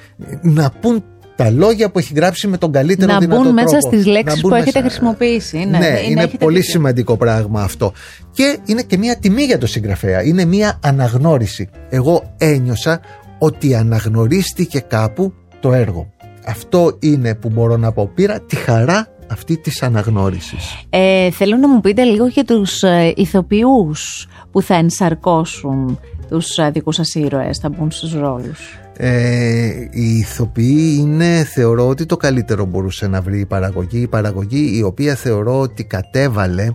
να 0.43 0.71
πούν 0.81 1.05
τα 1.37 1.51
λόγια 1.51 1.91
που 1.91 1.99
έχει 1.99 2.13
γράψει 2.15 2.47
με 2.47 2.57
τον 2.57 2.73
καλύτερο 2.73 3.13
Να 3.13 3.19
δυνατό 3.19 3.43
μπουν 3.43 3.53
μέσα 3.53 3.67
τρόπο. 3.79 3.87
στις 3.97 4.07
λέξεις 4.07 4.35
Να 4.35 4.41
μπουν 4.41 4.51
που 4.51 4.57
έχετε 4.57 4.81
μέσα. 4.83 4.91
χρησιμοποιήσει. 4.95 5.57
Ναι, 5.59 5.79
Ναι, 5.79 5.87
είναι- 5.87 6.01
είναι 6.11 6.23
έχετε 6.23 6.45
πολύ 6.45 6.57
δίκιο. 6.59 6.71
σημαντικό 6.71 7.17
πράγμα 7.17 7.63
αυτό. 7.63 7.93
Και 8.31 8.59
είναι 8.65 8.83
και 8.83 8.99
μια 8.99 9.17
τιμή 9.19 9.43
για 9.43 9.59
το 9.59 9.67
συγγραφέα. 9.67 10.23
Είναι 10.23 10.45
μια 10.45 10.79
αναγνώριση. 10.83 11.69
Εγώ 11.89 12.35
ένιωσα 12.39 13.01
ότι 13.39 13.75
αναγνωρίστηκε 13.75 14.81
κάπου 14.81 15.33
το 15.61 15.73
έργο. 15.73 16.11
Αυτό 16.47 16.97
είναι 17.01 17.35
που 17.35 17.49
μπορώ 17.51 17.77
να 17.77 17.93
πω. 17.93 18.11
Πήρα 18.15 18.41
τη 18.41 18.57
χαρά 18.57 19.07
αυτή 19.31 19.57
της 19.57 19.83
αναγνώρισης. 19.83 20.85
Ε, 20.91 21.31
θέλω 21.31 21.57
να 21.57 21.69
μου 21.69 21.81
πείτε 21.81 22.03
λίγο 22.03 22.27
για 22.27 22.45
τους 22.45 22.83
ε, 22.83 23.13
ηθοποιούς 23.17 24.29
που 24.51 24.63
θα 24.63 24.75
ενσαρκώσουν 24.75 25.99
τους 26.29 26.57
ε, 26.57 26.71
δικούς 26.73 26.95
σας 26.95 27.15
ήρωες, 27.15 27.59
θα 27.59 27.69
μπουν 27.69 27.91
στους 27.91 28.15
ρόλους. 28.15 28.79
Ε, 28.97 29.89
η 29.91 30.17
ηθοποιή 30.17 30.97
είναι, 30.99 31.45
θεωρώ 31.45 31.89
ότι 31.89 32.07
το 32.07 32.17
καλύτερο 32.17 32.65
μπορούσε 32.65 33.07
να 33.07 33.21
βρει 33.21 33.41
η 33.41 33.47
παραγωγή. 33.47 34.01
Η 34.01 34.07
παραγωγή 34.07 34.77
η 34.77 34.83
οποία 34.83 35.15
θεωρώ 35.15 35.61
ότι 35.61 35.85
κατέβαλε 35.85 36.69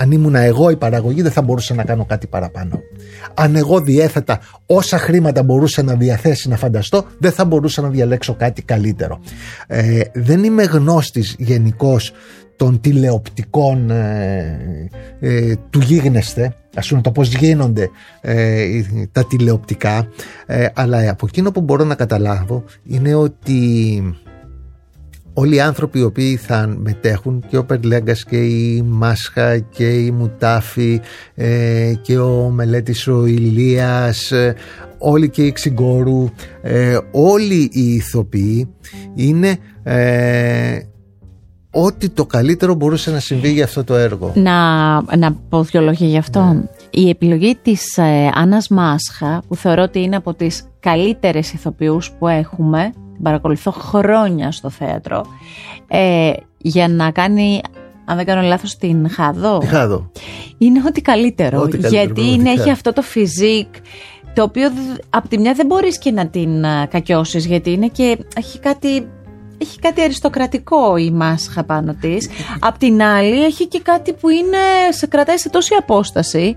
αν 0.00 0.10
ήμουν 0.10 0.34
εγώ 0.34 0.70
η 0.70 0.76
παραγωγή 0.76 1.22
δεν 1.22 1.32
θα 1.32 1.42
μπορούσα 1.42 1.74
να 1.74 1.84
κάνω 1.84 2.04
κάτι 2.04 2.26
παραπάνω. 2.26 2.80
Αν 3.34 3.56
εγώ 3.56 3.80
διέθετα 3.80 4.40
όσα 4.66 4.98
χρήματα 4.98 5.42
μπορούσε 5.42 5.82
να 5.82 5.94
διαθέσει 5.94 6.48
να 6.48 6.56
φανταστώ 6.56 7.04
δεν 7.18 7.32
θα 7.32 7.44
μπορούσα 7.44 7.82
να 7.82 7.88
διαλέξω 7.88 8.34
κάτι 8.34 8.62
καλύτερο. 8.62 9.20
Ε, 9.66 10.00
δεν 10.12 10.44
είμαι 10.44 10.62
γνώστης 10.62 11.34
γενικώς 11.38 12.12
των 12.56 12.80
τηλεοπτικών 12.80 13.90
ε, 13.90 14.88
ε, 15.20 15.54
του 15.70 15.78
γίγνεσθε 15.80 16.54
ας 16.74 16.88
πούμε 16.88 17.00
το 17.00 17.10
πως 17.10 17.34
γίνονται 17.34 17.90
ε, 18.20 18.66
τα 19.12 19.24
τηλεοπτικά 19.24 20.08
ε, 20.46 20.66
αλλά 20.74 21.10
από 21.10 21.26
εκείνο 21.28 21.50
που 21.50 21.60
μπορώ 21.60 21.84
να 21.84 21.94
καταλάβω 21.94 22.64
είναι 22.84 23.14
ότι 23.14 24.02
όλοι 25.40 25.54
οι 25.54 25.60
άνθρωποι 25.60 25.98
οι 25.98 26.02
οποίοι 26.02 26.36
θα 26.36 26.74
μετέχουν 26.78 27.44
και 27.48 27.56
ο 27.56 27.64
Περλέγκας 27.64 28.24
και 28.24 28.36
η 28.36 28.82
Μάσχα 28.82 29.58
και 29.58 29.88
η 29.88 30.10
Μουτάφη 30.10 31.00
ε, 31.34 31.92
και 32.02 32.18
ο 32.18 32.50
Μελέτης 32.50 33.06
ο 33.06 33.26
Ηλίας 33.26 34.32
ε, 34.32 34.54
όλοι 34.98 35.30
και 35.30 35.42
οι 35.42 35.52
Ξυγκόρου 35.52 36.28
ε, 36.62 36.98
όλοι 37.10 37.70
οι 37.72 37.94
ηθοποιοί 37.94 38.68
είναι 39.14 39.56
ε, 39.82 40.78
ό,τι 41.70 42.08
το 42.08 42.26
καλύτερο 42.26 42.74
μπορούσε 42.74 43.10
να 43.10 43.18
συμβεί 43.18 43.52
για 43.52 43.64
αυτό 43.64 43.84
το 43.84 43.94
έργο. 43.94 44.32
Να, 44.34 44.92
να 45.16 45.32
πω 45.48 45.62
δύο 45.62 45.80
λόγια 45.80 46.06
γι' 46.06 46.18
αυτό. 46.18 46.68
Η 46.90 47.08
επιλογή 47.08 47.58
της 47.62 47.96
ε, 47.96 48.30
Άννας 48.34 48.68
Μάσχα, 48.68 49.42
που 49.48 49.56
θεωρώ 49.56 49.82
ότι 49.82 50.02
είναι 50.02 50.16
από 50.16 50.34
τις 50.34 50.62
καλύτερες 50.80 51.52
ηθοποιούς 51.52 52.10
που 52.18 52.28
έχουμε, 52.28 52.92
την 53.20 53.28
παρακολουθώ 53.28 53.70
χρόνια 53.70 54.52
στο 54.52 54.70
θέατρο, 54.70 55.26
ε, 55.88 56.32
για 56.58 56.88
να 56.88 57.10
κάνει, 57.10 57.60
αν 58.04 58.16
δεν 58.16 58.26
κάνω 58.26 58.42
λάθος, 58.42 58.76
την 58.76 59.10
Χάδο. 59.10 59.62
Χάδο. 59.66 60.10
Είναι 60.58 60.82
ό,τι 60.86 61.00
καλύτερο. 61.00 61.60
Ό,τι 61.60 61.70
καλύτερο, 61.70 61.94
γιατί 61.94 62.20
είναι, 62.20 62.30
πραγματικά. 62.30 62.62
έχει 62.62 62.70
αυτό 62.70 62.92
το 62.92 63.02
φιζίκ, 63.02 63.68
το 64.34 64.42
οποίο 64.42 64.70
δ- 64.70 65.00
απ' 65.10 65.28
τη 65.28 65.38
μια 65.38 65.52
δεν 65.52 65.66
μπορείς 65.66 65.98
και 65.98 66.10
να 66.10 66.26
την 66.26 66.64
α, 66.64 66.86
κακιώσεις, 66.86 67.46
γιατί 67.46 67.72
είναι 67.72 67.86
και 67.86 68.18
έχει 68.36 68.58
κάτι... 68.58 69.08
Έχει 69.62 69.78
κάτι 69.78 70.02
αριστοκρατικό 70.02 70.96
η 70.96 71.10
μάσχα 71.10 71.64
πάνω 71.64 71.94
της. 72.00 72.28
Απ' 72.60 72.78
την 72.78 73.02
άλλη 73.02 73.44
έχει 73.44 73.66
και 73.68 73.80
κάτι 73.82 74.12
που 74.12 74.28
είναι, 74.28 74.56
σε 74.90 75.06
κρατάει 75.06 75.36
σε 75.38 75.48
τόση 75.50 75.74
απόσταση. 75.78 76.56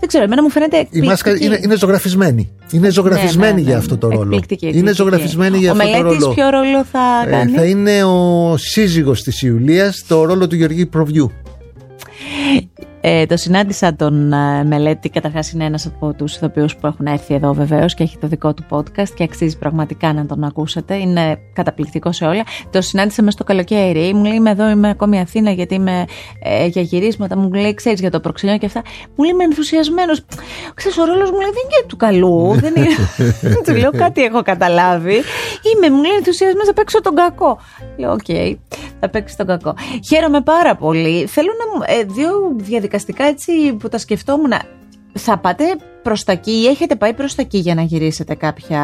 Δεν 0.00 0.08
ξέρω, 0.08 0.24
εμένα 0.24 0.42
μου 0.42 0.50
φαίνεται 0.50 0.76
Η 0.76 0.80
εκπληκτική. 0.80 1.08
μάσκα 1.08 1.30
είναι, 1.44 1.58
είναι 1.62 1.76
ζωγραφισμένη. 1.76 2.50
Είναι 2.72 2.90
ζωγραφισμένη 2.90 3.52
Ναι, 3.52 3.58
ναι, 3.58 3.60
για 3.60 3.72
ναι. 3.72 3.78
αυτό 3.78 3.96
το 3.98 4.08
ρόλο. 4.08 4.20
Εκπληκτική, 4.22 4.66
Είναι 4.66 4.76
εκπληκτική. 4.76 5.02
ζωγραφισμένη 5.02 5.58
για 5.58 5.68
Ο 5.72 5.72
αυτό 5.72 5.84
το 5.84 5.90
Μελέτης 5.98 6.22
ρόλο. 6.22 6.34
ποιο 6.34 6.48
ρόλο 6.50 6.84
θα 6.84 7.24
Ε, 7.26 7.30
κάνει; 7.30 7.52
θα 7.52 7.64
είναι 7.64 8.04
ο 8.04 8.54
σύζυγος 8.56 9.22
της 9.22 9.42
Ιουλίας 9.42 9.96
στο 9.96 10.24
ρόλο 10.24 10.46
του 10.46 10.54
Γεωργίου 10.54 10.88
Προβιού. 10.88 11.32
Ε, 13.00 13.26
το 13.26 13.36
συνάντησα 13.36 13.94
τον 13.94 14.32
ε, 14.32 14.64
Μελέτη. 14.64 15.08
Καταρχάς, 15.08 15.52
είναι 15.52 15.64
ένας 15.64 15.86
από 15.86 16.14
τους 16.14 16.36
ηθοποιούς 16.36 16.76
που 16.76 16.86
έχουν 16.86 17.06
έρθει 17.06 17.34
εδώ 17.34 17.52
βεβαίως 17.52 17.94
και 17.94 18.02
έχει 18.02 18.18
το 18.18 18.26
δικό 18.26 18.54
του 18.54 18.64
podcast 18.70 19.08
και 19.14 19.22
αξίζει 19.22 19.58
πραγματικά 19.58 20.12
να 20.12 20.26
τον 20.26 20.44
ακούσετε. 20.44 20.96
Είναι 20.96 21.38
καταπληκτικό 21.52 22.12
σε 22.12 22.24
όλα. 22.24 22.42
Το 22.70 22.80
συνάντησα 22.80 23.22
μέσα 23.22 23.36
στο 23.36 23.44
καλοκαίρι. 23.44 24.14
Μου 24.14 24.24
λέει: 24.24 24.36
Είμαι 24.36 24.50
εδώ, 24.50 24.68
είμαι 24.68 24.88
ακόμη 24.88 25.20
Αθήνα 25.20 25.50
γιατί 25.50 25.74
είμαι 25.74 26.04
ε, 26.42 26.66
για 26.66 26.82
γυρίσματα. 26.82 27.36
Μου 27.36 27.52
λέει: 27.52 27.74
Ξέρεις 27.74 28.00
για 28.00 28.10
το 28.10 28.20
προξενιό 28.20 28.58
και 28.58 28.66
αυτά. 28.66 28.82
Μου 29.14 29.24
λέει: 29.24 29.32
Είμαι 29.32 29.44
ενθουσιασμένος. 29.44 30.24
Ξέρεις, 30.74 30.98
ο 30.98 31.04
ρόλος 31.04 31.30
μου 31.30 31.40
λέει: 31.40 31.50
Δεν 31.50 31.62
είναι 31.64 31.86
του 31.86 31.96
καλού. 31.96 32.54
δεν 32.60 32.72
είναι... 32.76 32.88
του 33.66 33.74
λέω: 33.74 33.90
Κάτι 33.90 34.22
έχω 34.22 34.42
καταλάβει. 34.42 35.22
Είμαι, 35.74 35.96
μου 35.96 36.02
λέει 36.02 36.16
ενθουσιασμένος, 36.16 36.66
θα 36.66 36.72
παίξω 36.72 37.00
τον 37.00 37.14
κακό. 37.14 37.58
Λέω: 37.96 38.12
OK, 38.12 38.20
okay, 38.28 38.54
θα 39.00 39.08
παίξεις 39.08 39.36
τον 39.36 39.46
κακό. 39.46 39.74
Χαίρομαι 40.08 40.40
πάρα 40.40 40.76
πολύ. 40.76 41.26
Θέλω 41.26 41.50
να 41.58 41.76
μου. 41.76 41.84
Ε, 41.86 42.04
δύο 42.04 42.30
διαδικαστικά 42.98 43.24
έτσι 43.24 43.72
που 43.72 43.88
τα 43.88 43.98
σκεφτόμουν. 43.98 44.52
Θα 45.12 45.38
πάτε 45.38 45.64
προς 46.02 46.24
τα 46.24 46.32
εκεί 46.32 46.50
ή 46.50 46.66
έχετε 46.66 46.96
πάει 46.96 47.14
προς 47.14 47.34
τα 47.34 47.42
εκεί 47.42 47.58
για 47.58 47.74
να 47.74 47.82
γυρίσετε 47.82 48.34
κάποια, 48.34 48.80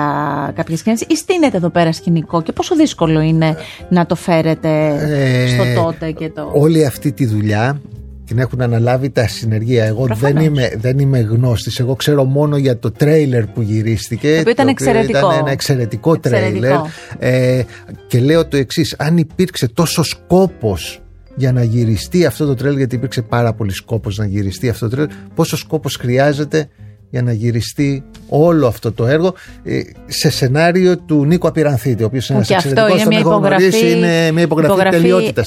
κάποια 0.55 0.77
σκηνή, 0.77 0.97
ή 1.09 1.17
στείνετε 1.17 1.57
εδώ 1.57 1.69
πέρα 1.69 1.93
σκηνικό 1.93 2.43
και 2.43 2.53
πόσο 2.53 2.77
δύσκολο 2.77 3.21
είναι 3.21 3.57
να 3.89 4.07
το 4.07 4.15
φέρετε 4.15 4.69
ε, 5.01 5.49
στο 5.49 5.83
τότε 5.83 6.11
και 6.11 6.29
το. 6.29 6.51
Όλη 6.55 6.87
αυτή 6.87 7.13
τη 7.13 7.27
δουλειά 7.27 7.81
την 8.27 8.39
έχουν 8.39 8.61
αναλάβει 8.61 9.11
τα 9.11 9.29
συνεργεία. 9.29 9.85
Εγώ 9.85 10.07
δεν 10.15 10.37
είμαι, 10.37 10.73
δεν 10.77 10.99
είμαι 10.99 11.19
γνώστης. 11.19 11.79
Εγώ 11.79 11.95
ξέρω 11.95 12.25
μόνο 12.25 12.57
για 12.57 12.79
το 12.79 12.91
τρέιλερ 12.91 13.47
που 13.47 13.63
γυρίστηκε. 13.63 14.35
Το 14.35 14.41
οποίο 14.41 14.53
ήταν 14.53 14.69
εξαιρετικό. 14.69 15.19
Ήταν 15.19 15.39
ένα 15.39 15.51
εξαιρετικό, 15.51 16.19
τρέιλερ. 16.19 16.81
Ε, 17.19 17.63
και 18.07 18.21
λέω 18.21 18.47
το 18.47 18.57
εξής: 18.57 18.95
Αν 18.99 19.17
υπήρξε 19.17 19.69
τόσο 19.69 20.03
σκόπος 20.03 21.04
για 21.37 21.53
να 21.53 21.63
γυριστεί 21.63 22.27
αυτό 22.27 22.47
το 22.47 22.55
τρέλ, 22.55 22.77
γιατί 22.77 22.95
υπήρξε 22.95 23.23
πάρα 23.23 23.53
πολύ 23.53 23.73
σκόπος 23.73 24.19
να 24.19 24.27
γυριστεί 24.27 24.69
αυτό 24.69 24.89
το 24.89 24.97
τρέλ, 24.97 25.09
πόσο 25.35 25.57
σκόπος 25.57 25.97
χρειάζεται 25.97 26.69
για 27.11 27.23
να 27.23 27.33
γυριστεί 27.33 28.05
όλο 28.29 28.67
αυτό 28.67 28.93
το 28.93 29.07
έργο 29.07 29.35
ε, 29.65 29.81
σε 30.07 30.31
σενάριο 30.31 30.99
του 30.99 31.25
Νίκο 31.25 31.49
Απειρανθίτη, 31.49 32.03
ο 32.03 32.07
οποίος 32.07 32.29
είναι 32.29 32.39
ένας 32.39 32.51
εξαιρετικός, 32.51 33.01
είναι 33.01 33.07
μια 33.07 33.19
υπογραφή, 33.19 33.91
είναι 33.91 34.33
μια 34.33 34.43
υπογραφή, 34.43 34.73
υπογραφή 34.73 34.97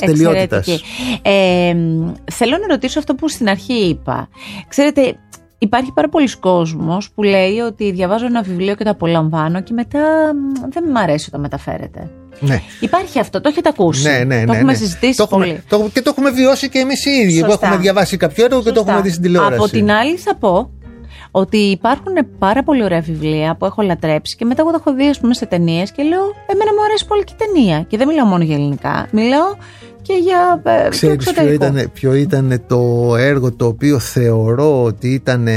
τελειότητας. 0.06 0.82
Ε, 1.22 1.76
θέλω 2.32 2.58
να 2.58 2.68
ρωτήσω 2.70 3.00
αυτό 3.00 3.16
που 3.16 3.30
στην 3.30 3.50
αρχή 3.50 3.74
είπα. 3.74 4.30
Ξέρετε, 4.68 5.16
Υπάρχει 5.60 5.92
πάρα 5.94 6.10
πολλοί 6.10 6.38
κόσμος 6.40 7.12
που 7.12 7.24
λέει 7.24 7.60
ότι 7.60 7.92
διαβάζω 7.92 8.26
ένα 8.26 8.42
βιβλίο 8.42 8.76
και 8.76 8.84
το 8.84 8.90
απολαμβάνω 8.90 9.62
και 9.62 9.74
μετά 9.74 10.32
δεν 10.70 10.84
μου 10.88 11.00
αρέσει 11.00 11.26
όταν 11.28 11.42
μεταφέρεται. 11.42 12.10
Ναι. 12.40 12.62
Υπάρχει 12.80 13.20
αυτό, 13.20 13.42
το 13.42 13.50
έχετε 13.50 13.70
ακούσει; 13.70 14.04
Ναι, 14.04 14.18
ναι, 14.18 14.36
ναι, 14.36 14.46
το 14.46 14.54
έχουμε 14.54 14.72
ναι. 14.72 14.78
συζητήσει 14.78 15.18
το 15.18 15.24
έχουμε, 15.24 15.46
πολύ. 15.46 15.64
Το, 15.70 15.90
και 15.94 16.02
το 16.02 16.10
έχουμε 16.10 16.32
βιώσει 16.32 16.70
και 16.70 16.80
εμείς 16.80 17.06
οι 17.06 17.10
ίδιοι. 17.10 17.46
Που 17.46 17.52
έχουμε 17.52 17.78
διαβάσει 17.78 18.18
κάποιο 18.18 18.46
έργο 18.46 18.64
και 18.64 18.72
το 18.72 18.80
έχουμε 18.80 19.02
δει 19.02 19.10
στην 19.10 19.22
τηλεόραση. 19.22 19.54
Από 19.54 19.70
την 19.70 19.92
άλλη, 19.92 20.18
θα 20.18 20.36
πω 20.36 20.72
ότι 21.32 21.58
υπάρχουν 21.58 22.14
πάρα 22.40 22.64
πολύ 22.64 22.84
ωραία 22.84 23.02
βιβλία 23.02 23.56
που 23.56 23.66
έχω 23.66 23.82
λατρέψει 23.82 24.36
και 24.36 24.46
μετά 24.46 24.62
εγώ 24.62 24.72
τα 24.72 24.78
έχω 24.80 24.96
δει, 24.96 25.08
ας 25.08 25.20
πούμε, 25.20 25.34
σε 25.34 25.46
ταινίες 25.46 25.92
και 25.92 26.04
λέω: 26.04 26.22
Εμένα 26.48 26.74
μου 26.74 26.84
αρέσει 26.84 27.06
πολύ 27.08 27.24
και 27.24 27.34
η 27.40 27.46
ταινία. 27.46 27.82
Και 27.82 27.98
δεν 27.98 28.08
μιλάω 28.08 28.26
μόνο 28.26 28.44
για 28.44 28.56
ελληνικά. 28.56 29.08
Μιλάω 29.12 29.56
και 30.02 30.14
για. 30.14 30.62
Ε, 30.64 30.90
Ξέρεις 30.90 31.32
ποιο 31.32 31.52
ήταν, 31.52 31.90
ποιο 31.94 32.14
ήταν 32.14 32.64
το 32.68 33.14
έργο 33.18 33.56
το 33.56 33.66
οποίο 33.66 34.00
θεωρώ 34.00 34.84
ότι 34.84 35.14
ήταν 35.14 35.48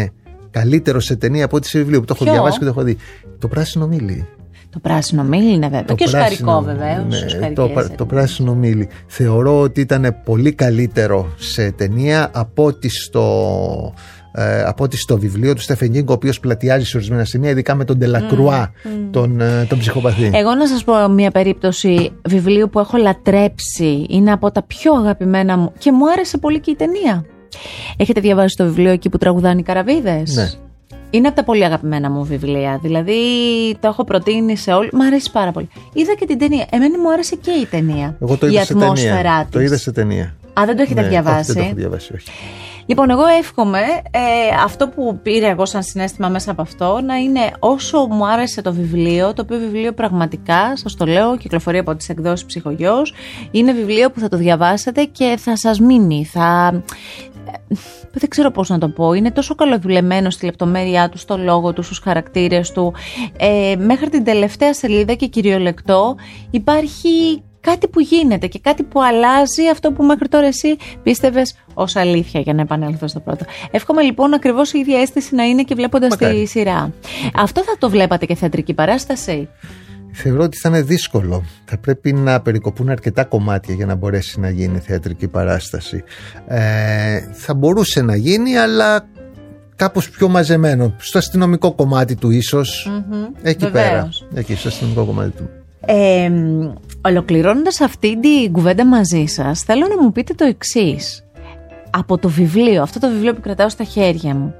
καλύτερο 0.50 1.00
σε 1.00 1.16
ταινία 1.16 1.44
από 1.44 1.56
ό,τι 1.56 1.68
σε 1.68 1.78
βιβλίο 1.78 2.00
που 2.00 2.04
το 2.06 2.12
έχω 2.16 2.24
Ποιο; 2.24 2.32
διαβάσει 2.32 2.58
και 2.58 2.64
το 2.64 2.70
έχω 2.70 2.82
δει. 2.82 2.96
Το 3.38 3.48
πράσινο 3.48 3.86
μήλι. 3.86 4.28
Το 4.70 4.78
πράσινο 4.78 5.22
μήλι 5.24 5.52
είναι 5.52 5.68
βέβαια. 5.68 5.84
Το 5.84 5.94
και 5.94 6.04
ο 6.08 6.10
πράσινο, 6.10 6.50
σκαρικό 6.50 6.62
βεβαίω. 6.62 7.06
ναι, 7.40 7.52
το, 7.52 7.70
το 7.96 8.06
πράσινο 8.06 8.54
μήλι. 8.54 8.88
Θεωρώ 9.06 9.60
ότι 9.60 9.80
ήταν 9.80 10.16
πολύ 10.24 10.52
καλύτερο 10.52 11.32
σε 11.36 11.70
ταινία 11.70 12.30
από 12.32 12.64
ότι 12.64 12.88
στο, 12.88 13.94
ε, 14.32 14.62
από 14.62 14.84
ότι 14.84 14.96
στο 14.96 15.18
βιβλίο 15.18 15.54
του 15.54 15.60
Στέφεν 15.60 15.90
Γκίνγκ, 15.90 16.10
ο 16.10 16.12
οποίος 16.12 16.40
πλατιάζει 16.40 16.84
σε 16.84 16.96
ορισμένα 16.96 17.24
σημεία, 17.24 17.50
ειδικά 17.50 17.74
με 17.74 17.84
τον 17.84 17.98
Τελακρουά, 17.98 18.72
τον, 19.10 19.40
ε, 19.40 19.66
τον 19.68 19.78
ψυχοπαθή. 19.78 20.30
Εγώ 20.34 20.54
να 20.54 20.66
σας 20.66 20.84
πω 20.84 21.08
μια 21.08 21.30
περίπτωση 21.30 22.12
βιβλίου 22.28 22.68
που 22.70 22.78
έχω 22.78 22.96
λατρέψει. 22.96 24.06
Είναι 24.08 24.32
από 24.32 24.50
τα 24.50 24.62
πιο 24.62 24.94
αγαπημένα 24.94 25.56
μου 25.56 25.72
και 25.78 25.92
μου 25.92 26.10
άρεσε 26.10 26.38
πολύ 26.38 26.60
και 26.60 26.70
η 26.70 26.76
ταινία. 26.76 27.24
Έχετε 27.96 28.20
διαβάσει 28.20 28.56
το 28.56 28.64
βιβλίο 28.64 28.90
εκεί 28.90 29.08
που 29.08 29.18
τραγουδάνε 29.18 29.60
οι 29.60 29.62
καραβίδες; 29.62 30.34
Ναι. 30.34 30.50
Είναι 31.10 31.26
από 31.26 31.36
τα 31.36 31.44
πολύ 31.44 31.64
αγαπημένα 31.64 32.10
μου 32.10 32.24
βιβλία. 32.24 32.78
Δηλαδή 32.82 33.14
το 33.80 33.88
έχω 33.88 34.04
προτείνει 34.04 34.56
σε 34.56 34.72
όλοι. 34.72 34.88
Μ' 34.92 35.00
αρέσει 35.00 35.30
πάρα 35.32 35.50
πολύ. 35.50 35.68
Είδα 35.92 36.14
και 36.14 36.26
την 36.26 36.38
ταινία. 36.38 36.66
Εμένα 36.70 36.98
μου 36.98 37.12
άρεσε 37.12 37.36
και 37.36 37.50
η 37.50 37.66
ταινία. 37.66 38.16
Εγώ 38.22 38.36
το 38.36 38.46
η 38.46 38.50
είδα 38.52 38.64
σε 38.64 38.72
ατμόσφαιρά 38.72 39.22
ταινία. 39.22 39.42
της. 39.42 39.50
Το 39.50 39.60
είδα 39.60 39.76
σε 39.76 39.92
ταινία. 39.92 40.34
Α, 40.60 40.62
δεν 40.66 40.76
το 40.76 40.82
έχετε 40.82 41.00
Ναι, 41.00 41.08
διαβάσει; 41.08 41.50
όχι, 41.50 41.52
δεν 41.52 41.62
το 41.62 41.68
έχω 41.68 41.74
διαβάσει, 41.74 42.14
όχι. 42.14 42.30
Λοιπόν, 42.86 43.10
εγώ 43.10 43.26
εύχομαι 43.38 43.78
ε, 44.10 44.20
αυτό 44.64 44.88
που 44.88 45.18
πήρε 45.22 45.48
εγώ 45.48 45.66
σαν 45.66 45.82
συνέστημα 45.82 46.28
μέσα 46.28 46.50
από 46.50 46.62
αυτό 46.62 47.00
να 47.06 47.16
είναι 47.16 47.40
όσο 47.58 48.06
μου 48.10 48.26
άρεσε 48.26 48.62
το 48.62 48.72
βιβλίο, 48.72 49.32
το 49.32 49.42
οποίο 49.42 49.58
βιβλίο 49.58 49.92
πραγματικά, 49.92 50.76
σας 50.76 50.96
το 50.96 51.06
λέω, 51.06 51.36
κυκλοφορεί 51.36 51.78
από 51.78 51.94
τις 51.94 52.08
εκδόσεις 52.08 52.46
ψυχογιός, 52.46 53.14
είναι 53.50 53.72
βιβλίο 53.72 54.10
που 54.10 54.20
θα 54.20 54.28
το 54.28 54.36
διαβάσετε 54.36 55.04
και 55.04 55.36
θα 55.38 55.56
σας 55.56 55.80
μείνει, 55.80 56.24
θα... 56.24 56.82
ε, 57.46 57.74
Δεν 58.12 58.28
ξέρω 58.28 58.50
πώς 58.50 58.68
να 58.68 58.78
το 58.78 58.88
πω, 58.88 59.12
είναι 59.12 59.30
τόσο 59.30 59.54
καλοδουλεμένο 59.54 60.30
στη 60.30 60.44
λεπτομέρειά 60.44 61.08
του, 61.08 61.18
στο 61.18 61.36
λόγο 61.36 61.72
του, 61.72 61.82
στους 61.82 61.98
χαρακτήρες 61.98 62.72
του. 62.72 62.94
Ε, 63.38 63.74
μέχρι 63.78 64.08
την 64.08 64.24
τελευταία 64.24 64.74
σελίδα 64.74 65.14
και 65.14 65.26
κυριολεκτό 65.26 66.16
υπάρχει 66.50 67.42
κάτι 67.60 67.88
που 67.88 68.00
γίνεται 68.00 68.46
και 68.46 68.58
κάτι 68.58 68.82
που 68.82 69.02
αλλάζει 69.02 69.68
αυτό 69.72 69.92
που 69.92 70.04
μέχρι 70.04 70.28
τώρα 70.28 70.46
εσύ 70.46 70.76
πίστευες 71.02 71.54
ως 71.74 71.96
αλήθεια, 71.96 72.40
για 72.40 72.54
να 72.54 72.60
επανέλθω 72.60 73.08
στο 73.08 73.20
πρώτο. 73.20 73.44
Εύχομαι 73.70 74.02
λοιπόν 74.02 74.34
ακριβώς 74.34 74.72
η 74.72 74.78
ίδια 74.78 75.00
αίσθηση 75.00 75.34
να 75.34 75.44
είναι 75.44 75.62
και 75.62 75.74
βλέποντας 75.74 76.16
τη 76.16 76.24
Μακάρι. 76.24 76.46
σειρά. 76.46 76.92
Αυτό 77.34 77.62
θα 77.62 77.76
το 77.78 77.90
βλέπατε 77.90 78.26
και 78.26 78.34
θεατρική 78.34 78.74
παράσταση. 78.74 79.48
Θεωρώ 80.12 80.42
ότι 80.42 80.56
θα 80.56 80.68
είναι 80.68 80.82
δύσκολο. 80.82 81.44
Θα 81.64 81.78
πρέπει 81.78 82.12
να 82.12 82.40
περικοπούν 82.40 82.88
αρκετά 82.90 83.24
κομμάτια 83.24 83.74
για 83.74 83.86
να 83.86 83.94
μπορέσει 83.94 84.40
να 84.40 84.50
γίνει 84.50 84.78
θεατρική 84.78 85.28
παράσταση. 85.28 86.04
Ε, 86.46 87.20
θα 87.32 87.54
μπορούσε 87.54 88.02
να 88.02 88.16
γίνει, 88.16 88.56
αλλά 88.56 89.08
κάπως 89.76 90.10
πιο 90.10 90.28
μαζεμένο. 90.28 90.94
Στο 90.98 91.18
αστυνομικό 91.18 91.72
κομμάτι 91.72 92.14
του 92.14 92.30
ίσως. 92.30 92.90
Εκεί 93.42 93.64
Βεβαίως. 93.64 93.82
πέρα. 93.88 94.08
Εκεί, 94.34 94.54
στο 94.54 94.68
αστυνομικό 94.68 95.04
κομμάτι 95.04 95.30
του. 95.30 95.48
Ε, 95.86 96.30
ολοκληρώνοντας 97.04 97.80
αυτή 97.80 98.20
την 98.20 98.52
κουβέντα 98.52 98.86
μαζί 98.86 99.24
σας, 99.26 99.60
θέλω 99.62 99.86
να 99.86 100.02
μου 100.02 100.12
πείτε 100.12 100.34
το 100.34 100.44
εξής. 100.44 101.24
Από 101.90 102.18
το 102.18 102.28
βιβλίο, 102.28 102.82
αυτό 102.82 102.98
το 102.98 103.08
βιβλίο 103.08 103.34
που 103.34 103.40
κρατάω 103.40 103.68
στα 103.68 103.84
χέρια 103.84 104.34
μου, 104.34 104.54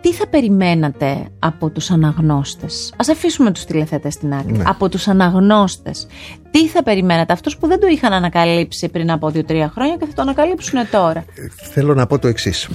τι 0.00 0.12
θα 0.12 0.26
περιμένατε 0.26 1.28
από 1.38 1.70
τους 1.70 1.90
αναγνώστες; 1.90 2.92
Ας 2.96 3.08
αφήσουμε 3.08 3.50
τους 3.50 3.64
τηλεθέτες 3.64 4.14
στην 4.14 4.34
άκρη. 4.34 4.52
Ναι. 4.52 4.64
Από 4.66 4.88
τους 4.88 5.08
αναγνώστες. 5.08 6.06
Τι 6.50 6.68
θα 6.68 6.82
περιμένατε; 6.82 7.32
Αυτούς 7.32 7.56
που 7.56 7.66
δεν 7.66 7.80
το 7.80 7.86
είχαν 7.86 8.12
ανακαλύψει 8.12 8.88
πριν 8.88 9.10
από 9.10 9.30
2-3 9.34 9.70
χρόνια 9.74 9.96
και 9.98 10.06
θα 10.06 10.12
το 10.14 10.22
ανακαλύψουν 10.22 10.78
τώρα. 10.90 11.24
Θέλω 11.72 11.94
να 11.94 12.06
πω 12.06 12.18
το 12.18 12.28
εξής. 12.28 12.68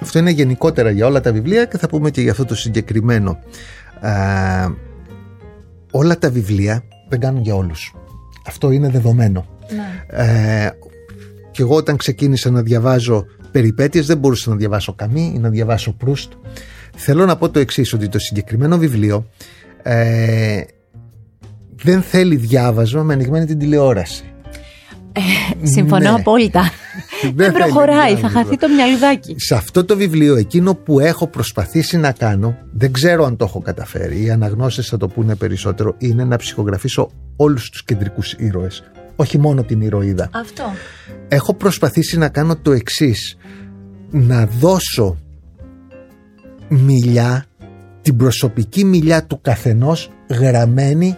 Αυτό 0.00 0.18
είναι 0.18 0.30
γενικότερα 0.30 0.90
για 0.90 1.06
όλα 1.06 1.20
τα 1.20 1.32
βιβλία 1.32 1.64
και 1.64 1.78
θα 1.78 1.88
πούμε 1.88 2.10
και 2.10 2.20
για 2.20 2.30
αυτό 2.30 2.44
το 2.44 2.54
συγκεκριμένο. 2.54 3.38
Α, 4.00 4.10
όλα 5.90 6.18
τα 6.18 6.30
βιβλία 6.30 6.82
δεν 7.08 7.20
κάνουν 7.20 7.42
για 7.42 7.54
όλους. 7.54 7.94
Αυτό 8.46 8.70
είναι 8.70 8.88
δεδομένο. 8.88 9.46
Ε, 10.06 10.68
και 11.50 11.62
εγώ 11.62 11.74
όταν 11.74 11.96
ξεκίνησα 11.96 12.50
να 12.50 12.62
διαβάζω 12.62 13.24
περιπέτειες 13.56 14.06
δεν 14.06 14.18
μπορούσα 14.18 14.50
να 14.50 14.56
διαβάσω 14.56 14.92
Καμί 14.94 15.32
ή 15.34 15.38
να 15.38 15.48
διαβάσω 15.48 15.92
Προύστ. 15.92 16.32
Θέλω 16.96 17.26
να 17.26 17.36
πω 17.36 17.50
το 17.50 17.58
εξής 17.58 17.92
ότι 17.92 18.08
το 18.08 18.18
συγκεκριμένο 18.18 18.78
βιβλίο 18.78 19.26
ε, 19.82 20.60
δεν 21.82 22.02
θέλει 22.02 22.36
διάβασμα 22.36 23.02
με 23.02 23.12
ανοιγμένη 23.12 23.46
την 23.46 23.58
τηλεόραση. 23.58 24.24
Συμφωνώ 25.62 25.98
Ναι. 26.12 26.18
απόλυτα. 26.18 26.62
δεν 27.34 27.52
θέλει 27.52 27.62
προχωράει, 27.62 28.10
θα 28.10 28.16
διάβασμα. 28.16 28.40
χαθεί 28.40 28.56
το 28.56 28.68
μυαλουδάκι. 28.68 29.34
Σε 29.38 29.54
αυτό 29.54 29.84
το 29.84 29.96
βιβλίο 29.96 30.36
εκείνο 30.36 30.74
που 30.74 31.00
έχω 31.00 31.26
προσπαθήσει 31.26 31.96
να 31.96 32.12
κάνω 32.12 32.56
δεν 32.72 32.92
ξέρω 32.92 33.24
αν 33.24 33.36
το 33.36 33.44
έχω 33.44 33.60
καταφέρει 33.60 34.24
οι 34.24 34.30
αναγνώσεις 34.30 34.88
θα 34.88 34.96
το 34.96 35.08
πούνε 35.08 35.34
περισσότερο 35.34 35.94
είναι 35.98 36.24
να 36.24 36.36
ψυχογραφήσω 36.36 37.10
όλους 37.36 37.70
τους 37.70 37.84
κεντρικούς 37.84 38.32
ήρωες 38.32 38.82
όχι 39.16 39.38
μόνο 39.38 39.62
την 39.62 39.80
ηρωίδα. 39.80 40.28
Αυτό. 40.32 40.64
έχω 41.28 41.54
προσπαθήσει 41.54 42.18
να 42.18 42.28
κάνω 42.28 42.56
το 42.56 42.72
εξής. 42.72 43.36
Να 44.10 44.46
δώσω 44.46 45.16
μιλιά 46.68 47.44
την 48.02 48.16
προσωπική 48.16 48.84
μιλιά 48.84 49.24
του 49.24 49.38
καθενός 49.42 50.10
γραμμένη 50.30 51.16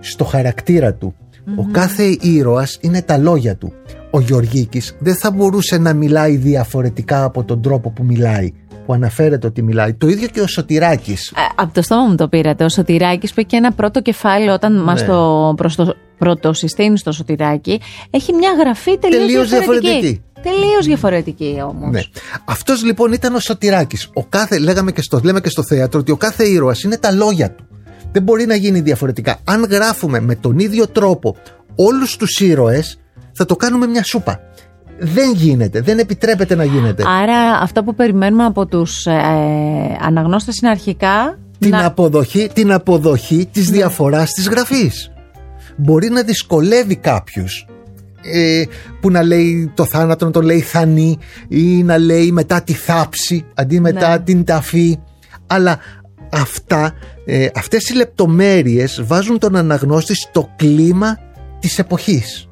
στο 0.00 0.24
χαρακτήρα 0.24 0.94
του. 0.94 1.14
Ο 1.56 1.66
κάθε 1.70 2.16
ήρωας 2.20 2.78
είναι 2.80 3.02
τα 3.02 3.18
λόγια 3.18 3.56
του. 3.56 3.72
Ο 4.10 4.20
Γεωργίκης 4.20 4.96
δεν 4.98 5.14
θα 5.14 5.30
μπορούσε 5.30 5.78
να 5.78 5.92
μιλάει 5.94 6.36
διαφορετικά 6.36 7.24
από 7.24 7.44
τον 7.44 7.62
τρόπο 7.62 7.90
που 7.90 8.04
μιλάει 8.04 8.52
που 8.86 8.92
αναφέρεται 8.92 9.46
ότι 9.46 9.62
μιλάει. 9.62 9.94
Το 9.94 10.08
ίδιο 10.08 10.28
και 10.28 10.40
ο 10.40 10.46
Σωτηράκης. 10.46 11.30
Ε, 11.36 11.40
από 11.56 11.74
το 11.74 11.82
στόμα 11.82 12.06
μου 12.08 12.14
το 12.14 12.28
πήρατε. 12.28 12.64
Ο 12.64 12.68
Σωτηράκης 12.68 13.32
που 13.32 13.40
έχει 13.40 13.48
και 13.48 13.56
ένα 13.56 13.72
πρώτο 13.72 14.02
κεφάλαιο 14.02 14.52
όταν 14.52 14.74
Ναι. 14.74 14.82
μας 14.82 15.04
το 15.04 15.52
προς 15.56 15.74
το 15.76 15.94
πρωτοσυστήνει 16.22 16.98
στο 16.98 17.12
Σωτηράκι 17.12 17.80
έχει 18.10 18.32
μια 18.32 18.50
γραφή 18.58 18.98
τελείως, 18.98 19.20
τελείως 19.20 19.48
διαφορετική. 19.48 19.88
διαφορετική 19.88 20.22
Τελείως 20.42 20.86
διαφορετική 20.86 21.62
όμως. 21.66 21.90
Ναι. 21.90 22.00
Αυτός 22.44 22.84
λοιπόν 22.84 23.12
ήταν 23.12 23.34
ο 23.34 23.38
Σωτηράκης. 23.38 24.10
Ο 24.14 24.24
κάθε, 24.24 24.58
λέγαμε 24.58 24.92
και 24.92 25.02
στο, 25.02 25.20
λέμε 25.22 25.40
και 25.40 25.48
στο 25.48 25.62
θέατρο 25.62 26.00
ότι 26.00 26.12
ο 26.12 26.16
κάθε 26.16 26.44
ήρωας 26.44 26.82
είναι 26.82 26.96
τα 26.96 27.12
λόγια 27.12 27.50
του. 27.50 27.66
Δεν 28.12 28.22
μπορεί 28.22 28.46
να 28.46 28.54
γίνει 28.54 28.80
διαφορετικά. 28.80 29.38
Αν 29.44 29.64
γράφουμε 29.70 30.20
με 30.20 30.34
τον 30.34 30.58
ίδιο 30.58 30.88
τρόπο 30.88 31.36
όλους 31.76 32.16
τους 32.16 32.40
ήρωες, 32.40 32.98
θα 33.32 33.44
το 33.44 33.56
κάνουμε 33.56 33.86
μια 33.86 34.04
σούπα. 34.04 34.40
Δεν 34.98 35.32
γίνεται, 35.34 35.80
δεν 35.80 35.98
επιτρέπεται 35.98 36.54
να 36.54 36.64
γίνεται. 36.64 37.04
Άρα 37.06 37.58
αυτό 37.62 37.82
που 37.82 37.94
περιμένουμε 37.94 38.44
από 38.44 38.66
τους 38.66 39.06
ε, 39.06 39.12
αναγνώστες 40.00 40.58
είναι 40.58 40.70
αρχικά. 40.70 41.38
Την 41.58 41.70
να... 41.70 41.86
αποδοχή, 41.86 42.50
την 42.52 42.72
αποδοχή 42.72 43.48
της 43.52 43.70
Ναι. 43.70 43.76
διαφοράς 43.76 44.30
της 44.30 44.48
γραφής. 44.48 45.11
Μπορεί 45.82 46.08
να 46.08 46.22
δυσκολεύει 46.22 46.96
κάποιους 46.96 47.66
ε, 48.22 48.62
που 49.00 49.10
να 49.10 49.22
λέει 49.22 49.72
το 49.74 49.84
θάνατο 49.84 50.24
να 50.24 50.30
το 50.30 50.42
λέει 50.42 50.60
θανή 50.60 51.18
ή 51.48 51.82
να 51.82 51.98
λέει 51.98 52.32
μετά 52.32 52.62
τη 52.62 52.72
θάψη 52.72 53.44
αντί 53.54 53.80
μετά 53.80 54.10
Ναι. 54.10 54.18
την 54.18 54.44
ταφή 54.44 54.98
αλλά 55.46 55.78
αυτά, 56.32 56.92
ε, 57.26 57.48
αυτές 57.54 57.88
οι 57.88 57.94
λεπτομέρειες 57.96 59.02
βάζουν 59.04 59.38
τον 59.38 59.56
αναγνώστη 59.56 60.14
στο 60.14 60.48
κλίμα 60.56 61.18
της 61.58 61.78
εποχής 61.78 62.46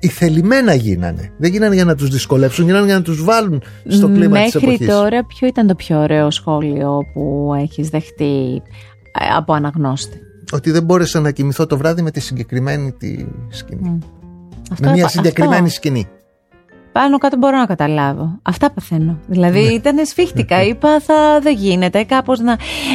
οι 0.00 0.08
θελημένα 0.08 0.74
γίνανε 0.74 1.32
δεν 1.38 1.50
γίνανε 1.50 1.74
για 1.74 1.84
να 1.84 1.94
τους 1.94 2.08
δυσκολέψουν 2.08 2.64
γίνανε 2.64 2.86
για 2.86 2.94
να 2.94 3.02
τους 3.02 3.24
βάλουν 3.24 3.62
στο 3.86 4.06
κλίμα 4.06 4.42
της 4.42 4.54
Μέχρι 4.54 4.68
εποχής 4.68 4.88
τώρα, 4.88 5.24
ποιο 5.24 5.46
ήταν 5.48 5.66
το 5.66 5.74
πιο 5.74 6.00
ωραίο 6.00 6.30
σχόλιο 6.30 6.98
που 7.12 7.52
έχεις 7.62 7.88
δεχτεί 7.88 8.62
ε, 9.20 9.34
από 9.36 9.52
αναγνώστη; 9.52 10.18
Ότι 10.54 10.70
δεν 10.70 10.82
μπόρεσα 10.84 11.20
να 11.20 11.30
κοιμηθώ 11.30 11.66
το 11.66 11.76
βράδυ 11.76 12.02
με 12.02 12.10
τη 12.10 12.20
συγκεκριμένη 12.20 12.92
τη 12.92 13.16
σκηνή 13.48 13.98
Αυτό 14.72 14.84
με 14.86 14.90
μια 14.92 15.00
έπα- 15.00 15.08
συγκεκριμένη 15.08 15.54
αυτό. 15.66 15.68
σκηνή 15.74 16.08
Πάνω 16.92 17.18
κάτω 17.18 17.36
μπορώ 17.36 17.56
να 17.58 17.66
καταλάβω. 17.66 18.38
Αυτά 18.42 18.70
παθαίνω. 18.70 19.18
Δηλαδή 19.26 19.60
Ναι. 19.62 19.68
ήταν 19.72 20.06
σφίχτηκα. 20.06 20.62
Είπα 20.62 21.00
θα 21.00 21.38
δεν 21.42 21.54
γίνεται 21.56 22.02
κάπως 22.04 22.40
να... 22.40 22.52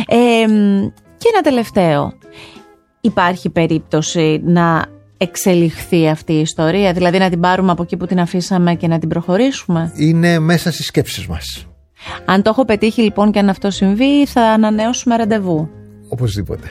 Ε, 0.08 0.48
μ, 0.48 0.88
και 1.18 1.28
ένα 1.34 1.42
τελευταίο. 1.44 2.14
Υπάρχει 3.02 3.50
περίπτωση 3.50 4.42
να 4.46 4.86
εξελιχθεί 5.18 6.08
αυτή 6.10 6.34
η 6.34 6.40
ιστορία, 6.40 6.94
δηλαδή 6.94 7.18
να 7.18 7.30
την 7.30 7.40
πάρουμε 7.40 7.72
από 7.72 7.84
εκεί 7.84 7.98
που 7.98 8.06
την 8.06 8.20
αφήσαμε 8.20 8.76
και 8.76 8.88
να 8.88 9.00
την 9.00 9.10
προχωρήσουμε; 9.10 9.92
είναι 9.96 10.40
μέσα 10.40 10.72
στις 10.72 10.86
σκέψεις 10.86 11.28
μας 11.28 11.66
Αν 12.26 12.42
το 12.42 12.50
έχω 12.50 12.66
πετύχει 12.66 13.02
λοιπόν 13.02 13.32
και 13.32 13.40
αν 13.40 13.50
αυτό 13.50 13.72
συμβεί, 13.72 14.26
θα 14.26 14.42
ανανεώσουμε 14.42 15.16
ραντεβού. 15.16 15.70
οπωσδήποτε 16.10 16.10
Οπωσδήποτε. 16.10 16.68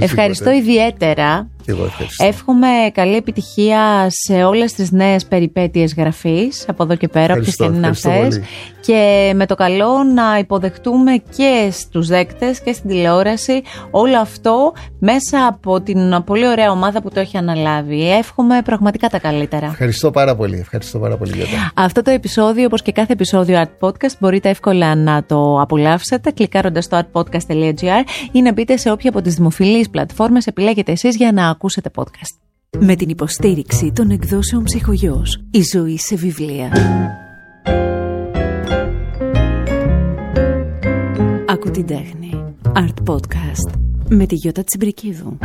Ευχαριστώ 0.00 0.50
ιδιαίτερα. 0.50 1.50
Και 1.64 1.70
εγώ 1.70 1.84
ευχαριστώ 1.84 2.24
Εύχομαι 2.24 2.68
καλή 2.92 3.16
επιτυχία 3.16 4.06
σε 4.08 4.44
όλες 4.44 4.72
τις 4.72 4.90
νέες 4.90 5.26
περιπέτειες 5.26 5.94
γραφής 5.94 6.64
από 6.68 6.82
εδώ 6.82 6.96
και 6.96 7.08
πέρα, 7.08 7.34
όποιες 7.34 7.48
Ευχαριστώ, 7.48 7.64
και 7.64 7.70
αν 7.70 7.76
είναι 7.76 7.86
ευχαριστώ 7.86 8.08
αυτές. 8.08 8.34
πολύ. 8.38 8.46
Και 8.80 9.32
με 9.34 9.46
το 9.46 9.54
καλό 9.54 10.02
να 10.14 10.38
υποδεχτούμε 10.38 11.22
και 11.36 11.68
στους 11.72 12.06
δέκτες 12.06 12.60
και 12.60 12.72
στην 12.72 12.88
τηλεόραση 12.90 13.62
όλο 13.90 14.18
αυτό 14.18 14.72
μέσα 14.98 15.46
από 15.46 15.80
την 15.80 16.24
πολύ 16.24 16.48
ωραία 16.48 16.70
ομάδα 16.70 17.02
που 17.02 17.10
το 17.10 17.20
έχει 17.20 17.36
αναλάβει. 17.36 18.10
Εύχομαι 18.10 18.62
πραγματικά 18.64 19.08
τα 19.08 19.18
καλύτερα. 19.18 19.66
Ευχαριστώ 19.66 20.10
πάρα 20.10 20.36
πολύ 20.36 20.58
Ευχαριστώ 20.58 20.98
πάρα 20.98 21.16
πολύ 21.16 21.32
για 21.34 21.44
τα 21.44 21.82
Αυτό 21.82 22.02
το 22.02 22.10
επεισόδιο, 22.10 22.64
όπως 22.64 22.82
και 22.82 22.92
κάθε 22.92 23.12
επεισόδιο 23.12 23.62
Art 23.62 23.88
Podcast, 23.88 24.12
μπορείτε 24.18 24.48
εύκολα 24.48 24.94
να 24.94 25.24
το 25.24 25.60
απολαύσετε 25.60 26.30
κλικάροντας 26.30 26.84
στο 26.84 27.00
artpodcast.gr 27.02 28.04
ή 28.32 28.42
να 28.42 28.52
μπείτε 28.52 28.76
σε 28.76 28.90
όποια 28.90 29.10
από 29.10 29.22
τις 29.22 29.34
δημοφιλείς 29.34 29.90
πλατφόρμες 29.90 30.46
επιλέγετε 30.46 30.92
εσείς 30.92 31.16
για 31.16 31.32
να 31.32 31.51
ακούσετε 31.52 31.90
podcast. 31.94 32.38
Με 32.78 32.96
την 32.96 33.08
υποστήριξη 33.08 33.92
των 33.92 34.10
εκδόσεων 34.10 34.64
Ψυχογιός. 34.64 35.44
Η 35.50 35.60
ζωή 35.72 35.98
σε 35.98 36.16
βιβλία. 36.16 36.72
Άκου 41.46 41.70
την 41.70 41.86
τέχνη. 41.86 42.44
Art 42.74 43.10
Podcast. 43.10 43.78
Με 44.08 44.26
τη 44.26 44.34
Γιώτα 44.34 44.64
Τσιμπρικίδου. 44.64 45.38